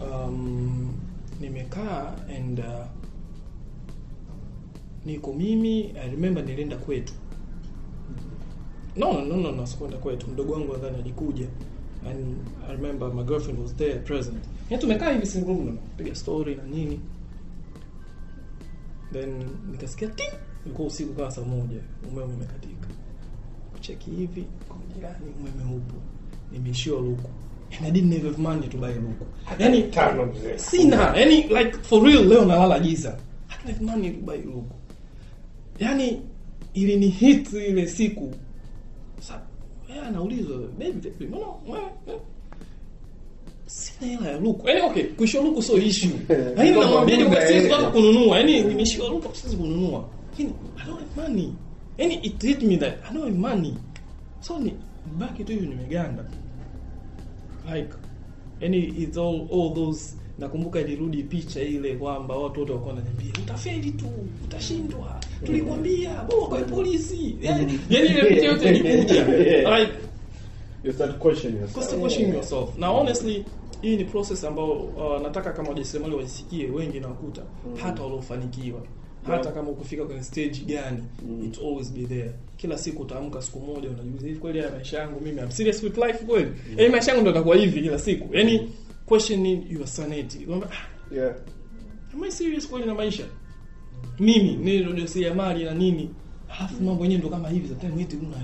[0.00, 0.92] um,
[1.40, 2.86] nimekaa and uh,
[5.06, 7.12] niko mimi I remember nilienda kwetu.
[8.96, 9.66] No no no no,
[10.00, 10.26] kwetu.
[10.26, 11.46] Mdogo wangu nadhani alikuja.
[12.06, 12.36] And
[12.68, 14.44] I remember my girlfriend was there present.
[14.70, 17.00] Yani tumekaa hivi single room piga story na nini
[19.12, 20.22] then nikasikia ti
[20.66, 21.80] ilikuwa usiku kama saa moja
[22.12, 22.88] umeme umekatika.
[23.72, 25.94] Kucheki hivi kwa jirani umeme upo.
[26.52, 27.30] Nimeishiwa luku.
[27.78, 29.26] And I didn't have money to buy luku.
[29.58, 30.58] Yani Tano mzee.
[30.58, 33.18] sina yani like for real leo nalala giza.
[33.48, 34.74] I don't have money to buy luku.
[35.78, 36.22] Yani
[36.74, 38.34] ilini hit ile siku.
[39.20, 39.40] Sa
[40.06, 42.20] anaulizwa baby mbona wewe eh?"
[43.68, 44.68] Sina hela ya luku.
[44.68, 46.10] Yaani okay kuishiwa luku sio issue.
[46.56, 48.36] Lakini namwambia ni kwa siwezi hata kununua.
[48.36, 50.04] Yaani nimeishiwa luku siwezi kununua.
[50.30, 51.52] Lakini I don't have money.
[51.98, 53.74] Yaani it hit me that I don't have money.
[54.40, 54.74] So ni
[55.18, 56.24] baki tu hivi nimeganda.
[57.74, 57.94] Like
[58.60, 63.90] yaani it's all all those nakumbuka ilirudi picha ile kwamba watu wote walikuwa wananiambia utafeli
[63.90, 64.06] tu
[64.44, 65.20] utashindwa.
[65.44, 67.36] Tulikwambia bora kwa polisi.
[67.40, 69.24] Yani yani ile picha yote ilikuja.
[69.78, 69.92] Like
[70.84, 71.84] You start questioning yourself.
[71.86, 72.78] Start questioning yourself.
[72.78, 73.44] Now honestly
[73.82, 77.42] hii ni process ambayo uh, nataka kama wajasiriamali waisikie wengi nawakuta
[77.82, 78.80] hata waliofanikiwa.
[79.26, 81.02] Hata kama ukufika kwenye stage gani
[81.44, 82.32] it always be there.
[82.56, 85.96] Kila siku utaamka siku moja unajiuliza hivi kweli haya maisha yangu mimi I'm serious with
[85.98, 86.50] life kweli?
[86.76, 88.36] Yaani maisha yangu ndo yatakuwa hivi kila siku.
[88.36, 88.72] Yaani
[89.06, 90.38] questioning your sanity.
[90.38, 91.34] Kwamba ah, Yeah.
[92.14, 93.24] am I serious kweli na maisha?
[94.18, 96.10] Mimi ni mali na nini.
[96.48, 98.36] Alafu mambo yenyewe ndo kama hivi sometimes eti una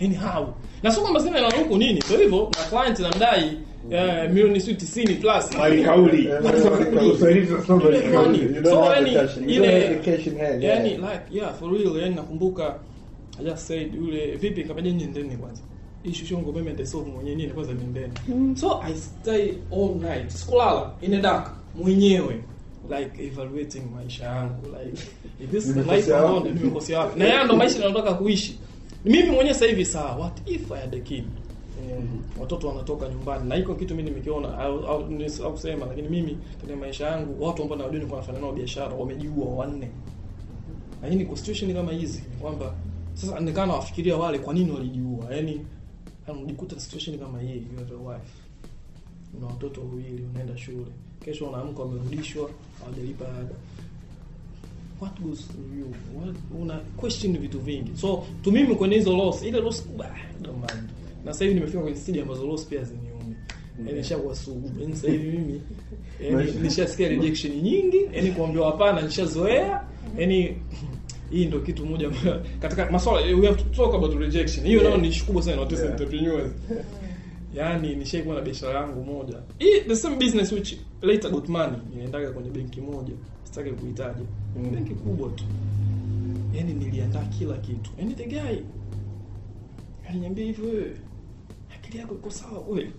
[0.00, 0.54] yani how?
[0.82, 2.02] Na sio kwamba sina hela nini?
[2.02, 3.58] Kwa hivyo na client namdai
[3.90, 5.56] eh, milioni sio 90 plus.
[5.56, 6.28] Mali kauli.
[10.60, 12.74] Yani, like yeah for real yani nakumbuka
[13.40, 15.62] I just said yule vipi kabaje nyendeni kwanza?
[16.04, 18.12] Issue shongo mimi nitasolve mwenyewe nini kwanza niendeni
[18.56, 22.42] so i stay all night sikulala in the dark mwenyewe
[22.98, 25.02] like evaluating maisha yangu like
[25.44, 26.26] is this life wapi?
[26.26, 27.18] ambayo nimekosea wapi?
[27.18, 28.58] Na yeye ndo maisha ninataka kuishi
[29.04, 31.24] mimi mwenyewe sasa hivi sawa what if i had a kid?
[32.40, 33.48] Watoto wanatoka nyumbani.
[33.48, 37.98] Na hiko kitu mimi nimekiona au kusema lakini mimi kwenye maisha yangu watu ambao nawajua
[37.98, 39.90] nilikuwa nafanya nao biashara wamejiua wanne.
[41.02, 42.74] Lakini kwa situation kama hizi kwamba
[43.14, 45.34] sasa nikaa nawafikiria wale kwa nini walijiua?
[45.34, 45.66] Yani
[46.28, 48.32] unajikuta situation kama hii you have a wife.
[49.38, 50.86] Una watoto wawili unaenda shule.
[51.24, 52.50] Kesho unaamka wamerudishwa
[52.80, 53.54] hawajalipa ada
[55.00, 57.96] what goes through you what, una question vitu vingi.
[57.96, 60.06] So to mimi kwenye hizo loss ile loss kubwa
[60.42, 60.88] don't mind
[61.24, 63.36] na sasa hivi nimefika kwenye stage ambazo loss pia ziniumi
[63.86, 64.70] yani nishakuwa sugu.
[64.90, 65.60] Sasa hivi mimi
[66.30, 69.84] yani nishasikia rejection nyingi yani kuambiwa hapana nishazoea.
[70.18, 70.56] Yani
[71.30, 72.10] hii ndio kitu moja
[72.60, 74.66] katika masuala we have to talk about rejection.
[74.66, 76.50] Hiyo nayo ni kubwa sana watu entrepreneurs.
[77.54, 79.34] Yaani nishaikuwa na biashara yangu moja.
[79.58, 83.12] Hii the same business which later got money niliendaga kwenye benki moja
[83.48, 84.20] sitaki kuitaja
[84.56, 84.70] Mm.
[84.70, 85.44] benki kubwa tu
[86.54, 88.58] yani niliandaa kila kitu yani the guy
[90.08, 90.96] aliniambia hivyo wewe
[91.74, 92.92] akili yako iko sawa kweli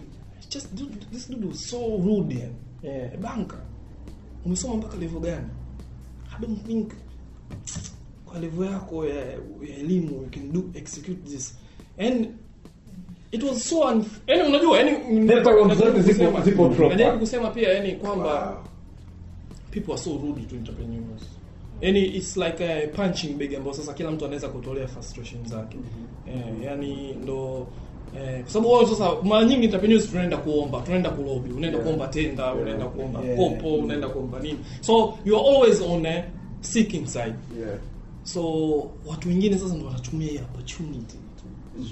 [0.52, 3.16] just dude, this dude was so rude yani Yeah.
[3.16, 3.56] banka
[4.44, 5.46] umesoma mpaka level gani
[6.38, 6.92] i don't think
[8.26, 9.14] kwa level yako ya,
[9.68, 11.58] ya elimu you can do execute this
[11.98, 12.28] and
[13.32, 16.88] it was so unf yani unajua yani Network zote zipo- kusema- zipo proper.
[16.88, 18.64] najaribu kusema pia yani kwamba Wow.
[19.76, 21.22] People are so rude to entrepreneurs.
[21.80, 25.76] Yani it's like a punching bag ambao sasa kila mtu anaweza kutolea frustration zake.
[26.28, 27.66] Eh, yani ndo
[28.16, 31.88] eh, kwa sababu wao sasa mara nyingi entrepreneurs tunaenda kuomba tunaenda kulobi unaenda Yeah.
[31.88, 33.36] kuomba tenda unaenda kuomba Yeah.
[33.38, 34.58] kopo unaenda kuomba nini.
[34.80, 36.24] So you are always on a
[36.60, 37.34] seeking side.
[37.60, 37.78] Yeah.
[38.22, 38.42] so
[39.06, 41.16] watu wengine sasa ndo wanatumia hii opportunity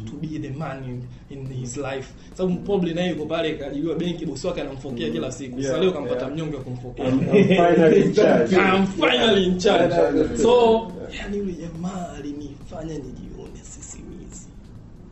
[0.07, 4.27] to be the man in, in his life sababu probably naye yuko pale kajiliwa benki
[4.27, 6.33] bosi wake anamfokea kila siku sasa leo kampata yeah.
[6.33, 8.53] mnyonge kumfokea I'm, finally in charge.
[8.57, 9.95] I'm finally in charge.
[9.95, 10.37] Yeah.
[10.37, 14.49] So, yani yule jamaa alinifanya nijione sisimizi.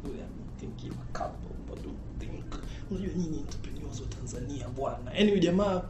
[0.05, 0.23] Yule
[0.61, 2.45] thinking couple but don't think.
[2.91, 5.11] Unajua nyinyi entrepreneurs wa Tanzania bwana.
[5.19, 5.83] Yani yule jamaa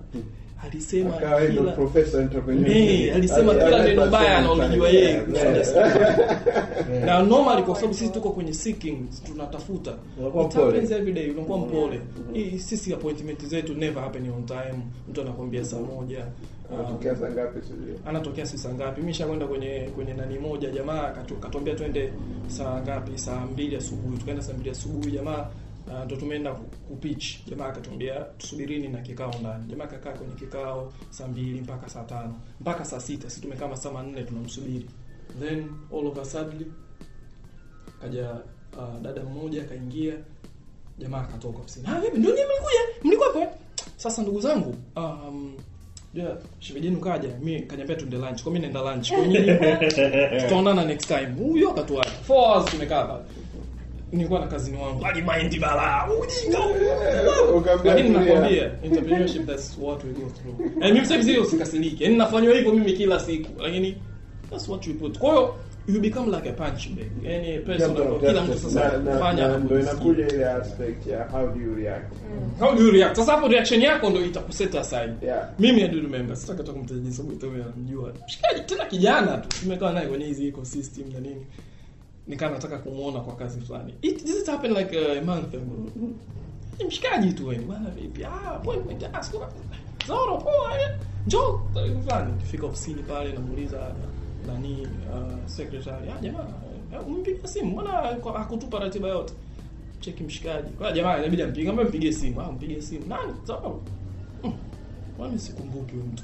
[0.65, 3.15] alisema kila entrepreneur.
[3.15, 5.23] Alisema kila neno baya analojua yeye
[7.07, 9.95] na normally kwa sababu sisi tuko kwenye seeking tunatafuta.
[10.35, 12.01] Happens every day unakuwa mpole.
[12.33, 14.79] Hii sisi appointment zetu never happen on time.
[15.11, 16.27] Mtu anakwambia saa moja.
[16.75, 17.99] Anatokea saa ngapi sijui.
[18.07, 19.01] anatokea si saa ngapi.
[19.01, 22.13] Mimi nishakwenda kwenye kwenye nani moja jamaa katu- katuambia twende
[22.47, 23.19] saa ngapi?
[23.19, 24.19] Saa mbili asubuhi.
[24.19, 25.47] Tukaenda saa mbili asubuhi jamaa
[25.99, 29.65] uh, ndo tumeenda kupich kupitch jamaa akatuambia tusubirini na kikao ndani.
[29.67, 33.31] Jamaa akakaa kwenye kikao saa mbili mpaka saa tano mpaka saa sita.
[33.31, 34.87] Sisi tumekaa masaa manne tunamsubiri.
[35.41, 36.73] Then all of a sudden
[38.01, 38.31] kaja
[38.79, 40.15] uh, dada mmoja akaingia.
[40.99, 41.87] Jamaa akatoka ofisini.
[41.89, 42.19] Ah vipi?
[42.19, 42.81] Ndio nyinyi mlikuja?
[43.05, 43.41] Mlikuwa hapo?
[43.41, 43.49] Eh?"
[43.97, 45.57] sasa ndugu zangu um
[46.15, 47.29] yeah, kaja?
[47.41, 48.43] Mimi kaniambia tuende lunch.
[48.43, 49.13] Kwa mimi naenda lunch.
[49.13, 49.59] Kwa nyinyi
[50.43, 51.27] tutaonana next time.
[51.39, 52.11] Huyo akatuacha.
[52.29, 53.25] 4 hours tumekaa pale
[54.13, 55.07] nilikuwa na kazini wangu.
[55.07, 56.59] Alimind bala ujinga.
[57.85, 60.83] Lakini nakwambia entrepreneurship that's what we go through.
[60.85, 62.05] And mimi sasa hivi usikasirike.
[62.05, 63.63] Yani nafanywa hivyo mimi kila siku.
[63.63, 63.97] Lakini
[64.51, 65.19] that's what we put.
[65.19, 65.55] Kwa hiyo
[65.89, 67.07] you become like a punch bag.
[67.23, 69.93] Yani person ambayo kila mtu sasa Na- na- fanya na- ndo anavyojisikia.
[70.13, 72.13] inakuja ile aspect ya how do you react.
[72.61, 73.17] How do you react?
[73.17, 75.13] Sasa hapo reaction yako ndio itakuset aside.
[75.27, 75.49] Yeah.
[75.59, 78.13] mimi ndio remember sasa katoka mtaji sababu itawe anamjua.
[78.27, 79.49] Mshikaji tena kijana tu.
[79.61, 81.47] Tumekaa naye kwenye hizi ecosystem na nini
[82.27, 83.95] nikaa nataka kumuona kwa kazi fulani.
[84.03, 85.89] It this happened like a month ago
[86.87, 87.65] mshikaji tu wewe.
[87.65, 88.25] Bwana vipi?
[88.25, 88.77] Ah boy
[89.13, 89.53] ah sikuwa
[90.07, 90.89] zoro poa eh.
[91.27, 91.61] njoo
[92.05, 92.33] fulani.
[92.41, 93.95] Kifika ofisini pale namuuliza
[94.47, 96.11] nani uh, secretary.
[96.11, 96.47] Ah jamaa
[97.27, 97.71] eh, simu.
[97.71, 99.35] Mbona haku- hakutupa ratiba yote?
[100.01, 100.71] Cheki mshikaji.
[100.71, 101.67] Kwa jamaa inabidi ampige.
[101.67, 102.41] Kama mpige simu.
[102.41, 103.07] Ah mpige simu.
[103.07, 103.33] Nani?
[103.47, 103.81] Zoro.
[104.43, 105.39] Hmm.
[105.39, 106.23] Sikumbuki mtu.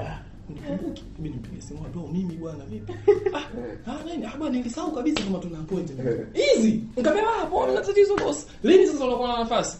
[0.00, 0.18] Ah,
[0.54, 1.04] nikumbuki.
[1.18, 2.92] Mimi nipigie simu ambao mimi bwana vipi?
[3.34, 3.42] Ah,
[3.86, 4.26] ah nini?
[4.26, 6.36] Ah nilisahau kabisa kama tuna appointment.
[6.36, 6.80] Easy.
[6.96, 8.46] Nikamwambia hapo na tatizo boss.
[8.62, 9.78] Lini sasa unakuwa na nafasi?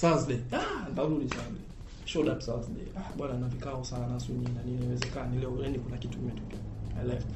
[0.00, 0.36] Thursday.
[0.52, 1.62] Ah, nitarudi Thursday.
[2.04, 2.84] Showed up Thursday.
[2.96, 6.58] Ah bwana na vikao sana sio nini na nini inawezekana leo yani kuna kitu kimetokea.
[7.02, 7.26] I left.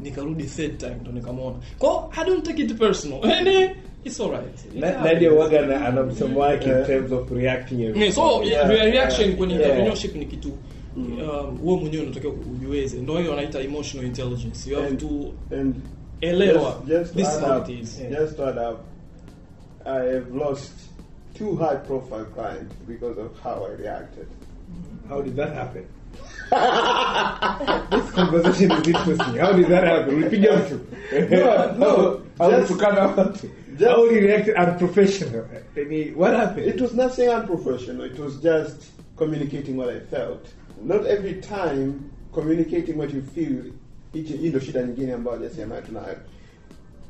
[0.00, 1.56] Nikarudi third time ndo nikamwona.
[1.78, 3.20] Kwa I don't take it personal.
[3.30, 3.70] Yani
[4.04, 8.68] it's all right Nadia waga na ana msomo in terms of reacting Yeah, so Yeah,
[8.68, 9.66] reaction kwenye yeah.
[9.66, 10.58] entrepreneurship ni kitu um,
[10.96, 15.74] wewe mwenyewe unatakiwa ujiweze ndio hiyo wanaita emotional intelligence you have And- to and
[16.20, 18.78] elewa this is what it is just to add up,
[19.84, 20.72] I have lost
[21.38, 24.26] two high profile clients because of how I reacted.
[25.08, 25.84] How did that happen?
[27.90, 29.36] This conversation is interesting.
[29.40, 30.14] How did that happen?
[30.14, 30.80] Ulipiga mtu.
[31.78, 32.20] No, no,
[32.56, 33.46] ulitukana watu.
[33.78, 35.44] just- How you react unprofessional.
[35.76, 36.68] Yaani, what happened?
[36.68, 38.06] It was nothing unprofessional.
[38.06, 38.82] It was just
[39.18, 40.46] communicating what I felt.
[40.84, 41.92] Not every time
[42.32, 43.64] communicating what you feel.
[44.12, 46.16] Hii ndio shida nyingine ambayo hajasema tunayo.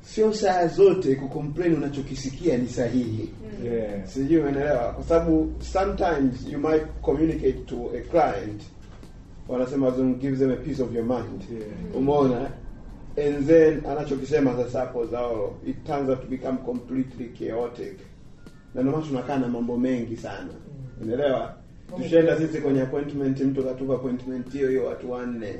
[0.03, 3.31] Sio saa zote kucomplain unachokisikia ni sahihi.
[3.65, 4.07] Yeah.
[4.07, 8.63] sijui umeelewa kwa sababu sometimes you might communicate to a client
[9.49, 9.91] wanasema
[10.21, 11.97] give them a piece of your mind Yeah.
[11.97, 12.51] umeona
[13.27, 17.99] and then anachokisema sasa hapo zao it turns out to become completely chaotic
[18.75, 20.49] na ndio maana tunakaa na mambo mengi sana
[21.03, 21.55] unaelewa
[22.03, 25.55] tushaenda sisi kwenye appointment mtu katupa appointment hiyo hiyo watu wanne.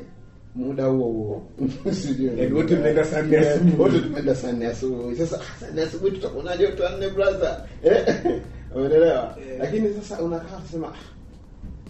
[0.55, 1.43] Muda huo huo.
[2.55, 3.77] Wote tumeenda saa nne asubuhi.
[3.83, 5.17] wote saa nne asubuhi.
[5.17, 7.65] Sasa ah, saa nne asubuhi tutakuonaje watu wanne brother.
[7.85, 8.41] Eh?
[8.75, 9.07] Umeelewa?
[9.07, 9.59] Yeah.
[9.59, 10.97] lakini sasa unakaa unasema "Ah,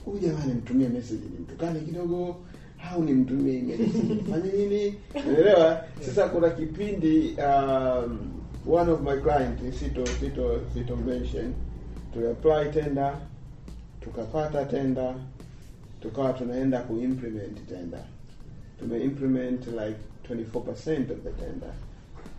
[0.04, 2.36] huyu jamani nimtumie message nimtukane kidogo.
[2.92, 3.78] Au nimtumie email
[4.30, 4.94] fanye nini?
[5.28, 5.80] Umeelewa?
[6.00, 8.18] sasa kuna kipindi um,
[8.74, 11.52] one of my client sito sito sito mention
[12.14, 13.14] to apply tender
[14.05, 15.14] tukapata tenda,
[16.01, 18.05] tukawa tunaenda kuimplement tenda.
[18.78, 19.97] tumeimplement like
[20.28, 21.72] 24% of the tender.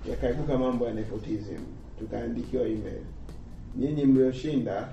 [0.10, 1.60] Yakaibuka mambo ya nepotism.
[2.00, 3.02] Tukaandikiwa email.
[3.78, 4.88] Nyinyi mlioshinda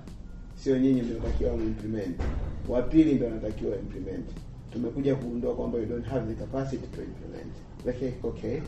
[0.56, 2.20] sio nyinyi mliotakiwa implement,
[2.68, 4.26] wa pili ndio anatakiwa implement.
[4.72, 7.52] Tumekuja kugundua kwamba you don't have the capacity to implement.
[7.86, 8.60] Like, okay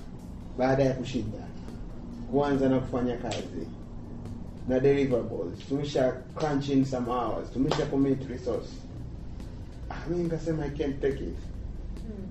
[0.59, 1.39] baada ya kushinda
[2.31, 3.67] kuanza na kufanya kazi
[4.69, 5.59] na deliverables.
[5.69, 7.51] Tumesha crunch in some hours.
[7.51, 8.69] Tumesha commit resource
[9.91, 11.37] ah, mimi nikasema i can't take it.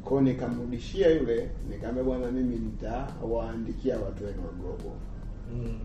[0.03, 4.97] Kwao nikamrudishia yule nikamwambia bwana mimi nitawaandikia watu wenu wa global.
[5.53, 5.79] Mm.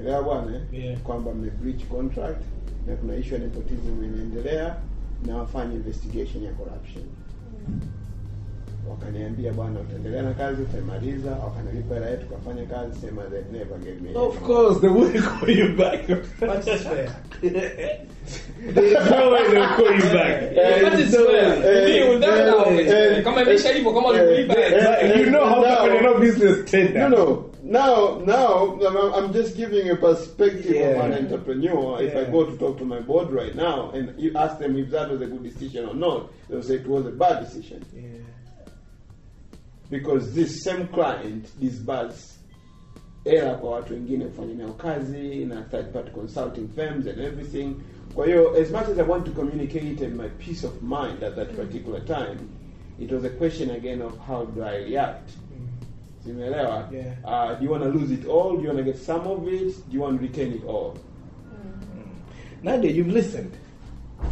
[0.00, 0.62] elewa bwana eh?
[0.72, 1.00] Yeah.
[1.00, 2.42] kwamba mme breach contract
[2.86, 4.76] na kuna issue ya nepotism inaendelea
[5.26, 7.04] na wafanye investigation ya corruption
[8.90, 14.00] wakaniambia bwana utaendelea na kazi utaimaliza wakanilipa hela yetu tukafanya kazi sema they never gave
[14.00, 16.00] me Of course, they will call you back.
[16.40, 17.10] What is fair?
[18.74, 20.56] There's no way they'll call you back.
[20.82, 21.84] What is no, fair?
[21.86, 24.54] Mimi without doubt, kama imeisha hivyo kama ulikulipa
[25.18, 27.08] you know how now- to no business tender.
[27.10, 27.42] No, no.
[27.62, 32.02] Now, now, I'm- I'm just giving a perspective of an entrepreneur.
[32.02, 34.90] If I go to talk to my board right now and you ask them if
[34.90, 38.02] that was a good decision or not, they'll say it was a bad decision Yeah.
[39.90, 42.38] Because this same client disburse
[43.24, 47.74] hela kwa watu wengine kufanya nao kazi na third party consulting firms and everything.
[48.14, 51.34] Kwa hiyo, as much as I want to communicate and my peace of mind at
[51.36, 52.38] that particular time,
[53.00, 55.30] it was a question again of how do I react.
[56.24, 56.92] Simeelewa?
[56.92, 57.14] Yeah.
[57.24, 58.56] Uh, do you want to lose it all?
[58.56, 59.74] Do you want to get some of it?
[59.88, 60.98] Do you want to retain it all?
[62.62, 63.06] Nadia, you've.
[63.06, 63.52] You've listened.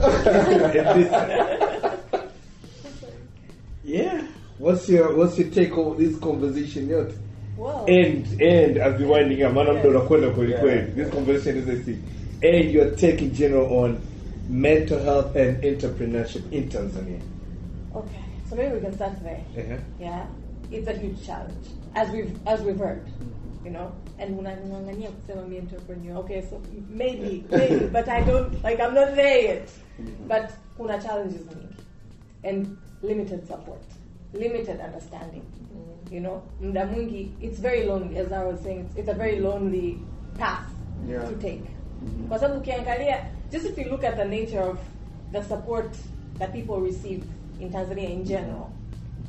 [3.85, 4.23] yeah.
[4.59, 7.15] What's your What's your take on this conversation yote?
[7.57, 10.61] Well, And and as we're winding up, maana muda unakwenda kweli Yeah.
[10.63, 10.95] kweli.
[10.95, 12.03] This conversation is a thing.
[12.43, 14.01] And your take in general on
[14.49, 17.21] mental health and entrepreneurship in Tanzania.
[17.95, 18.21] okay.
[18.51, 19.41] So maybe we can start there.
[19.59, 19.79] Uh-huh.
[20.01, 20.27] Yeah,
[20.71, 23.03] it's a huge challenge, as we've as we've heard,
[23.65, 23.91] you know.
[24.19, 26.17] And unang'ang'ania kusema me entrepreneur.
[26.19, 26.61] Okay, so
[26.91, 28.79] maybe, maybe, but I don't like.
[28.81, 29.69] I'm not there yet.
[30.29, 31.75] But kuna challenges nyingi
[32.45, 33.83] and limited support,
[34.39, 35.43] limited understanding.
[36.11, 38.19] You know, muda mwingi it's very lonely.
[38.19, 39.99] As I was saying, it's, it's a very lonely
[40.39, 40.67] path
[41.09, 41.29] Yeah.
[41.29, 41.63] to take.
[42.29, 44.79] Kwa sababu ukiangalia, just if you look at the nature of
[45.33, 45.97] the support
[46.39, 47.23] that people receive
[47.61, 48.71] in Tanzania in general,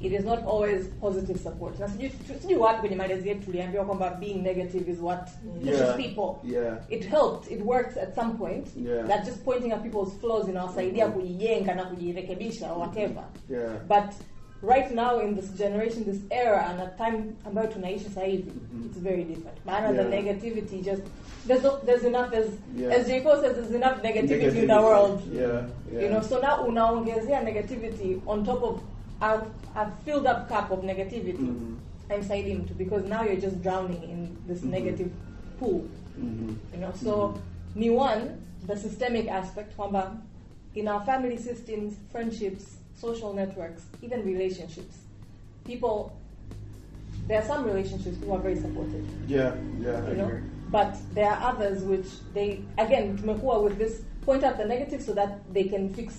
[0.01, 1.79] it is not always positive support.
[1.79, 5.29] Na sijui wapi kwenye malezi yetu tuliambiwa kwamba being negative is what
[5.59, 5.95] pushes Yeah.
[5.97, 6.49] people.
[6.51, 6.77] Yeah.
[6.89, 8.67] It helped, it works at some point.
[8.77, 9.07] Yeah.
[9.07, 13.23] That just pointing at people's flaws inawasaidia kujijenga na kujirekebisha or whatever.
[13.49, 13.71] Yeah.
[13.87, 14.13] But
[14.61, 18.51] right now in this generation, this era and a time ambayo tunaishi sasa hivi,
[18.85, 19.57] it's very different.
[19.65, 21.03] Maana the negativity just
[21.47, 22.89] there's there's enough as Yeah.
[22.95, 23.21] as J.
[23.21, 25.21] Cole says there's enough negativity, in the world.
[25.31, 25.67] Yeah.
[25.93, 26.01] yeah.
[26.01, 28.81] You know, so now unaongezea negativity on top of
[29.21, 29.41] a,
[29.75, 31.37] a filled up cup of negativity.
[31.39, 31.75] Mhm.
[32.09, 35.09] haimsaidii mtu because now you're just drowning in this negative
[35.59, 35.81] pool
[36.19, 36.55] Mhm.
[36.73, 37.33] you know so
[37.75, 38.21] ni one
[38.67, 40.17] the systemic aspect kwamba
[40.75, 44.97] in our family systems friendships social networks even relationships
[45.65, 46.11] people
[47.27, 49.55] there are some relationships who are very supportive Yeah.
[49.81, 50.03] Yeah.
[50.05, 50.41] I you know agree.
[50.71, 55.13] but there are others which they again tumekuwa with this point out the negative so
[55.13, 56.13] that they can fix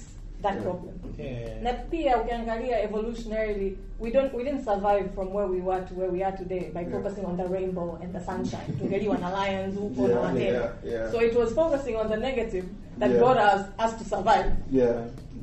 [0.46, 0.62] that Yeah.
[0.64, 1.62] problem Yeah.
[1.62, 3.70] na pia ukiangalia evolutionarily
[4.00, 6.80] we don't we didn't survive from where we were to where we are today by
[6.80, 6.92] Yeah.
[6.92, 10.92] focusing on the rainbow and the sunshine tungeliwa na lions huko na Yeah, whatever yeah,
[10.92, 11.12] yeah.
[11.12, 12.64] so it was focusing on the negative
[12.98, 13.20] that Yeah.
[13.20, 14.94] got us us to survive Yeah.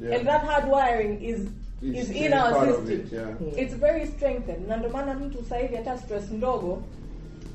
[0.02, 0.16] Yeah.
[0.20, 1.40] and that hard wiring is
[1.82, 3.64] Is is in our system it, yeah.
[3.64, 6.82] it's very strengthened na ndio maana mtu sasa hivi hata stress ndogo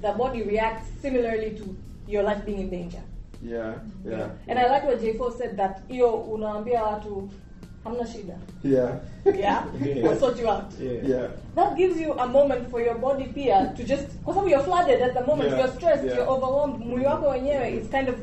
[0.01, 1.65] the body reacts similarly to
[2.09, 3.01] your life being in danger
[3.43, 3.75] Yeah.
[4.11, 4.29] Yeah.
[4.49, 7.29] and i like what j4 said that hiyo unawaambia watu
[7.85, 8.35] hamna shida
[8.65, 8.91] Yeah.
[9.25, 9.65] yeah, Yeah.
[10.05, 11.09] we'll sort you out Yeah.
[11.09, 11.31] Yeah.
[11.55, 15.03] that gives you a moment for your body pia to just kwa sababu you're flooded
[15.03, 15.59] at the moment Yeah.
[15.61, 16.17] you're stressed Yeah.
[16.17, 18.15] you're overwhelmed mwili wako wenyewe is kind of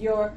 [0.00, 0.32] your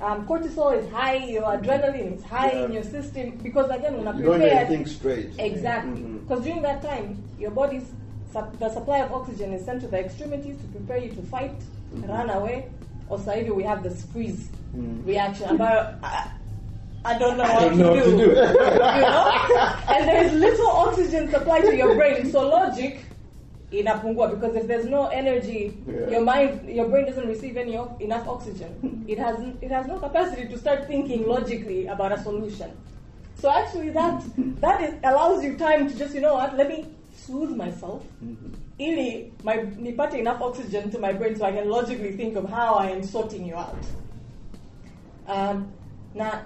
[0.00, 2.64] um, cortisol is high your adrenaline is high Yeah.
[2.64, 5.28] in your system because again una You don't even prepare think straight.
[5.38, 7.84] exactly because during that time your body's
[8.32, 11.52] sup- the supply of oxygen is sent to the extremities to prepare you to fight
[12.08, 12.64] run away
[13.12, 15.04] or sasa hivi we have this freeze Mhm.
[15.06, 15.94] reaction ambayo
[17.04, 18.24] I, don't know what, don't know what to do.
[18.98, 19.26] you know?
[19.90, 23.04] And there is little oxygen supply to your brain, so logic
[23.74, 26.10] inapungua because if there's no energy, Yeah.
[26.14, 28.70] your mind, your brain doesn't receive any enough oxygen.
[29.08, 32.70] It has it has no capacity to start thinking logically about a solution.
[33.34, 34.22] So actually, that
[34.62, 36.86] that is, allows you time to just you know what, let me
[37.26, 38.06] soothe myself.
[38.82, 42.74] Ili my nipate enough oxygen to my brain so I can logically think of how
[42.74, 43.76] I am sorting you out.
[45.28, 45.72] Um,
[46.14, 46.42] now,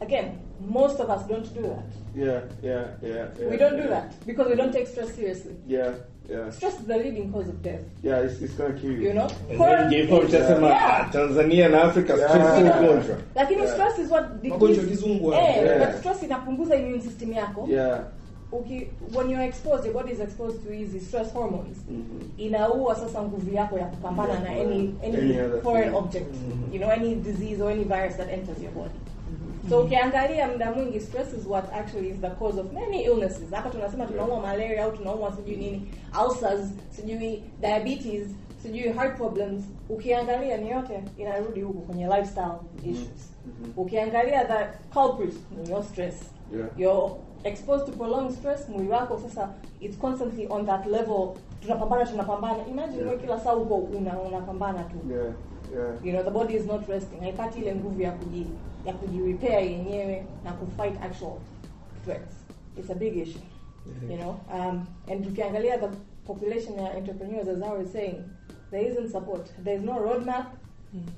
[0.00, 1.84] again, most of us don't do that.
[2.14, 2.40] Yeah.
[2.62, 2.86] Yeah.
[3.02, 3.28] Yeah.
[3.40, 3.88] yeah we don't do yeah.
[3.88, 5.56] that because we don't take stress seriously.
[5.66, 5.94] Yeah.
[6.28, 6.50] Yeah.
[6.50, 7.82] Stress is the leading cause of death.
[8.02, 8.18] Yeah.
[8.20, 9.02] It's, it's gonna kill you.
[9.08, 11.00] You know, And Cor- then J4 utasema Yeah.
[11.00, 12.28] "Ah, Tanzania na Africa Yeah.
[12.28, 13.16] stress sio ugonjwa.
[13.34, 13.74] lakini Yeah.
[13.74, 15.56] stress is what Magonjwa kizungu eh.
[15.64, 15.86] Yeah.
[15.86, 18.00] but stress inapunguza immune system yako Yeah.
[18.58, 21.76] Uki, when you're exposed your body is exposed to hizi stress hormones.
[21.90, 22.20] Mhm.
[22.38, 25.96] inaua sasa nguvu yako ya kupambana Yeah, na any any, Any foreign thing.
[25.98, 26.34] object.
[26.72, 28.94] You know any disease or any virus that enters your body.
[29.68, 33.50] So ukiangalia muda mwingi stress is what actually is the cause of many illnesses.
[33.50, 35.88] Hapa tunasema tunaumwa malaria au tunaumwa sijui nini
[36.26, 36.60] ulcers
[36.90, 38.28] sijui diabetes
[38.62, 39.62] sijui heart problems.
[39.88, 43.30] Ukiangalia ni yote inarudi huko kwenye lifestyle issues.
[43.76, 44.66] Ukiangalia the
[45.00, 45.34] culprit
[45.70, 46.14] your stress
[46.56, 46.68] Yeah.
[46.78, 47.10] your
[47.44, 49.48] exposed to prolonged stress mwili wako sasa
[49.80, 51.28] it's constantly on that level.
[51.62, 52.66] Tunapambana tunapambana.
[52.66, 53.20] Imagine Yeah.
[53.20, 54.96] kila saa uko una unapambana tu.
[55.10, 55.32] Yeah,
[55.74, 55.94] yeah.
[56.06, 57.20] you know the body is not resting.
[57.20, 58.46] Haipati ile nguvu ya kuji
[58.86, 61.32] ya kujirepair yenyewe na kufight actual
[62.04, 62.34] threats.
[62.78, 63.40] It's a big issue
[64.10, 64.36] you know?
[64.54, 65.88] Um, and tukiangalia the
[66.26, 68.14] population ya entrepreneurs as I was saying
[68.70, 69.50] there isn't support.
[69.64, 70.46] There is no roadmap.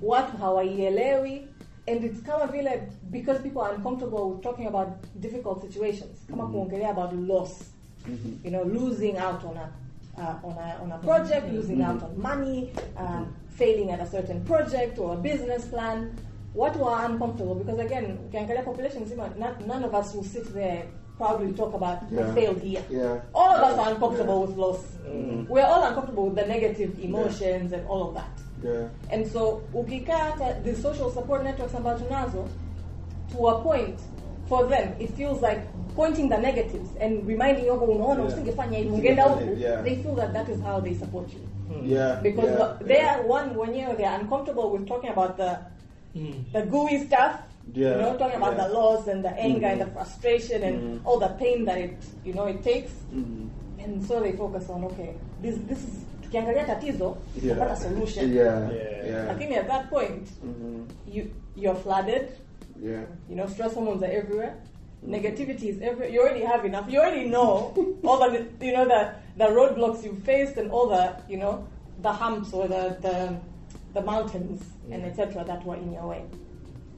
[0.02, 1.48] Watu hawaielewi
[1.88, 4.88] and it's kama vile because people are uncomfortable with talking about
[5.20, 6.20] difficult situations.
[6.28, 6.54] Kama mm-hmm.
[6.56, 7.70] kuongelea about loss.
[8.08, 8.44] Mm-hmm.
[8.44, 9.72] You know losing out on a
[10.18, 11.06] uh, on a on a mm-hmm.
[11.06, 16.16] project losing out on money um, failing at a certain project or a business plan.
[16.54, 17.54] Watu are uncomfortable?
[17.54, 19.30] Because again ukiangalia population nzima
[19.66, 20.86] none, of us will sit there
[21.18, 22.28] proudly talk about Yeah.
[22.28, 22.84] I failed here.
[22.90, 23.20] Yeah.
[23.34, 24.46] all of us are uncomfortable Yeah.
[24.46, 24.82] with loss.
[25.48, 28.88] We're all uncomfortable with the negative emotions and all of that Yeah.
[29.12, 32.44] and so ukikaa hata the social support networks ambazo tunazo
[33.32, 33.98] to a point
[34.48, 35.60] for them it feels like
[35.96, 38.32] pointing the negatives and reminding you unaona Yeah.
[38.32, 39.84] usingefanya hivi ungeenda huku Yeah.
[39.84, 41.40] they feel that that is how they support you
[41.96, 42.22] Yeah.
[42.22, 42.78] because yeah.
[42.78, 45.56] the- they are one wenyewe they are uncomfortable with talking about the
[46.14, 46.44] Mm.
[46.52, 47.32] the gooey stuff
[47.74, 48.68] Yeah, you know talking about yeah.
[48.68, 51.00] the loss and the anger and the frustration and Mhm.
[51.06, 51.90] all the pain that it
[52.24, 53.48] you know it takes Mhm.
[53.84, 55.10] and so they focus on okay
[55.42, 55.94] this this is
[56.36, 57.76] tukiangalia tatizo Yeah.
[57.76, 58.72] solution Yeah.
[58.72, 59.06] Yeah.
[59.08, 59.26] Yeah.
[59.26, 60.86] lakini at that point Mhm.
[61.14, 61.24] you
[61.56, 62.28] you're flooded
[62.82, 63.02] Yeah.
[63.30, 64.52] you know stress hormones are everywhere
[65.08, 67.72] negativity is every you already have enough you already know
[68.08, 71.64] all the you know the the roadblocks you've faced and all the you know
[72.02, 73.28] the humps or the the,
[73.94, 74.60] the mountains
[74.92, 76.20] and etc that were in your way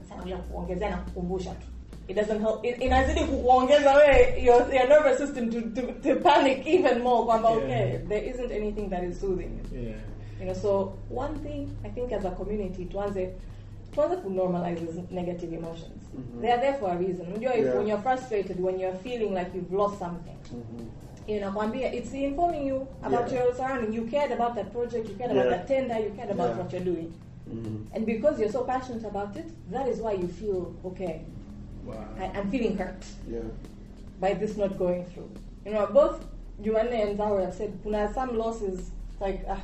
[0.09, 1.67] Sasa kuongezea na kukumbusha tu
[2.09, 6.99] it doesn't help inazidi kukuongeza wewe your, your nervous system to, to, to panic even
[7.01, 7.63] more kwamba Yeah.
[7.63, 9.95] okay there isn't anything that is soothing you yeah
[10.39, 13.29] you know so one thing i think as a community tuanze
[13.95, 16.01] tuanze to normalize these negative emotions
[16.41, 17.75] they are there for a reason unajua Yeah.
[17.77, 20.37] when you're frustrated when you're feeling like you've lost something
[21.27, 23.43] inakwambia it's informing you about Yeah.
[23.45, 26.47] your surrounding you cared about that project you cared about that tender you cared about
[26.49, 26.59] Yeah.
[26.59, 27.11] what you're doing
[27.53, 27.77] Mhm.
[27.95, 31.21] and because you're so passionate about it that is why you feel okay
[31.89, 33.39] wow I, i'm feeling hurt Yeah.
[34.19, 35.29] by this not going through.
[35.65, 36.25] You know, both
[36.61, 38.91] Jumanne and Zaura have said kuna some losses
[39.21, 39.61] like ah,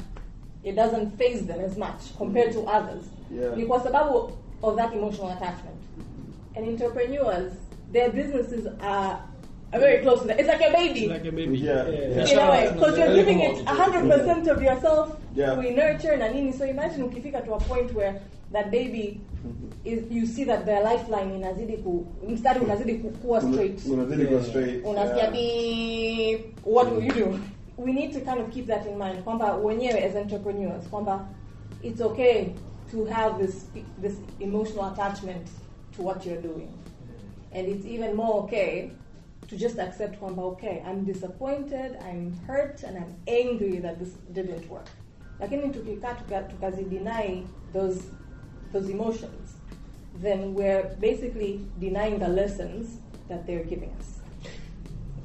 [0.64, 3.04] it doesn't phase them as much compared to others.
[3.32, 3.66] Yeah.
[3.68, 4.32] Kwa sababu
[4.64, 5.76] of that emotional attachment.
[6.56, 7.54] And entrepreneurs,
[7.92, 9.20] their businesses are
[9.72, 10.40] very close to that.
[10.40, 11.08] It's like a baby.
[11.08, 11.88] like a baby Yeah.
[11.90, 12.32] Yeah.
[12.32, 12.72] in a way, Yeah.
[12.74, 15.60] because you're giving it 100% of yourself Yeah.
[15.60, 16.54] we nurture na nini.
[16.54, 18.22] So imagine ukifika to a point where
[18.52, 19.20] that baby
[19.84, 23.86] is, you see that their lifeline inazidi ku, mstari unazidi kukua straight.
[23.86, 24.86] Unazidi go straight.
[24.86, 27.40] unasikia beep, what will you do
[27.78, 31.28] we need to kind of keep that in mind kwamba wenyewe as entrepreneurs kwamba
[31.84, 32.46] it's okay
[32.92, 33.66] to have this
[34.02, 35.48] this emotional attachment
[35.98, 36.70] to what you're doing
[37.54, 38.90] and it's even more okay
[39.50, 44.72] to just accept kwamba okay i'm disappointed i'm hurt and i'm angry that this didn't
[44.72, 44.88] work
[45.40, 48.00] lakini tukikaa tuka- tukazideny those
[48.74, 49.58] those emotions
[50.22, 52.88] then we're basically denying the lessons
[53.30, 54.16] that they're giving us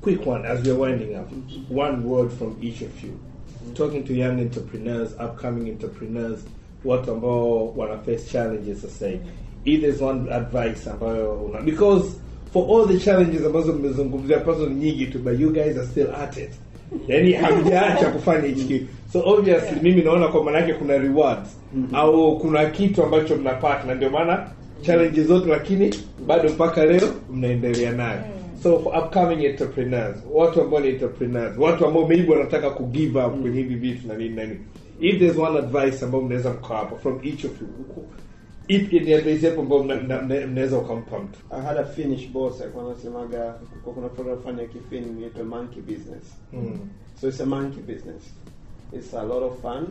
[0.01, 1.28] quick one as we're winding up.
[1.68, 3.10] One word from each of you.
[3.10, 3.74] Mm-hmm.
[3.74, 6.42] Talking to young entrepreneurs, upcoming entrepreneurs,
[6.82, 9.18] what watu ambao wana face challenges sasa hivi.
[9.18, 9.30] Mm-hmm.
[9.64, 12.16] If there's one advice ambayo una because
[12.52, 16.09] for all the challenges ambazo mmezungumzia ambazo ni nyingi tu but you guys are still
[16.22, 16.51] at it.
[17.09, 18.86] yani hamjaacha kufanya hichi kitu.
[19.12, 19.82] So obviously Yeah.
[19.82, 21.48] mimi naona kwa maana yake kuna rewards
[21.93, 24.47] au kuna kitu ambacho mnapata na ndio maana
[24.82, 25.94] challenges zote lakini
[26.27, 28.20] bado mpaka leo mnaendelea nayo.
[28.62, 33.40] So for upcoming entrepreneurs, watu ambao ni entrepreneurs, watu ambao maybe wanataka ku give up
[33.40, 34.60] kwenye hivi vitu na nini na nini.
[35.01, 37.68] If there's one advice ambao mnaweza mkawapa from each of you.
[38.70, 41.38] Ipi ni advice yapo ambao mna- mna- mna- mnaweza ukampa mtu?
[41.51, 45.80] I had a Finnish boss alikuwa anasemaga kwa kuna program fulani ya kifini inaitwa monkey
[45.82, 46.24] business.
[46.52, 46.78] Mm.
[47.20, 48.22] So it's a monkey business.
[48.92, 49.86] It's a lot of fun.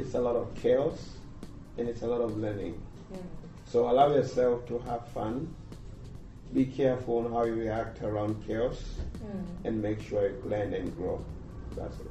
[0.00, 0.94] It's a lot of chaos,
[1.78, 2.74] and it's a lot of learning.
[3.72, 5.48] So allow yourself to have fun.
[6.54, 8.76] Be careful on how you react around chaos,
[9.64, 11.20] and make sure you learn and grow.
[11.76, 12.06] That's it.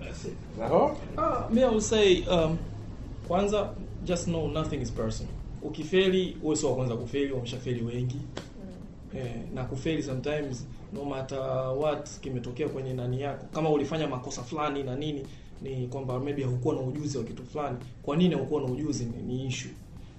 [0.00, 0.36] That's it.
[0.58, 0.96] Naho?
[1.18, 2.58] Ah, me I would say um,
[3.28, 3.70] kwanza
[4.04, 5.32] just know nothing is personal.
[5.62, 8.16] Ukifeli wewe sio wa kwanza kufeli, wameshafeli wengi.
[9.16, 11.38] Eh, na kufeli sometimes no matter
[11.78, 13.46] what kimetokea kwenye nani yako.
[13.54, 15.26] Kama ulifanya makosa fulani na nini
[15.62, 17.76] ni kwamba maybe haukuwa na ujuzi wa kitu fulani.
[18.02, 19.70] Kwa nini haukuwa na ujuzi ni, ni issue.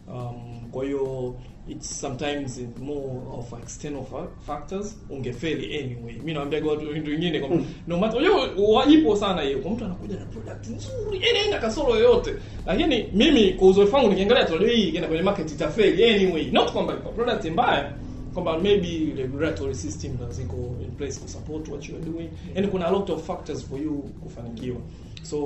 [0.08, 1.36] Um, kwa hiyo
[1.68, 4.06] it's sometimes more of external
[4.48, 6.14] factors ungefeli anyway.
[6.24, 9.60] mi naambia watu vitu vingine kwamba no matter unajua wajipo sana hiyo.
[9.60, 12.34] Kwa mtu anakuja na product nzuri, yani haina kasoro yoyote.
[12.66, 16.52] Lakini mimi kwa uzoefu wangu nikiangalia tu hii ikienda kwenye market itafeli anyway.
[16.52, 17.94] Not kwamba kwa product mbaya
[18.34, 22.86] kwamba maybe regulatory system ziko in place ku support what you are doing yani kuna
[22.88, 24.78] a lot of factors for you kufanikiwa
[25.24, 25.38] so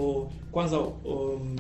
[0.52, 1.56] kwanza um,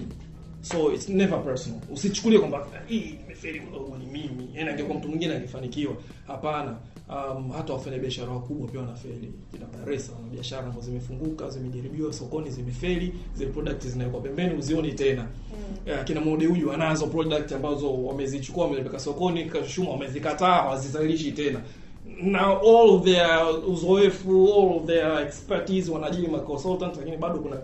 [0.61, 4.49] so it's never personal usichukulie kwamba hii nimefeli kidogo ni mimi.
[4.53, 5.93] Yani angekuwa mtu mwingine angefanikiwa.
[6.27, 6.75] Hapana.
[7.09, 9.31] Um, hata wafanyabiashara wakubwa pia wanafeli.
[9.51, 14.91] Kina Dar es Salaam biashara ambazo zimefunguka zimejaribiwa sokoni zimefeli zile product zinawekwa pembeni uzioni
[14.93, 15.27] tena.
[15.87, 16.03] Mm.
[16.05, 21.59] kina Mode huyu anazo product ambazo wamezichukua wamepeleka sokoni kashuma wamezikataa hawazizalishi tena.
[22.21, 27.57] Na all of their uzoefu all of their expertise wanajili ma consultant lakini bado kuna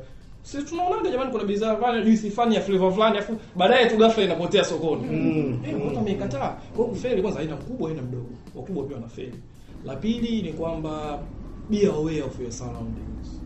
[0.43, 4.23] si tunaonaga jamani kuna bidhaa fulani juisi fulani ya flavor fulani afu baadaye tu ghafla
[4.23, 5.03] inapotea sokoni.
[5.07, 5.59] Mm.
[5.67, 8.29] eh watu wameikataa kwa kufeli kwanza haina mkubwa haina mdogo.
[8.55, 9.33] Wakubwa pia wanafeli.
[9.85, 11.19] La pili ni kwamba
[11.69, 13.41] be aware of your surroundings.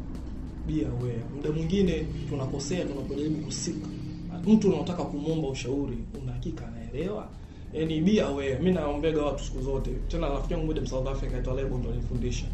[0.67, 1.19] Be aware.
[1.35, 3.87] Muda mwingine tunakosea tunapojaribu kusika
[4.47, 7.27] mtu unaotaka kumwomba ushauri una hakika anaelewa.
[7.73, 8.59] Yani be aware.
[8.59, 9.91] Mi naombega watu siku zote.
[10.07, 12.45] Tena rafiki yangu moja South Africa aitwa Lebo ndo alifundisha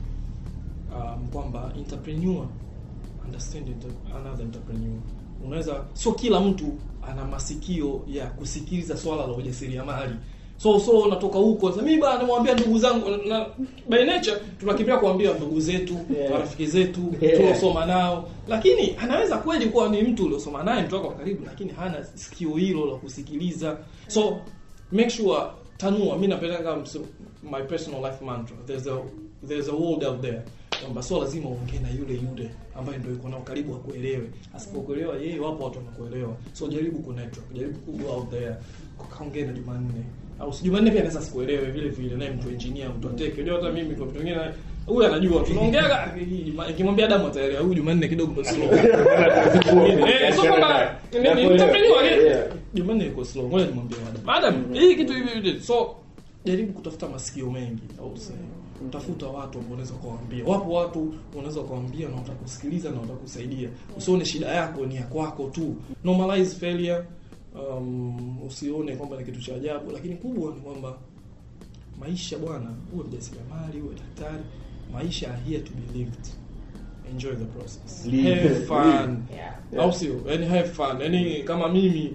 [0.95, 2.45] um, kwamba entrepreneur
[3.25, 3.67] understand
[4.15, 4.99] another entrepreneur.
[5.45, 6.65] Unaweza sio kila mtu
[7.09, 10.13] ana masikio ya kusikiliza swala la ujasiriamali.
[10.57, 13.45] So so natoka huko sasa mimi bana namwambia ndugu zangu na
[13.89, 16.31] by nature tunakimbia kuambia ndugu zetu Yeah.
[16.31, 17.37] marafiki zetu Yeah.
[17.37, 18.29] tuliosoma nao.
[18.47, 22.49] Lakini anaweza kweli kuwa ni mtu uliosoma naye mtu wako wa karibu lakini hana sikio
[22.55, 23.77] hilo la kusikiliza.
[24.07, 24.37] So
[24.91, 25.41] make sure
[25.77, 26.83] tanua mimi napenda kama
[27.51, 28.57] my personal life mantra.
[28.65, 28.97] There's a
[29.47, 30.41] there's a world out there
[30.83, 34.29] kwamba sio lazima uongee na yule yule ambaye ndio yuko nao karibu akuelewe.
[34.55, 36.35] Asipokuelewa yeye wapo watu wanakuelewa.
[36.53, 38.55] So jaribu ku network jaribu ku go out there
[39.17, 40.03] kaongee na Jumanne.
[40.39, 43.71] Au si Jumanne pia anaweza sikuelewe vile vile naye mtu engineer mtu ateke unajua hata
[43.71, 44.39] mimi kwa vitu vingine
[44.85, 46.13] huyu anajua tunaongeaga
[46.67, 48.41] nikimwambia damu ataelewa huyu Jumanne kidogo
[50.07, 50.95] eh kwamba
[51.35, 52.03] nini mtapeliwa
[52.73, 55.59] Jumanne yuko slow ngoja nimwambie Adam Adam hii kitu hivi hivi.
[55.61, 55.95] So
[56.45, 58.37] jaribu kutafuta masikio mengi au sema
[58.89, 60.45] tafuta watu ambao unaweza kuwaambia.
[60.45, 63.69] Wapo watu unaweza kuwaambia na watakusikiliza na watakusaidia.
[63.97, 65.75] Usione shida yako ni ya kwako tu.
[66.03, 67.03] Normalize failure
[67.55, 70.97] um, usione kwamba ni kitu cha ajabu lakini kubwa ni kwamba
[71.99, 74.43] maisha bwana uwe mjasiriamali uwe daktari
[74.93, 76.27] maisha are here to be lived.
[77.11, 78.05] Enjoy the process.
[78.05, 78.41] Live.
[78.43, 79.25] have fun.
[79.33, 79.55] Yeah.
[79.79, 80.21] au sio?
[80.27, 81.01] Yani have fun.
[81.01, 82.13] Yani kama mimi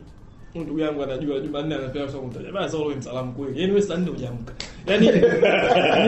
[0.62, 1.74] ndugu yangu anajua Jumanne
[2.52, 3.60] basi wewe msalamu kweli.
[3.66, 4.52] Wewe saa nne hujaamka.
[4.86, 5.10] Yani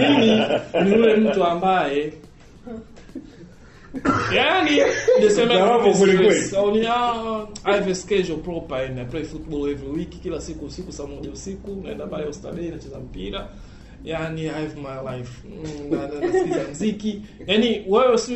[0.00, 0.40] mimi
[0.84, 2.12] ni yule mtu ambaye
[4.34, 4.80] yani
[5.20, 6.42] niseme Jawabu kweli kweli.
[6.42, 10.40] so ni ah, I have a schedule proper and I play football every week kila
[10.40, 13.48] siku usiku saa moja usiku naenda pale Oysterbay nacheza mpira.
[14.04, 15.32] Yani I have my life.
[15.44, 17.22] Mm, na na- nasikiza mziki.
[17.46, 18.34] Yani wewe si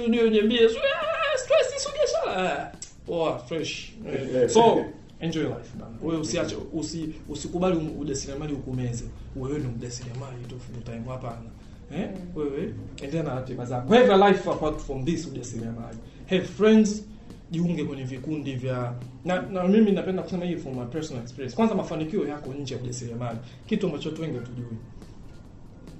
[0.69, 2.53] so, ah, stress sio biashara.
[2.63, 2.73] Ah,
[3.07, 3.93] poa fresh.
[4.09, 4.85] Eh, so
[5.21, 9.05] enjoy life bana wewe usiache usi usikubali um- ujasiriamali ukumeze.
[9.37, 11.03] Wewe ni mjasiriamali tu full time.
[11.09, 11.51] Hapana.
[11.97, 12.11] Eh?
[12.35, 13.95] Wewe endelea na ratiba zako.
[13.95, 15.99] Have a life apart from this ujasiriamali.
[16.31, 17.05] Have friends
[17.51, 21.57] jiunge kwenye vikundi vya na, na mimi napenda kusema hii from my personal experience.
[21.57, 23.39] Kwanza mafanikio yako nje ya ujasiriamali.
[23.67, 24.67] Kitu ambacho watu wengi hatujui.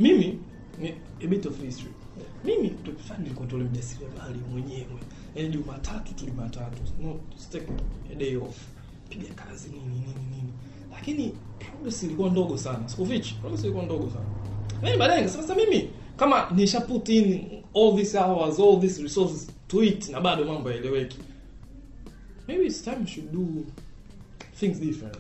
[0.01, 0.39] Mimi
[0.81, 1.91] ni a bit of history.
[2.45, 4.99] Mimi tukifanya nilikuwa tole mjasiriamali mwenyewe.
[5.37, 6.83] Yaani jumatatu tu jumatatu.
[7.03, 7.67] Not take
[8.13, 8.57] a day off
[9.19, 10.53] piga kazi nini nini nini
[10.93, 12.89] lakini progress ilikuwa ndogo sana.
[12.89, 13.35] Sikufichi.
[13.35, 14.25] Progress ilikuwa ndogo sana.
[14.83, 19.83] Mimi baadaye nikasema mimi kama nisha put in all these hours all these resources to
[19.83, 21.19] it na bado mambo yaeleweki
[22.49, 23.47] maybe it's time should do
[24.61, 25.19] things different.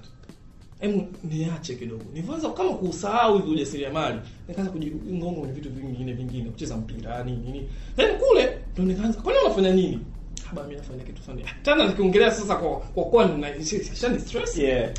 [0.80, 2.04] Hebu niache kidogo.
[2.14, 4.18] Nilianza kama kusahau hivi ujasiriamali
[4.48, 7.68] nikaanza kujigonga kwenye vitu vingine vingine kucheza mpira nini nini.
[7.96, 9.98] Then kule ndo nikaanza kwani unafanya nini
[10.54, 13.48] haba mimi nafanya kitu Ah, tena nikiongelea sasa kwa kwa kwa nina
[13.94, 14.58] shani stress.
[14.58, 14.90] Yeah.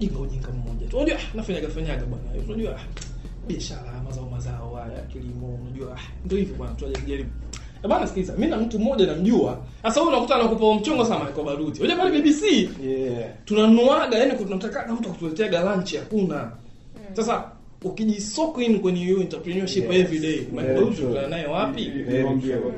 [0.00, 0.96] jinga ujinga mmoja tu.
[0.96, 2.80] Unajua ah, nafanyaga fanyaga bwana unajua
[3.48, 5.98] biashara mazao mazao haya kilimo unajua.
[6.24, 7.30] Ndio hivyo bwana tunajaribu
[7.82, 9.58] Eh bana sikiliza mimi na mtu mmoja namjua.
[9.82, 11.82] Sasa wewe unakuta anakupa mchongo sana kwa baruti.
[11.82, 12.42] Unajua pale BBC
[12.84, 13.30] Yeah.
[13.44, 16.50] tunanuaga yani tunataka mtu akutuletea lunch hakuna.
[17.12, 17.44] Sasa
[17.82, 20.00] ukijisoko in kwenye hiyo entrepreneurship Yes.
[20.00, 20.94] every day mabaruti true.
[20.96, 21.92] tunakutana naye wapi?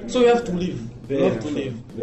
[0.06, 0.78] So you have to live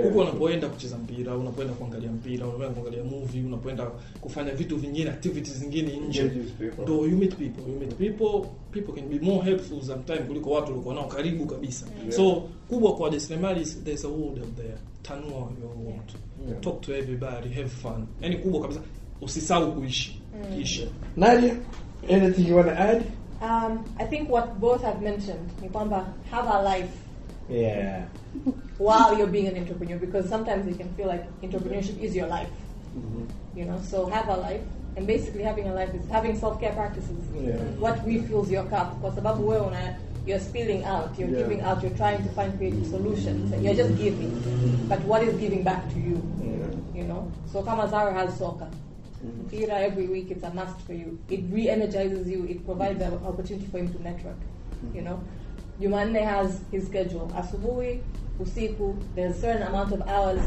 [0.03, 3.85] Huko unapoenda kucheza mpira unapoenda kuangalia mpira unapoenda kuangalia movie unapoenda
[4.21, 6.31] kufanya vitu vingine activities zingine nje.
[6.84, 10.71] Ndo you meet people you meet people people can be more helpful sometimes kuliko watu
[10.71, 11.85] walikuwa nao karibu kabisa.
[12.09, 14.77] So kubwa kwa wajasiriamali there's a world out there.
[15.01, 16.11] Tanua your world
[16.47, 16.59] Yeah.
[16.61, 18.05] talk to everybody have fun.
[18.21, 18.80] Yani kubwa kabisa
[19.21, 20.21] usisahau kuishi.
[20.61, 20.88] Ishi.
[21.17, 21.55] Nadia,
[22.11, 23.03] anything you want to add?
[23.41, 26.89] Um, I think what both have mentioned, ni kwamba have a life
[27.53, 28.05] Yeah.
[28.77, 32.49] while you're being an entrepreneur because sometimes it can feel like entrepreneurship is your life.
[32.97, 33.57] Mm-hmm.
[33.57, 34.61] You know, so have a life.
[34.95, 37.17] And basically having a life is having self-care practices.
[37.34, 37.57] Yeah.
[37.77, 39.01] what refills your cup.
[39.01, 41.43] Sababu wewe una you're spilling out you're Yeah.
[41.43, 44.31] giving out you're trying to find creative solutions you're just giving.
[44.31, 44.88] Mm-hmm.
[44.89, 46.21] But what is giving back to you?
[46.95, 47.31] You know?
[47.51, 48.69] So kama Zara has soccer.
[49.25, 49.47] Mm-hmm.
[49.49, 51.17] Mpira every week it's a must for you.
[51.30, 52.45] It re-energizes you.
[52.45, 54.38] It provides an opportunity for him to network.
[54.93, 55.19] You know
[55.81, 57.99] Jumanne has his schedule asubuhi
[58.39, 60.41] usiku there's a certain amount of hours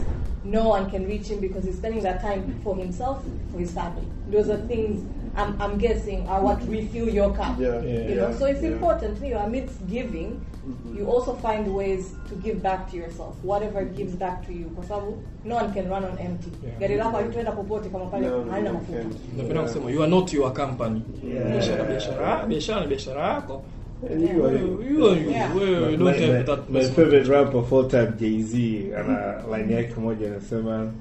[0.45, 3.19] no one can reach him because he's spending that time for himself
[3.53, 5.01] for his family those are things
[5.37, 8.09] I'm, I'm guessing are what refill your cup Yeah, Yeah.
[8.09, 8.71] you know yeah, so it's yeah.
[8.73, 10.97] important you know amidst giving mm-hmm.
[10.99, 14.85] you also find ways to give back to yourself whatever gives back to you kwa
[14.85, 16.79] sababu no one can run on empty Yeah.
[16.79, 19.05] gari lako halitaenda popote kama pale No, no, halina no, mafuta
[19.37, 21.03] napenda kusema you are not your company
[21.35, 21.51] Yeah.
[21.53, 23.63] biashara biashara biashara ni biashara yako
[26.95, 30.93] favorite rapper of time Jay-Z ana line yake moja anasema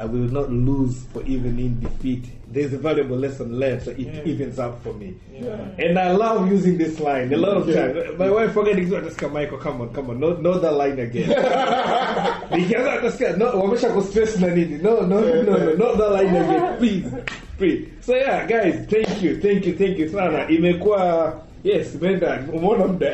[0.00, 2.24] I will not lose for even in defeat.
[2.52, 4.22] There's a valuable lesson learned, so it Yeah.
[4.24, 5.14] evens up for me.
[5.32, 5.58] Yeah.
[5.76, 7.92] And I love using this line a lot of yeah.
[7.92, 8.16] times.
[8.18, 11.28] My wife forgetting, just Michael, come on, come on, not, not that line again.
[12.50, 14.78] Nikianza kusikia, no, wamesha kustress na nini.
[14.78, 16.78] No, no, no, no, no, not that line again.
[16.78, 17.12] Please,
[17.58, 17.88] please.
[18.00, 20.46] So yeah, guys, thank you, thank you, thank you sana.
[20.48, 23.06] Imekuwa Yes, imeenda umeona muda.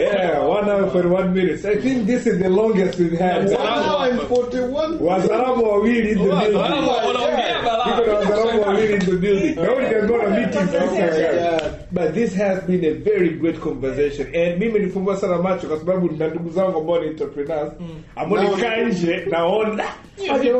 [0.00, 1.64] Yeah, one hour for one minutes.
[1.64, 3.44] I think this is the longest we've had.
[3.44, 6.56] One hour and 41 Wazalamu wawili in the building.
[6.56, 7.86] Wazalamu wanaongea balaa.
[7.86, 9.54] Niko na wazalamu wawili in the building.
[9.56, 11.61] Now we can go to meetings outside.
[11.94, 12.04] Yeah.
[12.06, 14.26] But this has been a very great conversation.
[14.34, 17.72] And mimi nilifumbua sana macho kwa sababu na ndugu zangu ambao ni entrepreneurs.
[18.16, 19.84] Ambao nikaa nje naona.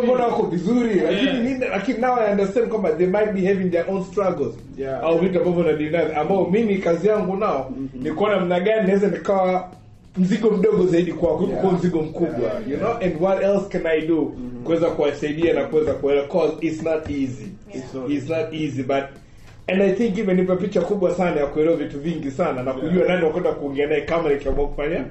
[0.04, 0.94] Mbona wako vizuri?
[0.94, 4.54] Lakini lakini now I understand kwamba they might be having their own struggles.
[4.78, 5.02] Yeah.
[5.04, 9.68] au vitu ambavyo na ambao mimi kazi yangu nao ni kuona mna gani naweza nikawa
[10.16, 11.72] mzigo mdogo zaidi kwako Yeah.
[11.72, 12.68] mzigo mkubwa Yeah.
[12.70, 12.92] you know?
[13.00, 14.32] And what else can I do?
[14.64, 17.46] Kuweza kuwasaidia na kuweza kuelewa cause it's not easy.
[17.74, 19.04] It's not it's not easy but
[19.73, 23.24] and I think imenipa picha kubwa sana ya kuelewa vitu vingi sana na kujua nani
[23.24, 25.05] wakwenda kuongea naye kama nikiamua kufanya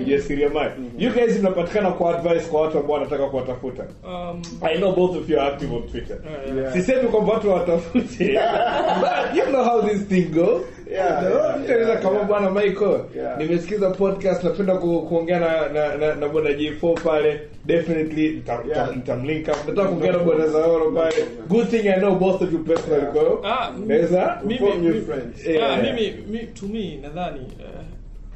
[0.00, 5.16] ujasiriamali you guys mnapatikana kwa advice kwa watu ambao wanataka kuwatafuta Um, I know both
[5.16, 6.16] of you are active on Twitter.
[6.56, 6.72] Yeah.
[6.72, 8.24] Sisemi kwamba watu watafute.
[9.36, 10.62] You know how this thing goes.
[10.98, 13.00] Yeah, kama bwana Michael.
[13.16, 13.38] Yeah.
[13.38, 17.40] Nimesikiza podcast napenda ku, kuongea na na, na, na bwana J4 pale.
[17.66, 19.66] Definitely nita- nita- Yeah.
[19.66, 21.14] Nataka kuongea na bwana Zaoro pale.
[21.48, 23.12] Good thing I know both of you personally Yeah.
[23.12, 23.40] kwa hiyo.
[23.44, 25.46] Ah, Naweza mimi- mimi- friends.
[25.46, 25.78] Yeah.
[25.78, 27.84] Ah, mimi to me nadhani eh,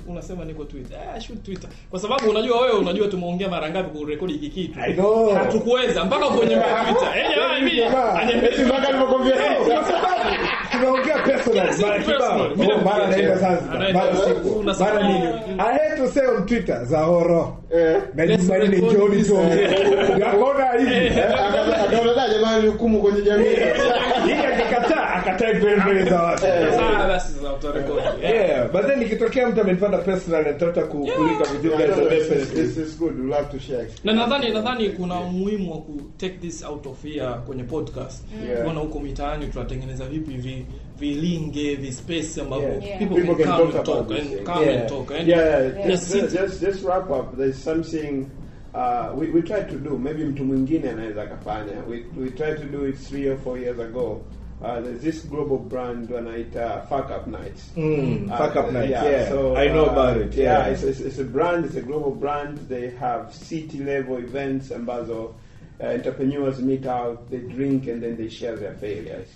[0.09, 0.99] unasema niko Twitter.
[1.17, 1.71] Ah, shoot Twitter.
[1.91, 4.81] Kwa sababu unajua wewe unajua tumeongea mara ngapi kurekodi hiki kitu.
[4.81, 5.35] I know.
[5.35, 6.55] Hatukuweza mpaka kwenye
[6.87, 7.19] Twitter.
[7.19, 10.13] Eh, jamani mimi Jamaa, aniambie eti mpaka nilipokuambia, "Hey, kwa sababu
[10.73, 12.43] tunaongea personal, mara kibao.
[12.43, 13.37] Oh, mara naenda.
[13.37, 15.27] Zanzibar, mara siku, mara nini.
[15.59, 17.57] I hate to say on Twitter, Zahoro.
[17.75, 17.97] Eh.
[18.15, 19.27] Na Let's ni Johnny John this.
[19.29, 19.67] tuongee.
[20.27, 21.21] Akaona hivi.
[21.21, 23.47] akaona jamani hukumu kwenye jamii
[25.27, 26.47] Mbele za watu.
[26.47, 27.19] Ah.
[28.23, 32.63] Yeah, but then ikitokea mtu amenipata personal na nataka ku- with you guys, so definitely.
[32.63, 36.35] this is good we love to share na nadhani nadhani kuna umuhimu wa ku take
[36.41, 38.65] this out of here kwenye podcast Yeah.
[38.65, 40.67] kuona huko mitaani tunatengeneza vipi vi
[40.99, 42.85] vilinge vispace ambavyo Yeah.
[42.87, 42.99] Yeah.
[42.99, 44.81] people, People can, can come talk and talk and come yeah.
[44.81, 45.87] and talk and yeah, Yeah.
[45.89, 48.27] Just, Yes, just just wrap up there's something
[48.75, 52.65] uh, we, we tried to do maybe mtu mwingine anaweza akafanya we, we tried to
[52.79, 54.21] do it three or four years ago
[54.63, 59.05] uh, there's this global brand wanaita fuck up nights Mm, Uh, fuck up Nights, yeah,
[59.11, 59.29] yeah.
[59.29, 60.73] so, I know uh, about it, Yeah, yeah.
[60.73, 62.59] it's, it's, it's a brand, it's a global brand.
[62.69, 65.35] They have city level events ambazo
[65.81, 69.29] uh, entrepreneurs meet out, they drink, and then they share their failures.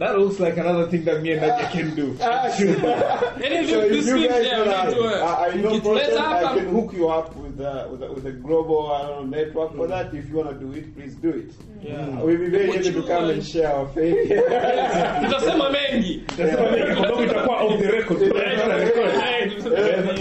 [0.00, 2.16] That looks like another thing that me and Nadia can do.
[2.20, 6.94] Any So if you guys there, wanna, uh, I, I know process, I can hook
[6.94, 10.14] you up with a, with, a, with a global I don't know, network for that.
[10.14, 11.52] If you want to do it, please do it.
[11.82, 12.16] Yeah.
[12.16, 14.28] Uh, we'll be very happy to come and share our faith.
[15.22, 16.22] tutasema mengi.
[16.38, 16.94] Nasema mengi.
[16.96, 18.20] Kwa sababu itakuwa off the record.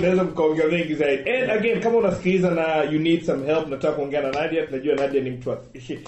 [0.01, 0.93] Naweza mkaongea mengi.
[0.93, 4.95] Zaidi and again kama unasikiliza na you need some help nataka kuongea na Nadia tunajua
[4.95, 5.57] Nadia ni mtu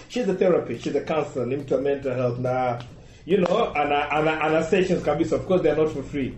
[0.09, 2.39] she's a therapist she's a counselor ni mtu wa mental health.
[2.39, 2.79] Na
[3.25, 6.33] you know and, ana, ana sessions kabisa of course they are not for free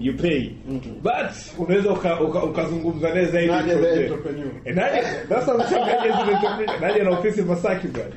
[0.00, 0.48] you pay
[1.02, 4.08] but unaweza uka- uka- ukazungumza naye zaidi Nadia from the there.
[4.10, 4.46] entrepreneur.
[4.64, 8.16] Eh, Nadia that's what I'm saying Nadia is an entrepreneur Nadia na ofisi Masaki bwana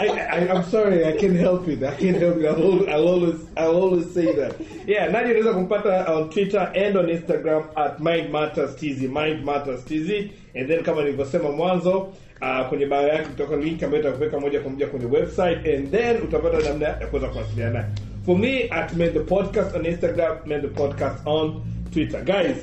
[0.00, 1.82] I, I, I'm sorry, I can't help it.
[1.82, 2.46] I can't help it.
[2.46, 4.56] I'll, I'll always, I'll always say that.
[4.86, 9.84] Yeah, Nadia unaweza kumpata on Twitter and on Instagram at Mind Matters TZ, Mind Matters
[9.84, 10.10] TZ.
[10.54, 14.70] And then kama nilivyosema mwanzo, uh, kwenye bio yake kutoka link ambayo itakuweka moja kwa
[14.70, 17.84] moja kwenye website and then utapata namna ya kuweza kuwasiliana naye.
[18.26, 21.62] For me, at Mend the Podcast on Instagram, Mend the Podcast on
[21.92, 22.22] Twitter.
[22.24, 22.56] Guys,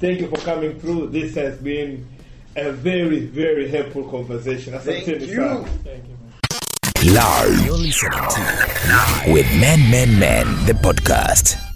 [0.00, 1.10] thank you for coming through.
[1.10, 2.04] This has been
[2.56, 4.74] a very, very helpful conversation.
[4.74, 5.64] Asanteni sana.
[5.84, 7.12] Thank you.
[7.12, 7.66] Live.
[7.66, 8.40] You're listening to
[8.88, 11.71] Live with Men Men Men, the podcast.